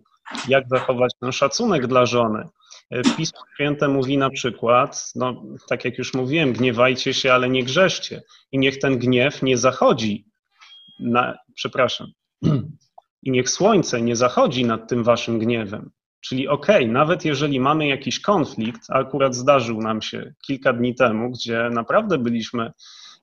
jak 0.47 0.63
zachować 0.69 1.11
ten 1.19 1.31
szacunek 1.31 1.87
dla 1.87 2.05
żony. 2.05 2.47
Pismo 3.17 3.39
Święte 3.53 3.87
mówi 3.87 4.17
na 4.17 4.29
przykład, 4.29 5.11
no, 5.15 5.43
tak 5.69 5.85
jak 5.85 5.97
już 5.97 6.13
mówiłem, 6.13 6.53
gniewajcie 6.53 7.13
się, 7.13 7.33
ale 7.33 7.49
nie 7.49 7.63
grzeszcie. 7.63 8.21
I 8.51 8.59
niech 8.59 8.79
ten 8.79 8.97
gniew 8.97 9.41
nie 9.41 9.57
zachodzi, 9.57 10.25
na, 10.99 11.37
przepraszam, 11.55 12.07
i 13.23 13.31
niech 13.31 13.49
słońce 13.49 14.01
nie 14.01 14.15
zachodzi 14.15 14.65
nad 14.65 14.89
tym 14.89 15.03
waszym 15.03 15.39
gniewem. 15.39 15.91
Czyli 16.21 16.47
okej, 16.47 16.83
okay, 16.83 16.93
nawet 16.93 17.25
jeżeli 17.25 17.59
mamy 17.59 17.87
jakiś 17.87 18.19
konflikt, 18.19 18.81
a 18.89 18.93
akurat 18.93 19.35
zdarzył 19.35 19.81
nam 19.81 20.01
się 20.01 20.33
kilka 20.47 20.73
dni 20.73 20.95
temu, 20.95 21.31
gdzie 21.31 21.69
naprawdę 21.71 22.17
byliśmy 22.17 22.71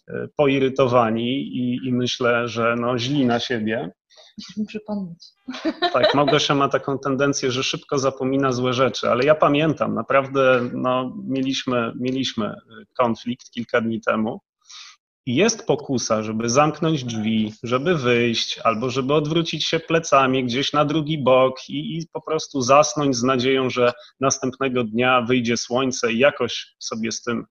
e, 0.09 0.29
poirytowani 0.37 1.41
i, 1.41 1.89
i 1.89 1.93
myślę, 1.93 2.49
że 2.49 2.75
no, 2.79 2.99
źli 2.99 3.27
na 3.27 3.41
siebie. 3.41 3.91
Musisz 4.39 4.57
mi 4.57 4.67
przypomnieć. 4.67 5.19
Tak, 5.93 6.15
Małgosia 6.15 6.55
ma 6.55 6.69
taką 6.69 6.99
tendencję, 6.99 7.51
że 7.51 7.63
szybko 7.63 7.99
zapomina 7.99 8.53
złe 8.53 8.73
rzeczy, 8.73 9.11
ale 9.11 9.25
ja 9.25 9.35
pamiętam, 9.35 9.95
naprawdę 9.95 10.71
no, 10.73 11.17
mieliśmy, 11.25 11.93
mieliśmy 12.01 12.55
konflikt 12.97 13.51
kilka 13.51 13.81
dni 13.81 14.01
temu 14.01 14.41
jest 15.27 15.67
pokusa, 15.67 16.23
żeby 16.23 16.49
zamknąć 16.49 17.05
drzwi, 17.05 17.55
żeby 17.63 17.95
wyjść, 17.95 18.59
albo 18.59 18.91
żeby 18.91 19.15
odwrócić 19.15 19.65
się 19.65 19.81
plecami 19.81 20.45
gdzieś 20.45 20.73
na 20.73 20.85
drugi 20.85 21.23
bok 21.23 21.69
i, 21.69 21.99
i, 21.99 22.07
po 22.13 22.21
prostu 22.21 22.63
zasnąć 22.63 23.17
z 23.17 23.23
nadzieją, 23.23 23.71
że 23.71 23.93
następnego 24.21 24.85
dnia 24.85 25.23
wyjdzie 25.23 25.57
słońce 25.57 26.13
i 26.13 26.19
jakoś 26.19 26.75
sobie 26.79 27.13
z 27.13 27.23
tym 27.23 27.45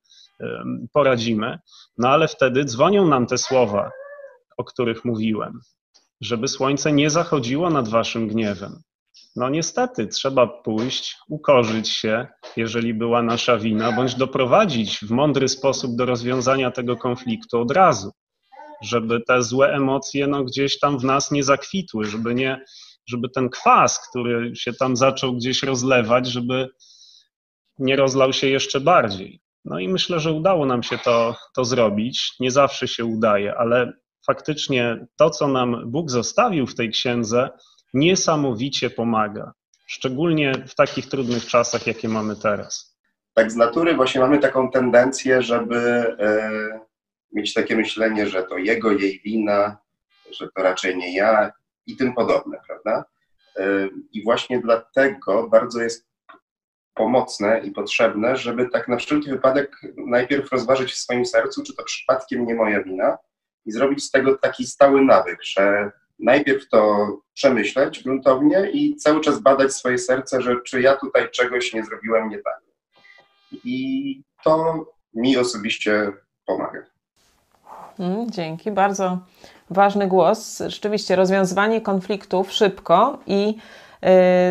poradzimy. 0.94 1.60
No 1.98 2.10
ale 2.10 2.28
wtedy 2.28 2.66
dzwonią 2.66 3.08
nam 3.08 3.28
te 3.28 3.38
słowa, 3.38 3.92
o 4.58 4.64
których 4.64 5.06
mówiłem, 5.06 5.60
żeby 6.22 6.48
słońce 6.48 6.92
nie 6.92 7.10
zachodziło 7.10 7.70
nad 7.70 7.88
waszym 7.90 8.28
gniewem. 8.28 8.82
No 9.36 9.50
niestety, 9.50 10.08
trzeba 10.08 10.48
pójść, 10.48 11.18
ukorzyć 11.30 11.90
się, 11.90 12.28
jeżeli 12.58 12.94
była 12.94 13.22
nasza 13.22 13.58
wina, 13.58 13.92
bądź 13.92 14.16
doprowadzić 14.16 15.00
w 15.00 15.12
mądry 15.12 15.48
sposób 15.48 15.96
do 15.96 16.06
rozwiązania 16.06 16.72
tego 16.72 16.98
konfliktu 16.98 17.62
od 17.62 17.72
razu, 17.72 18.12
żeby 18.84 19.22
te 19.28 19.44
złe 19.44 19.74
emocje 19.74 20.28
no, 20.28 20.44
gdzieś 20.44 20.80
tam 20.80 21.00
w 21.00 21.04
nas 21.04 21.32
nie 21.32 21.44
zakwitły, 21.44 22.06
żeby, 22.06 22.36
nie, 22.36 22.64
żeby 23.08 23.30
ten 23.30 23.50
kwas, 23.50 24.10
który 24.10 24.56
się 24.56 24.74
tam 24.74 24.96
zaczął 24.98 25.34
gdzieś 25.34 25.64
rozlewać, 25.64 26.28
żeby 26.28 26.70
nie 27.80 27.96
rozlał 27.96 28.34
się 28.34 28.48
jeszcze 28.48 28.80
bardziej. 28.80 29.42
No 29.66 29.80
i 29.80 29.88
myślę, 29.88 30.20
że 30.20 30.32
udało 30.32 30.66
nam 30.66 30.84
się 30.84 30.98
to, 30.98 31.36
to 31.56 31.66
zrobić. 31.66 32.32
Nie 32.40 32.52
zawsze 32.52 32.88
się 32.88 33.06
udaje, 33.06 33.58
ale 33.58 33.94
faktycznie 34.30 35.06
to, 35.16 35.30
co 35.30 35.48
nam 35.48 35.92
Bóg 35.92 36.10
zostawił 36.10 36.68
w 36.68 36.76
tej 36.76 36.90
księdze, 36.90 37.50
niesamowicie 37.94 38.90
pomaga, 38.90 39.54
szczególnie 39.88 40.54
w 40.68 40.76
takich 40.76 41.06
trudnych 41.06 41.46
czasach, 41.46 41.88
jakie 41.88 42.08
mamy 42.08 42.36
teraz. 42.36 42.98
Tak 43.34 43.52
z 43.52 43.56
natury 43.56 43.96
właśnie 43.96 44.22
mamy 44.22 44.40
taką 44.40 44.72
tendencję, 44.72 45.42
żeby 45.42 45.78
e, 46.20 46.80
mieć 47.34 47.54
takie 47.54 47.76
myślenie, 47.76 48.28
że 48.28 48.44
to 48.44 48.58
jego, 48.58 48.92
jej 48.92 49.22
wina, 49.26 49.78
że 50.32 50.48
to 50.56 50.64
raczej 50.64 50.98
nie 50.98 51.16
ja 51.16 51.52
i 51.86 51.98
tym 51.98 52.14
podobne, 52.14 52.58
prawda? 52.68 53.06
E, 53.58 53.90
I 54.12 54.24
właśnie 54.24 54.62
dlatego 54.62 55.50
bardzo 55.50 55.82
jest 55.82 56.08
pomocne 56.94 57.60
i 57.60 57.72
potrzebne, 57.72 58.36
żeby 58.36 58.70
tak 58.70 58.88
na 58.88 58.98
wszelki 58.98 59.30
wypadek 59.30 59.82
najpierw 59.98 60.52
rozważyć 60.52 60.92
w 60.92 60.98
swoim 60.98 61.26
sercu, 61.26 61.64
czy 61.64 61.76
to 61.76 61.84
przypadkiem 61.84 62.46
nie 62.46 62.56
moja 62.56 62.84
wina 62.84 63.18
i 63.70 63.72
zrobić 63.72 64.04
z 64.04 64.12
tego 64.12 64.38
taki 64.38 64.66
stały 64.66 65.02
nawyk, 65.02 65.44
że 65.44 65.92
najpierw 66.20 66.70
to 66.70 67.08
przemyśleć 67.34 68.04
gruntownie 68.04 68.70
i 68.74 68.96
cały 68.96 69.22
czas 69.22 69.40
badać 69.40 69.74
swoje 69.74 69.98
serce, 69.98 70.42
że 70.42 70.56
czy 70.66 70.82
ja 70.82 70.98
tutaj 70.98 71.32
czegoś 71.32 71.74
nie 71.74 71.86
zrobiłem 71.86 72.30
nie 72.30 72.38
tak. 72.38 72.62
I 73.64 74.22
to 74.44 74.86
mi 75.14 75.38
osobiście 75.38 76.12
pomaga. 76.46 76.80
Mm, 78.00 78.32
dzięki, 78.32 78.72
bardzo 78.72 79.18
ważny 79.70 80.08
głos. 80.08 80.62
Rzeczywiście 80.68 81.16
rozwiązywanie 81.16 81.82
konfliktów 81.82 82.52
szybko 82.52 83.20
i 83.28 83.58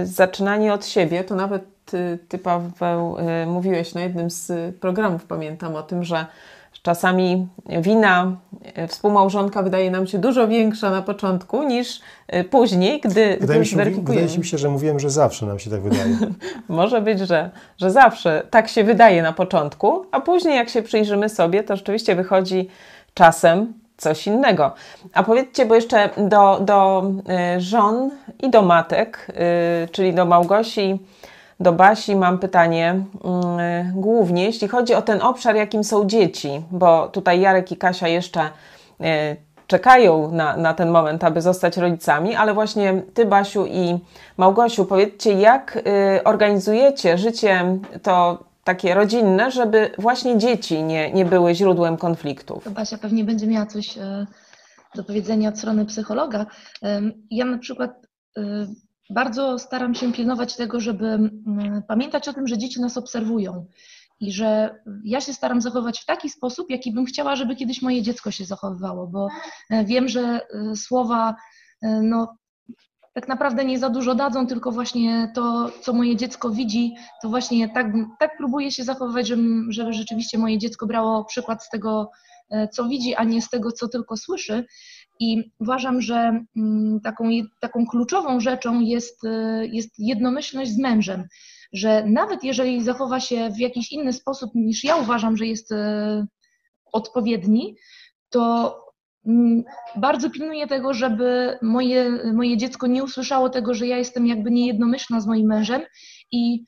y, 0.03 0.07
zaczynanie 0.07 0.73
od 0.73 0.87
siebie, 0.87 1.25
to 1.25 1.35
nawet 1.35 1.63
ty, 1.85 2.19
ty 2.29 2.39
Paweł, 2.39 3.17
y, 3.19 3.47
mówiłeś 3.47 3.95
na 3.95 4.01
jednym 4.01 4.31
z 4.31 4.77
programów, 4.77 5.25
pamiętam 5.25 5.77
o 5.77 5.83
tym, 5.83 6.05
że 6.05 6.27
Czasami 6.83 7.49
wina 7.81 8.37
e, 8.75 8.89
współmałżonka 8.89 9.63
wydaje 9.63 9.91
nam 9.91 10.07
się 10.07 10.19
dużo 10.19 10.49
większa 10.49 10.91
na 10.91 11.03
początku 11.03 11.63
niż 11.63 12.01
e, 12.29 12.45
później, 12.45 13.01
gdy, 13.01 13.37
wydaje 13.41 13.61
gdy 13.61 13.71
zweryfikujemy. 13.71 14.21
Wydaje 14.21 14.39
mi 14.39 14.45
się, 14.45 14.59
że 14.59 14.69
mówiłem, 14.69 15.01
że 15.01 15.11
zawsze 15.11 15.47
nam 15.47 15.59
się 15.59 15.71
tak 15.71 15.83
wydaje. 15.83 16.17
Może 16.69 17.01
być, 17.01 17.19
że, 17.19 17.51
że 17.79 17.91
zawsze 17.91 18.43
tak 18.51 18.69
się 18.69 18.85
wydaje 18.85 19.23
na 19.23 19.33
początku, 19.33 20.07
a 20.13 20.21
później 20.21 20.57
jak 20.57 20.69
się 20.69 20.83
przyjrzymy 20.83 21.29
sobie, 21.29 21.63
to 21.63 21.77
rzeczywiście 21.77 22.15
wychodzi 22.15 22.69
czasem 23.15 23.73
coś 23.97 24.27
innego. 24.27 24.75
A 25.15 25.23
powiedzcie, 25.23 25.67
bo 25.67 25.75
jeszcze 25.75 26.11
do, 26.17 26.59
do 26.61 27.11
e, 27.29 27.61
żon 27.61 28.11
i 28.43 28.51
do 28.51 28.63
matek, 28.63 29.27
czyli 29.93 30.15
do 30.15 30.25
Małgosi, 30.25 30.99
do 31.61 31.73
Basi 31.73 32.17
mam 32.17 32.39
pytanie 32.39 32.91
mm, 32.91 33.93
głównie, 33.95 34.45
jeśli 34.45 34.69
chodzi 34.69 34.95
o 34.95 35.03
ten 35.03 35.23
obszar, 35.23 35.57
jakim 35.57 35.85
są 35.85 36.07
dzieci, 36.07 36.63
bo 36.71 37.09
tutaj 37.09 37.41
Jarek 37.41 37.73
i 37.73 37.77
Kasia 37.77 38.09
jeszcze 38.09 38.41
e, 39.01 39.37
czekają 39.69 40.33
na, 40.33 40.57
na 40.57 40.75
ten 40.75 40.91
moment, 40.91 41.25
aby 41.25 41.43
zostać 41.43 41.77
rodzicami, 41.77 42.35
ale 42.35 42.55
właśnie 42.55 43.03
Ty, 43.15 43.27
Basiu 43.27 43.67
i 43.67 43.99
Małgosiu, 44.37 44.85
powiedzcie, 44.85 45.33
jak 45.33 45.77
y, 45.77 46.25
organizujecie 46.25 47.19
życie 47.19 47.79
to 48.03 48.45
takie 48.65 48.95
rodzinne, 48.95 49.51
żeby 49.51 49.91
właśnie 49.99 50.39
dzieci 50.39 50.83
nie, 50.83 51.13
nie 51.13 51.25
były 51.25 51.55
źródłem 51.55 51.97
konfliktów? 51.97 52.73
Basia 52.73 52.99
pewnie 52.99 53.25
będzie 53.25 53.47
miała 53.47 53.67
coś 53.67 53.99
e, 53.99 54.27
do 54.95 55.05
powiedzenia 55.05 55.49
od 55.49 55.59
strony 55.59 55.87
psychologa. 55.87 56.47
Ja 57.31 57.45
na 57.45 57.59
przykład 57.59 57.91
y, 58.39 58.43
bardzo 59.11 59.59
staram 59.59 59.95
się 59.95 60.13
pilnować 60.13 60.57
tego, 60.57 60.81
żeby 60.81 61.07
mm, 61.07 61.83
pamiętać 61.89 62.29
o 62.29 62.33
tym, 62.33 62.49
że 62.49 62.59
dzieci 62.59 62.81
nas 62.81 62.97
obserwują 62.97 63.67
i 64.21 64.33
że 64.33 64.81
ja 65.05 65.21
się 65.21 65.33
staram 65.33 65.61
zachować 65.61 66.01
w 66.01 66.07
taki 66.07 66.31
sposób, 66.31 66.71
jaki 66.71 66.93
bym 66.93 67.05
chciała, 67.05 67.37
żeby 67.37 67.57
kiedyś 67.57 67.83
moje 67.83 68.03
dziecko 68.03 68.31
się 68.31 68.45
zachowywało, 68.45 69.07
bo 69.07 69.29
e, 69.71 69.85
wiem, 69.85 70.09
że 70.09 70.21
e, 70.21 70.77
słowa 70.77 71.35
e, 71.83 72.01
no, 72.03 72.37
tak 73.15 73.29
naprawdę 73.29 73.65
nie 73.65 73.79
za 73.79 73.91
dużo 73.91 74.15
dadzą, 74.15 74.47
tylko 74.47 74.73
właśnie 74.73 75.33
to, 75.35 75.71
co 75.81 75.93
moje 75.93 76.17
dziecko 76.17 76.51
widzi, 76.51 76.95
to 77.23 77.29
właśnie 77.29 77.69
tak, 77.69 77.87
tak 78.19 78.31
próbuję 78.39 78.73
się 78.73 78.85
zachowywać, 78.85 79.27
żeby, 79.27 79.43
żeby 79.69 79.93
rzeczywiście 79.93 80.39
moje 80.39 80.59
dziecko 80.59 80.87
brało 80.87 81.25
przykład 81.25 81.65
z 81.65 81.71
tego, 81.71 82.11
co 82.73 82.89
widzi, 82.89 83.15
a 83.15 83.25
nie 83.25 83.43
z 83.43 83.49
tego, 83.49 83.73
co 83.73 83.89
tylko 83.89 84.17
słyszy. 84.17 84.65
I 85.21 85.53
uważam, 85.59 86.01
że 86.01 86.45
mm, 86.57 87.01
taką, 87.01 87.31
taką 87.61 87.87
kluczową 87.87 88.41
rzeczą 88.41 88.81
jest, 88.81 89.25
y, 89.25 89.69
jest 89.73 89.95
jednomyślność 89.99 90.71
z 90.71 90.79
mężem, 90.79 91.25
że 91.73 92.05
nawet 92.07 92.45
jeżeli 92.45 92.83
zachowa 92.83 93.21
się 93.21 93.51
w 93.51 93.59
jakiś 93.59 93.93
inny 93.93 94.13
sposób 94.13 94.51
niż 94.55 94.85
ja 94.85 94.97
uważam, 94.97 95.37
że 95.37 95.47
jest 95.47 95.73
y, 95.73 95.77
odpowiedni, 96.93 97.77
to 98.31 98.77
mm, 99.27 99.65
bardzo 99.97 100.31
pilnuję 100.31 100.67
tego, 100.67 100.95
żeby 100.95 101.59
moje, 101.63 102.11
moje 102.33 102.57
dziecko 102.57 102.87
nie 102.87 103.05
usłyszało 103.05 103.51
tego, 103.51 103.75
że 103.75 103.87
ja 103.87 103.99
jestem 103.99 104.27
jakby 104.27 104.51
niejednomyślna 104.51 105.21
z 105.21 105.27
moim 105.27 105.47
mężem 105.47 105.83
i 106.33 106.65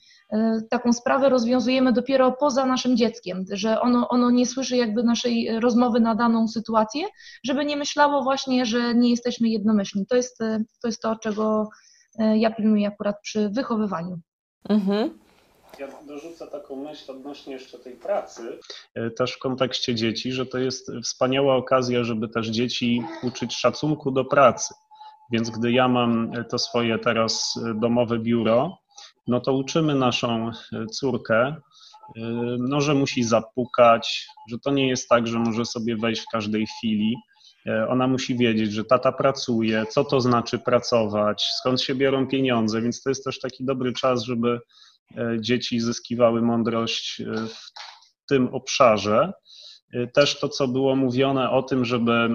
taką 0.71 0.93
sprawę 0.93 1.29
rozwiązujemy 1.29 1.93
dopiero 1.93 2.33
poza 2.33 2.67
naszym 2.67 2.97
dzieckiem, 2.97 3.45
że 3.53 3.81
ono, 3.81 4.09
ono 4.09 4.31
nie 4.31 4.47
słyszy 4.47 4.77
jakby 4.77 5.03
naszej 5.03 5.61
rozmowy 5.61 6.01
na 6.01 6.15
daną 6.15 6.49
sytuację, 6.49 7.07
żeby 7.45 7.65
nie 7.65 7.77
myślało 7.77 8.23
właśnie, 8.23 8.67
że 8.67 8.95
nie 8.95 9.11
jesteśmy 9.11 9.49
jednomyślni. 9.49 10.07
To 10.07 10.17
jest 10.17 10.41
e, 10.41 10.65
to, 10.83 10.89
jest 10.89 11.03
to 11.03 11.17
czego 11.17 11.69
e, 12.19 12.39
ja 12.39 12.51
pilnuję 12.51 12.89
akurat 12.89 13.21
przy 13.23 13.49
wychowywaniu. 13.49 14.21
Mhm. 14.69 15.19
Ja 15.79 15.89
dorzucę 16.07 16.47
taką 16.47 16.77
myśl 16.77 17.11
odnośnie 17.11 17.53
jeszcze 17.53 17.79
tej 17.79 17.93
pracy, 17.93 18.59
też 19.17 19.33
w 19.33 19.39
kontekście 19.39 19.95
dzieci, 19.95 20.33
że 20.33 20.47
to 20.47 20.59
jest 20.59 20.93
wspaniała 21.05 21.57
okazja, 21.57 22.05
żeby 22.05 22.29
też 22.29 22.49
dzieci 22.49 23.03
uczyć 23.23 23.57
szacunku 23.57 24.11
do 24.11 24.25
pracy. 24.25 24.75
Więc 25.33 25.51
gdy 25.51 25.73
ja 25.73 25.89
mam 25.89 26.33
to 26.51 26.59
swoje 26.59 26.99
teraz 26.99 27.61
domowe 27.75 28.19
biuro, 28.19 28.79
no 29.31 29.41
to 29.41 29.53
uczymy 29.53 29.95
naszą 29.95 30.49
e, 30.49 30.87
córkę, 30.87 31.37
e, 31.37 31.57
no, 32.59 32.81
że 32.81 32.95
musi 32.95 33.23
zapukać, 33.23 34.27
że 34.51 34.59
to 34.59 34.71
nie 34.71 34.89
jest 34.89 35.09
tak, 35.09 35.27
że 35.27 35.39
może 35.39 35.65
sobie 35.65 35.97
wejść 35.97 36.23
w 36.23 36.31
każdej 36.33 36.67
chwili. 36.67 37.17
E, 37.67 37.89
ona 37.89 38.07
musi 38.07 38.39
wiedzieć, 38.39 38.73
że 38.73 38.85
tata 38.85 39.13
pracuje, 39.13 39.85
co 39.87 40.05
to 40.05 40.21
znaczy 40.21 40.59
pracować, 40.59 41.45
skąd 41.59 41.83
się 41.83 41.95
biorą 41.95 42.27
pieniądze, 42.27 42.83
więc 42.83 43.03
to 43.03 43.11
jest 43.11 43.25
też 43.25 43.41
taki 43.41 43.65
dobry 43.65 43.93
czas, 43.93 44.23
żeby 44.23 44.61
dzieci 45.41 45.81
zyskiwały 45.81 46.43
mądrość 46.43 47.23
w 47.49 48.27
tym 48.29 48.55
obszarze. 48.55 49.33
Też 50.15 50.41
to, 50.41 50.49
co 50.49 50.69
było 50.69 50.97
mówione 50.97 51.51
o 51.51 51.63
tym, 51.63 51.85
żeby 51.85 52.29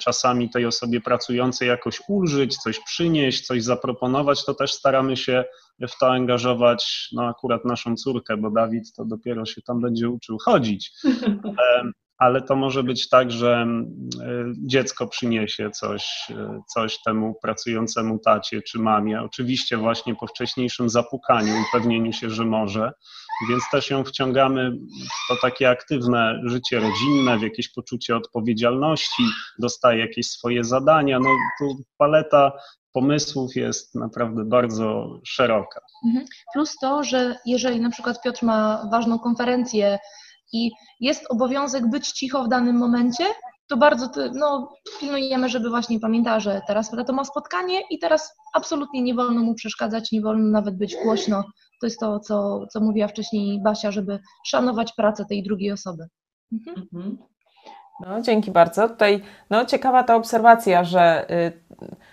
czasami 0.00 0.50
tej 0.50 0.66
osobie 0.66 1.00
pracującej 1.00 1.68
jakoś 1.68 2.00
ulżyć, 2.08 2.56
coś 2.56 2.80
przynieść, 2.80 3.46
coś 3.46 3.62
zaproponować, 3.62 4.44
to 4.44 4.54
też 4.54 4.72
staramy 4.72 5.16
się 5.16 5.44
w 5.80 5.98
to 6.00 6.12
angażować 6.12 7.08
no 7.12 7.26
akurat 7.26 7.64
naszą 7.64 7.96
córkę, 7.96 8.36
bo 8.36 8.50
Dawid 8.50 8.92
to 8.96 9.04
dopiero 9.04 9.46
się 9.46 9.62
tam 9.62 9.80
będzie 9.80 10.08
uczył 10.08 10.38
chodzić. 10.38 10.92
ale 12.22 12.42
to 12.42 12.56
może 12.56 12.82
być 12.82 13.08
tak, 13.08 13.30
że 13.30 13.66
dziecko 14.66 15.06
przyniesie 15.06 15.70
coś, 15.70 16.32
coś 16.74 17.02
temu 17.02 17.34
pracującemu 17.42 18.18
tacie 18.18 18.62
czy 18.62 18.78
mamie. 18.78 19.22
Oczywiście 19.22 19.76
właśnie 19.76 20.14
po 20.14 20.26
wcześniejszym 20.26 20.90
zapukaniu, 20.90 21.52
upewnieniu 21.68 22.12
się, 22.12 22.30
że 22.30 22.44
może, 22.44 22.92
więc 23.48 23.62
też 23.72 23.90
ją 23.90 24.04
wciągamy 24.04 24.70
w 24.70 25.28
to 25.28 25.36
takie 25.42 25.70
aktywne 25.70 26.40
życie 26.44 26.80
rodzinne, 26.80 27.38
w 27.38 27.42
jakieś 27.42 27.72
poczucie 27.72 28.16
odpowiedzialności, 28.16 29.22
dostaje 29.58 30.00
jakieś 30.00 30.26
swoje 30.26 30.64
zadania. 30.64 31.18
No 31.18 31.30
tu 31.58 31.82
paleta 31.98 32.52
pomysłów 32.92 33.56
jest 33.56 33.94
naprawdę 33.94 34.44
bardzo 34.44 35.20
szeroka. 35.24 35.80
Mhm. 36.06 36.24
Plus 36.52 36.76
to, 36.80 37.04
że 37.04 37.36
jeżeli 37.46 37.80
na 37.80 37.90
przykład 37.90 38.22
Piotr 38.22 38.44
ma 38.44 38.88
ważną 38.90 39.18
konferencję 39.18 39.98
i 40.52 40.70
jest 41.00 41.26
obowiązek 41.30 41.90
być 41.90 42.12
cicho 42.12 42.44
w 42.44 42.48
danym 42.48 42.76
momencie, 42.76 43.24
to 43.68 43.76
bardzo 43.76 44.10
no, 44.34 44.72
pilnujemy, 45.00 45.48
żeby 45.48 45.70
właśnie 45.70 46.00
pamiętała, 46.00 46.40
że 46.40 46.60
teraz 46.66 46.90
to 47.06 47.12
ma 47.12 47.24
spotkanie 47.24 47.80
i 47.90 47.98
teraz 47.98 48.34
absolutnie 48.54 49.02
nie 49.02 49.14
wolno 49.14 49.40
mu 49.40 49.54
przeszkadzać, 49.54 50.12
nie 50.12 50.20
wolno 50.20 50.50
nawet 50.50 50.76
być 50.76 50.96
głośno. 51.04 51.44
To 51.80 51.86
jest 51.86 52.00
to, 52.00 52.20
co, 52.20 52.66
co 52.72 52.80
mówiła 52.80 53.08
wcześniej 53.08 53.62
Basia, 53.62 53.90
żeby 53.90 54.18
szanować 54.46 54.92
pracę 54.92 55.24
tej 55.28 55.42
drugiej 55.42 55.72
osoby. 55.72 56.04
Mhm. 56.52 56.88
mhm. 56.94 57.18
No, 58.00 58.20
dzięki 58.20 58.50
bardzo. 58.50 58.88
Tutaj 58.88 59.22
no, 59.50 59.64
ciekawa 59.64 60.02
ta 60.02 60.16
obserwacja, 60.16 60.84
że 60.84 61.30
y, 61.30 61.52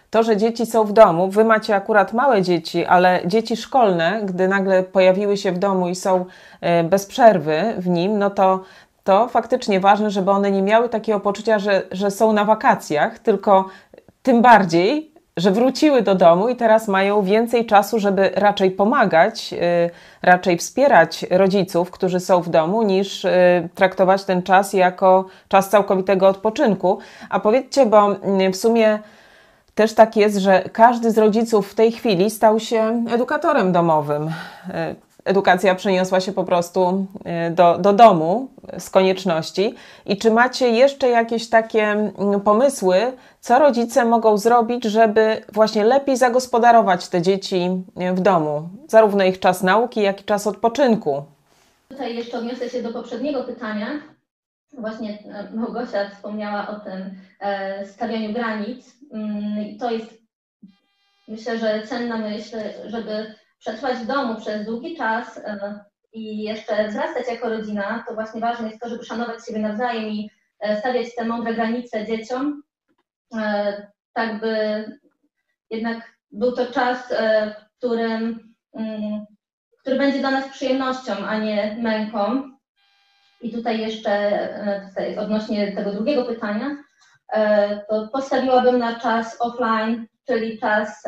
to, 0.09 0.23
że 0.23 0.37
dzieci 0.37 0.65
są 0.65 0.83
w 0.83 0.93
domu, 0.93 1.29
wy 1.29 1.45
macie 1.45 1.75
akurat 1.75 2.13
małe 2.13 2.41
dzieci, 2.41 2.85
ale 2.85 3.21
dzieci 3.25 3.57
szkolne, 3.57 4.21
gdy 4.23 4.47
nagle 4.47 4.83
pojawiły 4.83 5.37
się 5.37 5.51
w 5.51 5.59
domu 5.59 5.89
i 5.89 5.95
są 5.95 6.25
y, 6.81 6.83
bez 6.83 7.05
przerwy 7.05 7.73
w 7.77 7.87
nim, 7.87 8.19
no 8.19 8.29
to 8.29 8.63
to 9.03 9.27
faktycznie 9.27 9.79
ważne, 9.79 10.11
żeby 10.11 10.31
one 10.31 10.51
nie 10.51 10.61
miały 10.61 10.89
takiego 10.89 11.19
poczucia, 11.19 11.59
że, 11.59 11.83
że 11.91 12.11
są 12.11 12.33
na 12.33 12.45
wakacjach, 12.45 13.19
tylko 13.19 13.65
tym 14.23 14.41
bardziej, 14.41 15.13
że 15.39 15.51
wróciły 15.51 16.01
do 16.01 16.15
domu 16.15 16.49
i 16.49 16.55
teraz 16.55 16.87
mają 16.87 17.21
więcej 17.23 17.65
czasu, 17.65 17.99
żeby 17.99 18.31
raczej 18.35 18.71
pomagać, 18.71 19.53
y, 19.53 19.89
raczej 20.21 20.57
wspierać 20.57 21.25
rodziców, 21.29 21.91
którzy 21.91 22.19
są 22.19 22.41
w 22.41 22.49
domu, 22.49 22.83
niż 22.83 23.25
y, 23.25 23.29
traktować 23.75 24.23
ten 24.23 24.43
czas 24.43 24.73
jako 24.73 25.25
czas 25.47 25.69
całkowitego 25.69 26.27
odpoczynku. 26.27 26.97
A 27.29 27.39
powiedzcie, 27.39 27.85
bo 27.85 28.15
mm, 28.15 28.53
w 28.53 28.55
sumie 28.55 28.99
też 29.75 29.93
tak 29.93 30.17
jest, 30.17 30.37
że 30.37 30.69
każdy 30.73 31.11
z 31.11 31.17
rodziców 31.17 31.71
w 31.71 31.75
tej 31.75 31.91
chwili 31.91 32.29
stał 32.29 32.59
się 32.59 33.05
edukatorem 33.09 33.71
domowym. 33.71 34.31
Edukacja 35.29 35.75
przeniosła 35.75 36.19
się 36.19 36.31
po 36.31 36.43
prostu 36.43 37.05
do, 37.51 37.77
do 37.77 37.93
domu 37.93 38.47
z 38.77 38.89
konieczności. 38.89 39.75
I 40.05 40.17
czy 40.17 40.31
macie 40.31 40.69
jeszcze 40.69 41.09
jakieś 41.09 41.49
takie 41.49 41.83
mm, 41.83 42.41
pomysły, 42.41 42.95
co 43.39 43.59
rodzice 43.59 44.05
mogą 44.05 44.37
zrobić, 44.37 44.83
żeby 44.83 45.41
właśnie 45.53 45.83
lepiej 45.83 46.17
zagospodarować 46.17 47.07
te 47.07 47.21
dzieci 47.21 47.69
w 48.13 48.19
domu, 48.19 48.69
zarówno 48.87 49.23
ich 49.23 49.39
czas 49.39 49.63
nauki, 49.63 50.01
jak 50.01 50.21
i 50.21 50.23
czas 50.23 50.47
odpoczynku. 50.47 51.23
Tutaj 51.89 52.15
jeszcze 52.15 52.37
odniosę 52.37 52.69
się 52.69 52.83
do 52.83 52.93
poprzedniego 52.93 53.43
pytania. 53.43 53.87
Właśnie 54.77 55.19
e, 55.33 55.49
Małgosia 55.53 56.09
wspomniała 56.09 56.67
o 56.67 56.79
tym 56.79 57.15
e, 57.39 57.85
stawianiu 57.85 58.33
granic. 58.33 58.95
Mm, 59.13 59.77
to 59.79 59.91
jest, 59.91 60.13
myślę, 61.27 61.59
że 61.59 61.87
cenna 61.87 62.17
myśl, 62.17 62.57
żeby 62.85 63.35
przetrwać 63.59 63.97
w 63.97 64.07
domu 64.07 64.35
przez 64.35 64.65
długi 64.65 64.97
czas 64.97 65.37
e, 65.37 65.79
i 66.13 66.43
jeszcze 66.43 66.87
wzrastać 66.87 67.27
jako 67.27 67.49
rodzina, 67.49 68.03
to 68.07 68.13
właśnie 68.13 68.41
ważne 68.41 68.67
jest 68.67 68.81
to, 68.81 68.89
żeby 68.89 69.03
szanować 69.03 69.45
siebie 69.45 69.59
nawzajem 69.59 70.05
i 70.05 70.29
stawiać 70.79 71.15
te 71.15 71.25
mądre 71.25 71.53
granice 71.53 72.05
dzieciom, 72.05 72.61
E, 73.35 73.87
tak 74.13 74.39
by 74.39 74.85
jednak 75.69 76.13
był 76.31 76.51
to 76.51 76.65
czas, 76.65 77.11
e, 77.11 77.51
w 77.51 77.77
którym, 77.77 78.53
mm, 78.73 79.25
który 79.81 79.97
będzie 79.97 80.19
dla 80.19 80.31
nas 80.31 80.49
przyjemnością, 80.49 81.13
a 81.27 81.37
nie 81.37 81.77
męką. 81.79 82.49
I 83.41 83.51
tutaj 83.53 83.79
jeszcze 83.79 84.11
e, 84.11 84.87
tutaj 84.89 85.17
odnośnie 85.17 85.71
tego 85.71 85.91
drugiego 85.91 86.25
pytania, 86.25 86.77
to 87.89 88.07
postawiłabym 88.13 88.79
na 88.79 88.99
czas 88.99 89.37
offline, 89.41 90.07
czyli 90.27 90.59
czas 90.59 91.03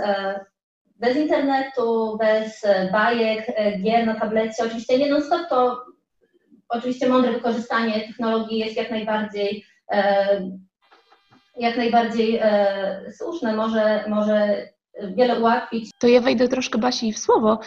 bez 1.02 1.18
internetu, 1.18 2.18
bez 2.20 2.62
bajek, 2.92 3.46
gier 3.84 4.06
na 4.06 4.20
tablecie. 4.20 4.64
Oczywiście 4.66 4.98
nie 4.98 5.10
non-stop, 5.10 5.50
to 5.50 5.86
oczywiście 6.70 7.10
mądre 7.10 7.32
wykorzystanie 7.32 8.08
technologii 8.08 8.60
jest 8.60 8.78
jak 8.78 8.92
najbardziej 8.92 9.66
jak 11.58 11.78
najbardziej 11.78 12.40
e, 12.42 13.02
słuszne, 13.18 13.56
może, 13.56 14.06
może 14.08 14.68
wiele 15.16 15.40
ułatwić. 15.40 15.92
To 16.00 16.08
ja 16.08 16.22
wejdę 16.22 16.48
troszkę 16.48 16.80
Basi 16.80 17.14
w 17.14 17.20
słowo. 17.20 17.60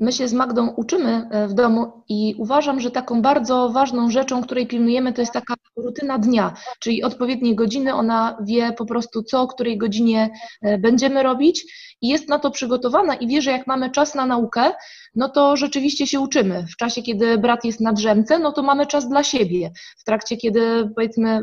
My 0.00 0.12
się 0.12 0.28
z 0.28 0.32
Magdą 0.32 0.68
uczymy 0.68 1.28
e, 1.30 1.48
w 1.48 1.54
domu 1.54 2.02
i 2.08 2.34
uważam, 2.38 2.80
że 2.80 2.90
taką 2.90 3.22
bardzo 3.22 3.68
ważną 3.68 4.10
rzeczą, 4.10 4.42
której 4.42 4.66
pilnujemy, 4.66 5.12
to 5.12 5.20
jest 5.22 5.32
taka 5.32 5.54
rutyna 5.76 6.18
dnia, 6.18 6.54
czyli 6.80 7.02
odpowiednie 7.02 7.54
godziny. 7.54 7.94
Ona 7.94 8.38
wie 8.40 8.72
po 8.72 8.86
prostu, 8.86 9.22
co 9.22 9.42
o 9.42 9.46
której 9.46 9.78
godzinie 9.78 10.30
e, 10.62 10.78
będziemy 10.78 11.22
robić 11.22 11.64
i 12.00 12.08
jest 12.08 12.28
na 12.28 12.38
to 12.38 12.50
przygotowana 12.50 13.14
i 13.14 13.26
wie, 13.26 13.42
że 13.42 13.50
jak 13.50 13.66
mamy 13.66 13.90
czas 13.90 14.14
na 14.14 14.26
naukę, 14.26 14.72
no 15.14 15.28
to 15.28 15.56
rzeczywiście 15.56 16.06
się 16.06 16.20
uczymy. 16.20 16.66
W 16.72 16.76
czasie, 16.76 17.02
kiedy 17.02 17.38
brat 17.38 17.64
jest 17.64 17.80
na 17.80 17.92
drzemce, 17.92 18.38
no 18.38 18.52
to 18.52 18.62
mamy 18.62 18.86
czas 18.86 19.08
dla 19.08 19.24
siebie. 19.24 19.70
W 19.98 20.04
trakcie, 20.04 20.36
kiedy 20.36 20.90
powiedzmy, 20.94 21.42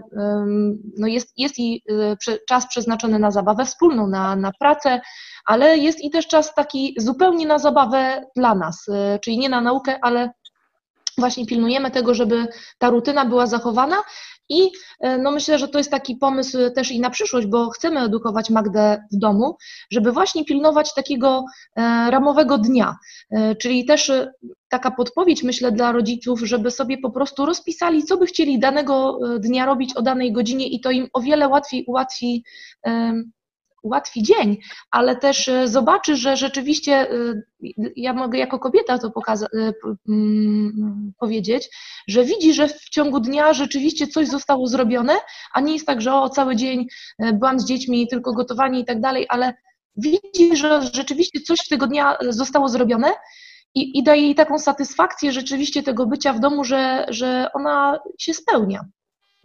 no 0.97 1.07
jest, 1.07 1.33
jest 1.37 1.59
i 1.59 1.83
y, 2.27 2.37
czas 2.47 2.67
przeznaczony 2.67 3.19
na 3.19 3.31
zabawę 3.31 3.65
wspólną, 3.65 4.07
na, 4.07 4.35
na 4.35 4.51
pracę, 4.59 5.01
ale 5.45 5.77
jest 5.77 6.03
i 6.03 6.09
też 6.09 6.27
czas 6.27 6.53
taki 6.53 6.95
zupełnie 6.97 7.47
na 7.47 7.59
zabawę 7.59 8.25
dla 8.35 8.55
nas, 8.55 8.87
y, 8.87 9.19
czyli 9.19 9.37
nie 9.37 9.49
na 9.49 9.61
naukę, 9.61 9.99
ale 10.01 10.33
właśnie 11.17 11.45
pilnujemy 11.45 11.91
tego, 11.91 12.13
żeby 12.13 12.47
ta 12.77 12.89
rutyna 12.89 13.25
była 13.25 13.47
zachowana 13.47 13.95
i 14.49 14.71
e, 14.99 15.17
no 15.17 15.31
myślę, 15.31 15.59
że 15.59 15.67
to 15.67 15.77
jest 15.77 15.91
taki 15.91 16.15
pomysł 16.15 16.57
też 16.75 16.91
i 16.91 16.99
na 16.99 17.09
przyszłość, 17.09 17.47
bo 17.47 17.69
chcemy 17.69 17.99
edukować 17.99 18.49
Magdę 18.49 19.03
w 19.11 19.17
domu, 19.17 19.57
żeby 19.91 20.11
właśnie 20.11 20.45
pilnować 20.45 20.93
takiego 20.93 21.45
e, 21.75 22.11
ramowego 22.11 22.57
dnia. 22.57 22.95
E, 23.31 23.55
czyli 23.55 23.85
też 23.85 24.11
taka 24.69 24.91
podpowiedź, 24.91 25.43
myślę, 25.43 25.71
dla 25.71 25.91
rodziców, 25.91 26.39
żeby 26.39 26.71
sobie 26.71 26.97
po 26.97 27.11
prostu 27.11 27.45
rozpisali, 27.45 28.03
co 28.03 28.17
by 28.17 28.25
chcieli 28.25 28.59
danego 28.59 29.19
dnia 29.39 29.65
robić 29.65 29.93
o 29.95 30.01
danej 30.01 30.31
godzinie 30.31 30.67
i 30.67 30.81
to 30.81 30.91
im 30.91 31.07
o 31.13 31.21
wiele 31.21 31.47
łatwiej 31.47 31.85
ułatwi 31.87 32.43
ułatwi 33.83 34.23
dzień, 34.23 34.57
ale 34.91 35.15
też 35.15 35.47
e, 35.47 35.67
zobaczy, 35.67 36.15
że 36.15 36.37
rzeczywiście 36.37 36.93
e, 36.93 37.15
ja 37.95 38.13
mogę 38.13 38.39
jako 38.39 38.59
kobieta 38.59 38.97
to 38.97 39.09
pokaza- 39.09 39.47
e, 39.59 39.73
mm, 40.09 41.13
powiedzieć, 41.19 41.69
że 42.07 42.25
widzi, 42.25 42.53
że 42.53 42.67
w 42.67 42.89
ciągu 42.89 43.19
dnia 43.19 43.53
rzeczywiście 43.53 44.07
coś 44.07 44.27
zostało 44.27 44.67
zrobione, 44.67 45.13
a 45.53 45.61
nie 45.61 45.73
jest 45.73 45.87
tak, 45.87 46.01
że 46.01 46.13
o 46.13 46.29
cały 46.29 46.55
dzień 46.55 46.87
byłam 47.33 47.59
z 47.59 47.65
dziećmi, 47.65 48.07
tylko 48.07 48.33
gotowanie 48.33 48.79
i 48.79 48.85
tak 48.85 49.01
dalej, 49.01 49.25
ale 49.29 49.53
widzi, 49.95 50.57
że 50.57 50.81
rzeczywiście 50.93 51.39
coś 51.39 51.67
tego 51.67 51.87
dnia 51.87 52.17
zostało 52.29 52.69
zrobione 52.69 53.11
i, 53.75 53.99
i 53.99 54.03
daje 54.03 54.21
jej 54.21 54.35
taką 54.35 54.59
satysfakcję 54.59 55.31
rzeczywiście 55.31 55.83
tego 55.83 56.05
bycia 56.05 56.33
w 56.33 56.39
domu, 56.39 56.63
że, 56.63 57.05
że 57.09 57.49
ona 57.53 57.99
się 58.19 58.33
spełnia. 58.33 58.85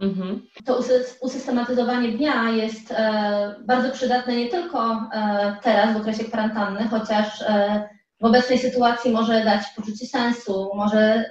Mhm. 0.00 0.46
To 0.64 0.80
usystematyzowanie 1.20 2.08
dnia 2.08 2.50
jest 2.50 2.90
e, 2.90 3.54
bardzo 3.66 3.90
przydatne 3.90 4.36
nie 4.36 4.48
tylko 4.48 5.08
e, 5.12 5.56
teraz 5.62 5.94
w 5.94 6.00
okresie 6.00 6.24
kwarantanny, 6.24 6.88
chociaż 6.88 7.42
e, 7.42 7.88
w 8.20 8.24
obecnej 8.24 8.58
sytuacji 8.58 9.10
może 9.10 9.44
dać 9.44 9.62
poczucie 9.76 10.06
sensu, 10.06 10.70
może 10.74 11.24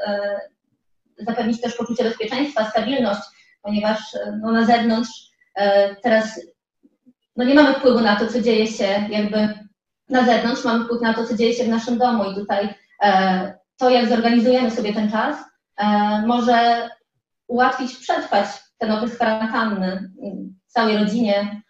zapewnić 1.17 1.61
też 1.61 1.75
poczucie 1.75 2.03
bezpieczeństwa, 2.03 2.69
stabilność, 2.69 3.21
ponieważ 3.61 3.99
no, 4.41 4.51
na 4.51 4.65
zewnątrz 4.65 5.11
teraz 6.03 6.41
no, 7.35 7.45
nie 7.45 7.53
mamy 7.53 7.73
wpływu 7.73 7.99
na 7.99 8.15
to, 8.15 8.27
co 8.27 8.41
dzieje 8.41 8.67
się 8.67 9.07
jakby 9.09 9.53
na 10.09 10.25
zewnątrz, 10.25 10.63
mamy 10.63 10.85
wpływ 10.85 11.01
na 11.01 11.13
to, 11.13 11.25
co 11.25 11.35
dzieje 11.35 11.53
się 11.53 11.63
w 11.63 11.69
naszym 11.69 11.97
domu 11.97 12.23
i 12.31 12.35
tutaj 12.35 12.73
to, 13.77 13.89
jak 13.89 14.09
zorganizujemy 14.09 14.71
sobie 14.71 14.93
ten 14.93 15.11
czas, 15.11 15.37
może 16.25 16.89
ułatwić 17.47 17.97
przetrwać 17.97 18.47
ten 18.77 18.91
okres 18.91 19.15
kwarantanny 19.15 20.11
całej 20.67 20.97
rodzinie, 20.97 21.61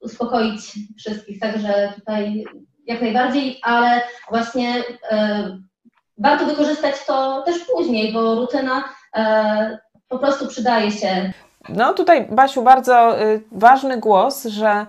uspokoić 0.00 0.60
wszystkich, 0.98 1.40
także 1.40 1.92
tutaj 1.94 2.44
jak 2.86 3.00
najbardziej, 3.00 3.58
ale 3.62 4.00
właśnie 4.30 4.82
e, 5.10 5.58
warto 6.18 6.46
wykorzystać 6.46 6.94
to 7.06 7.42
też 7.42 7.58
później, 7.58 8.12
bo 8.12 8.34
rutyna 8.34 8.84
e, 9.16 9.78
po 10.08 10.18
prostu 10.18 10.46
przydaje 10.46 10.90
się. 10.90 11.32
No 11.68 11.94
tutaj, 11.94 12.26
Basiu, 12.30 12.62
bardzo 12.62 13.22
y, 13.22 13.42
ważny 13.52 13.98
głos, 13.98 14.44
że 14.44 14.86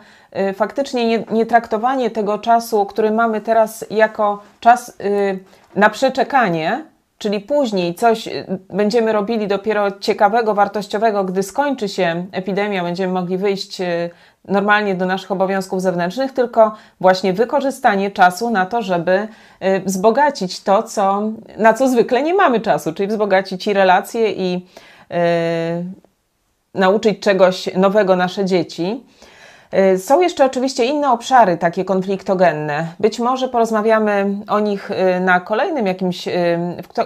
y, 0.49 0.53
faktycznie 0.53 1.07
nie, 1.07 1.23
nie, 1.31 1.45
traktowanie 1.45 2.11
tego 2.11 2.37
czasu, 2.37 2.85
który 2.85 3.11
mamy 3.11 3.41
teraz, 3.41 3.85
jako 3.89 4.43
czas 4.59 4.89
y, 4.89 5.39
na 5.75 5.89
przeczekanie, 5.89 6.85
czyli 7.19 7.39
później 7.39 7.95
coś 7.95 8.27
y, 8.27 8.45
będziemy 8.69 9.11
robili 9.11 9.47
dopiero 9.47 9.91
ciekawego, 9.91 10.53
wartościowego, 10.53 11.23
gdy 11.23 11.43
skończy 11.43 11.89
się 11.89 12.25
epidemia, 12.31 12.83
będziemy 12.83 13.13
mogli 13.13 13.37
wyjść 13.37 13.81
y, 13.81 14.09
normalnie 14.45 14.95
do 14.95 15.05
naszych 15.05 15.31
obowiązków 15.31 15.81
zewnętrznych, 15.81 16.33
tylko 16.33 16.75
właśnie 16.99 17.33
wykorzystanie 17.33 18.11
czasu 18.11 18.49
na 18.49 18.65
to, 18.65 18.81
żeby 18.81 19.27
y, 19.63 19.81
wzbogacić 19.85 20.63
to, 20.63 20.83
co, 20.83 21.23
na 21.57 21.73
co 21.73 21.87
zwykle 21.87 22.23
nie 22.23 22.33
mamy 22.33 22.59
czasu, 22.59 22.93
czyli 22.93 23.07
wzbogacić 23.09 23.67
i 23.67 23.73
relacje 23.73 24.31
i 24.31 24.53
yy, 24.53 25.17
nauczyć 26.73 27.19
czegoś 27.19 27.69
nowego 27.75 28.15
nasze 28.15 28.45
dzieci. 28.45 29.03
Y, 29.73 29.99
są 29.99 30.21
jeszcze 30.21 30.45
oczywiście 30.45 30.85
inne 30.85 31.11
obszary, 31.11 31.57
takie 31.57 31.85
konfliktogenne. 31.85 32.93
Być 32.99 33.19
może 33.19 33.49
porozmawiamy 33.49 34.37
o 34.47 34.59
nich 34.59 34.91
y, 34.91 35.19
na 35.19 35.39
kolejnym 35.39 35.87
jakimś, 35.87 36.27
y, 36.27 36.59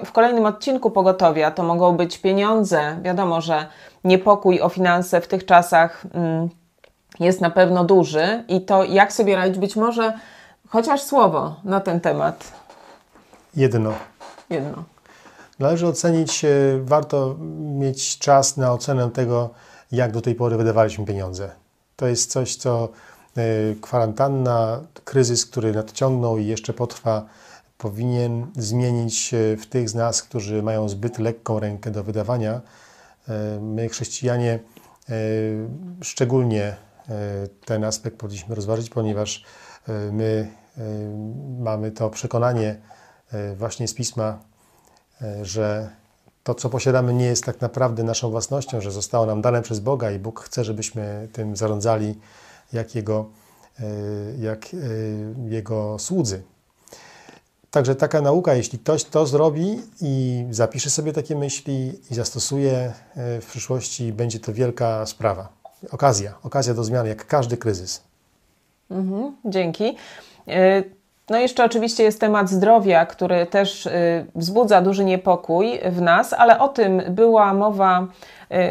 w 0.05 0.11
kolejnym 0.11 0.45
odcinku 0.45 0.91
pogotowia. 0.91 1.51
To 1.51 1.64
mogą 1.64 1.97
być 1.97 2.18
pieniądze. 2.18 2.97
Wiadomo, 3.01 3.41
że 3.41 3.66
niepokój 4.03 4.61
o 4.61 4.70
finanse 4.70 5.22
w 5.22 5.28
tych 5.28 5.45
czasach 5.45 6.03
mm, 6.14 6.49
jest 7.20 7.41
na 7.41 7.49
pewno 7.49 7.84
duży 7.84 8.43
i 8.47 8.61
to 8.61 8.84
jak 8.84 9.14
sobie 9.14 9.36
radzić, 9.36 9.59
być 9.59 9.76
może 9.76 10.14
chociaż 10.70 11.01
słowo 11.01 11.55
na 11.64 11.80
ten 11.80 11.99
temat. 11.99 12.51
Jedno. 13.55 13.93
Jedno. 14.49 14.84
Należy 15.59 15.88
ocenić, 15.88 16.45
warto 16.84 17.36
mieć 17.59 18.20
czas 18.20 18.57
na 18.57 18.74
ocenę 18.74 19.09
tego, 19.11 19.49
jak 19.91 20.11
do 20.11 20.22
tej 20.22 20.36
pory 20.36 20.57
wydawaliśmy 20.57 21.05
pieniądze 21.05 21.62
to 22.04 22.08
jest 22.08 22.32
coś, 22.32 22.56
co 22.56 22.89
e, 23.38 23.41
kwarantanna, 23.82 24.82
kryzys, 25.04 25.45
który 25.45 25.72
nadciągnął 25.74 26.38
i 26.38 26.45
jeszcze 26.45 26.74
potrwa, 26.74 27.26
powinien 27.78 28.47
zmienić 28.58 29.32
w 29.58 29.66
tych 29.66 29.89
z 29.89 29.95
nas, 29.95 30.24
którzy 30.24 30.64
mają 30.64 30.89
zbyt 30.89 31.20
lekką 31.20 31.60
rękę 31.60 31.91
do 31.91 32.04
wydawania. 32.04 32.62
E, 33.28 33.60
my, 33.60 33.89
chrześcijanie, 33.89 34.60
e, 35.10 35.14
szczególnie 36.01 36.76
ten 37.66 37.84
aspekt 37.84 38.18
powinniśmy 38.18 38.56
rozważyć, 38.56 38.89
ponieważ 38.89 39.43
my 40.12 40.51
mamy 41.60 41.91
to 41.91 42.10
przekonanie 42.10 42.76
właśnie 43.56 43.88
z 43.88 43.93
pisma, 43.93 44.39
że 45.41 45.89
to, 46.44 46.56
co 46.56 46.70
posiadamy, 46.70 47.14
nie 47.14 47.26
jest 47.26 47.44
tak 47.44 47.62
naprawdę 47.62 48.04
naszą 48.04 48.32
własnością, 48.32 48.82
że 48.82 48.91
zostało 48.91 49.26
nam 49.26 49.41
dane 49.41 49.62
przez 49.62 49.80
Boga 49.80 50.12
i 50.12 50.20
Bóg 50.20 50.39
chce, 50.39 50.64
żebyśmy 50.64 51.28
tym 51.34 51.56
zarządzali 51.56 52.16
jak 52.74 52.96
Jego, 52.96 53.30
e, 53.80 53.84
jak 54.39 54.66
e, 54.66 54.78
jego 55.50 56.00
słudzy. 56.00 56.44
Także 57.72 57.96
taka 57.96 58.22
nauka, 58.22 58.54
jeśli 58.54 58.80
ktoś 58.80 59.04
to 59.04 59.28
zrobi 59.28 59.82
i 60.02 60.46
zapisze 60.52 60.89
sobie 60.89 61.14
takie 61.14 61.36
myśli 61.36 62.00
i 62.12 62.16
zastosuje 62.16 62.94
e, 63.16 63.41
w 63.41 63.46
przyszłości, 63.46 64.14
będzie 64.14 64.39
to 64.39 64.54
wielka 64.54 65.06
sprawa. 65.06 65.50
Okazja, 65.91 66.34
okazja 66.44 66.74
do 66.74 66.84
zmiany, 66.84 67.10
jak 67.10 67.28
każdy 67.28 67.58
kryzys. 67.58 68.02
Mhm, 68.91 69.36
dzięki. 69.46 69.96
No 71.30 71.38
jeszcze 71.38 71.65
oczywiście 71.65 72.03
jest 72.03 72.19
temat 72.19 72.49
zdrowia, 72.49 73.05
który 73.05 73.45
też 73.45 73.86
y, 73.86 74.26
wzbudza 74.36 74.82
duży 74.82 75.05
niepokój 75.05 75.80
w 75.86 76.01
nas, 76.01 76.34
ale 76.34 76.59
o 76.59 76.67
tym 76.67 77.01
była 77.09 77.53
mowa 77.53 78.07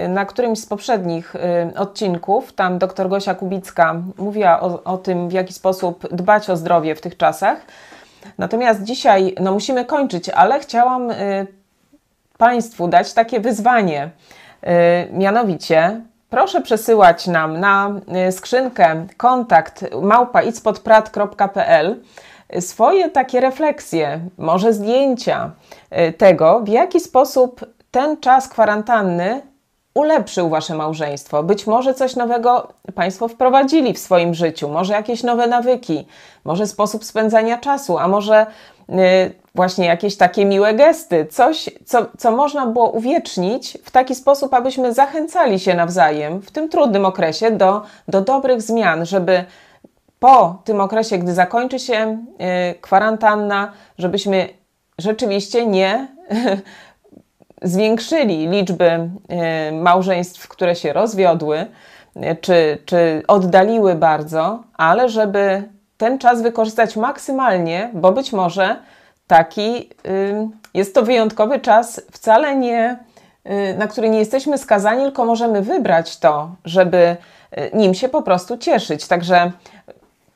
y, 0.05 0.09
na 0.09 0.25
którymś 0.25 0.59
z 0.59 0.67
poprzednich 0.67 1.35
y, 1.35 1.79
odcinków. 1.79 2.53
Tam 2.53 2.79
dr 2.79 3.09
Gosia 3.09 3.35
Kubicka 3.35 3.95
mówiła 4.19 4.61
o, 4.61 4.85
o 4.85 4.99
tym, 4.99 5.29
w 5.29 5.33
jaki 5.33 5.53
sposób 5.53 6.09
dbać 6.15 6.51
o 6.51 6.57
zdrowie 6.57 6.95
w 6.95 7.01
tych 7.01 7.17
czasach. 7.17 7.59
Natomiast 8.39 8.83
dzisiaj 8.83 9.35
no, 9.41 9.53
musimy 9.53 9.85
kończyć, 9.85 10.29
ale 10.29 10.61
chciałam 10.61 11.09
Państwu 12.39 12.89
dać 12.89 13.13
takie 13.13 13.41
wyzwanie. 13.41 14.11
Mianowicie 15.13 16.01
proszę 16.31 16.61
przesyłać 16.61 17.27
nam 17.27 17.61
na 17.61 17.91
skrzynkę 18.31 19.07
kontakt 19.17 19.85
małpaitspodprat.pl 20.03 21.97
swoje 22.61 23.11
takie 23.11 23.41
refleksje, 23.41 24.21
może 24.39 24.73
zdjęcia 24.73 25.51
y, 26.09 26.13
tego, 26.13 26.61
w 26.61 26.69
jaki 26.69 27.01
sposób 27.01 27.61
ten 27.91 28.17
czas 28.17 28.49
kwarantanny 28.49 29.43
ulepszył 29.95 30.49
Wasze 30.49 30.75
małżeństwo. 30.75 31.43
Być 31.43 31.67
może 31.67 31.95
coś 31.95 32.17
nowego 32.17 32.69
Państwo 32.95 33.29
wprowadzili 33.29 33.95
w 33.95 33.99
swoim 33.99 34.35
życiu, 34.35 34.69
może 34.69 34.93
jakieś 34.93 35.23
nowe 35.23 35.47
nawyki, 35.47 36.07
może 36.45 36.67
sposób 36.67 37.05
spędzania 37.05 37.59
czasu, 37.59 37.99
a 37.99 38.09
może 38.09 38.47
y, 38.89 38.95
właśnie 39.55 39.87
jakieś 39.87 40.17
takie 40.17 40.45
miłe 40.45 40.75
gesty, 40.75 41.27
coś, 41.27 41.71
co, 41.85 42.07
co 42.19 42.31
można 42.31 42.67
było 42.67 42.91
uwiecznić 42.91 43.79
w 43.85 43.91
taki 43.91 44.15
sposób, 44.15 44.55
abyśmy 44.55 44.95
zachęcali 44.95 45.61
się 45.61 45.75
nawzajem 45.75 46.43
w 46.43 46.51
tym 46.51 46.69
trudnym 46.69 47.05
okresie 47.05 47.51
do, 47.51 47.83
do 48.09 48.21
dobrych 48.21 48.63
zmian, 48.63 49.07
żeby 49.07 49.45
po 50.23 50.63
tym 50.65 50.81
okresie, 50.81 51.19
gdy 51.19 51.35
zakończy 51.35 51.79
się 51.79 52.25
y, 52.71 52.81
kwarantanna, 52.81 53.73
żebyśmy 53.99 54.49
rzeczywiście 54.99 55.67
nie 55.67 56.09
zwiększyli 57.63 58.49
liczby 58.49 58.91
y, 58.91 59.73
małżeństw, 59.73 60.49
które 60.49 60.77
się 60.77 60.93
rozwiodły, 60.93 61.67
y, 62.17 62.37
czy, 62.41 62.79
czy 62.87 63.23
oddaliły 63.29 63.95
bardzo, 63.95 64.63
ale 64.77 65.09
żeby 65.09 65.63
ten 65.97 66.19
czas 66.19 66.43
wykorzystać 66.43 66.97
maksymalnie, 66.97 67.91
bo 67.95 68.13
być 68.13 68.33
może 68.33 68.77
taki 69.27 69.91
jest 70.75 70.95
to 70.95 71.03
wyjątkowy 71.03 71.61
czas, 71.61 72.01
wcale 72.13 72.57
nie, 72.57 72.99
na 73.79 73.87
który 73.87 74.09
nie 74.09 74.19
jesteśmy 74.19 74.59
skazani, 74.59 75.03
tylko 75.03 75.25
możemy 75.25 75.63
wybrać 75.63 76.19
to, 76.19 76.51
żeby 76.65 77.17
nim 77.75 77.95
się 77.95 78.09
po 78.09 78.23
prostu 78.23 78.59
cieszyć. 78.59 79.07
Także 79.07 79.53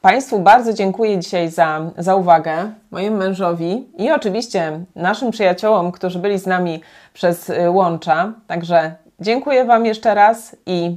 Państwu 0.07 0.39
bardzo 0.39 0.73
dziękuję 0.73 1.19
dzisiaj 1.19 1.51
za, 1.51 1.81
za 1.99 2.15
uwagę, 2.15 2.73
mojemu 2.91 3.17
mężowi 3.17 3.89
i 3.99 4.11
oczywiście 4.11 4.81
naszym 4.95 5.31
przyjaciołom, 5.31 5.93
którzy 5.93 6.19
byli 6.19 6.39
z 6.39 6.47
nami 6.47 6.81
przez 7.13 7.51
y, 7.51 7.71
łącza. 7.71 8.33
Także 8.47 8.95
dziękuję 9.21 9.65
Wam 9.65 9.87
jeszcze 9.87 10.15
raz 10.15 10.57
i 10.67 10.97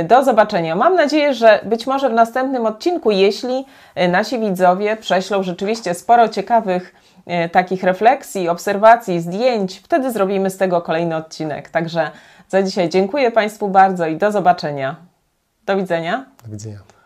y, 0.00 0.04
do 0.04 0.24
zobaczenia. 0.24 0.76
Mam 0.76 0.94
nadzieję, 0.94 1.34
że 1.34 1.60
być 1.64 1.86
może 1.86 2.10
w 2.10 2.12
następnym 2.12 2.66
odcinku, 2.66 3.10
jeśli 3.10 3.64
y, 4.00 4.08
nasi 4.08 4.38
widzowie 4.38 4.96
prześlą 4.96 5.42
rzeczywiście 5.42 5.94
sporo 5.94 6.28
ciekawych 6.28 6.94
takich 7.52 7.82
refleksji, 7.82 8.48
obserwacji, 8.48 9.20
zdjęć, 9.20 9.78
wtedy 9.78 10.12
zrobimy 10.12 10.50
z 10.50 10.56
tego 10.56 10.82
kolejny 10.82 11.16
odcinek. 11.16 11.68
Także 11.68 12.10
za 12.48 12.62
dzisiaj 12.62 12.88
dziękuję 12.88 13.30
Państwu 13.30 13.68
bardzo 13.68 14.06
i 14.06 14.16
do 14.16 14.32
zobaczenia. 14.32 14.96
Do 15.66 15.76
widzenia. 15.76 16.24
Do 16.44 16.50
widzenia. 16.52 16.99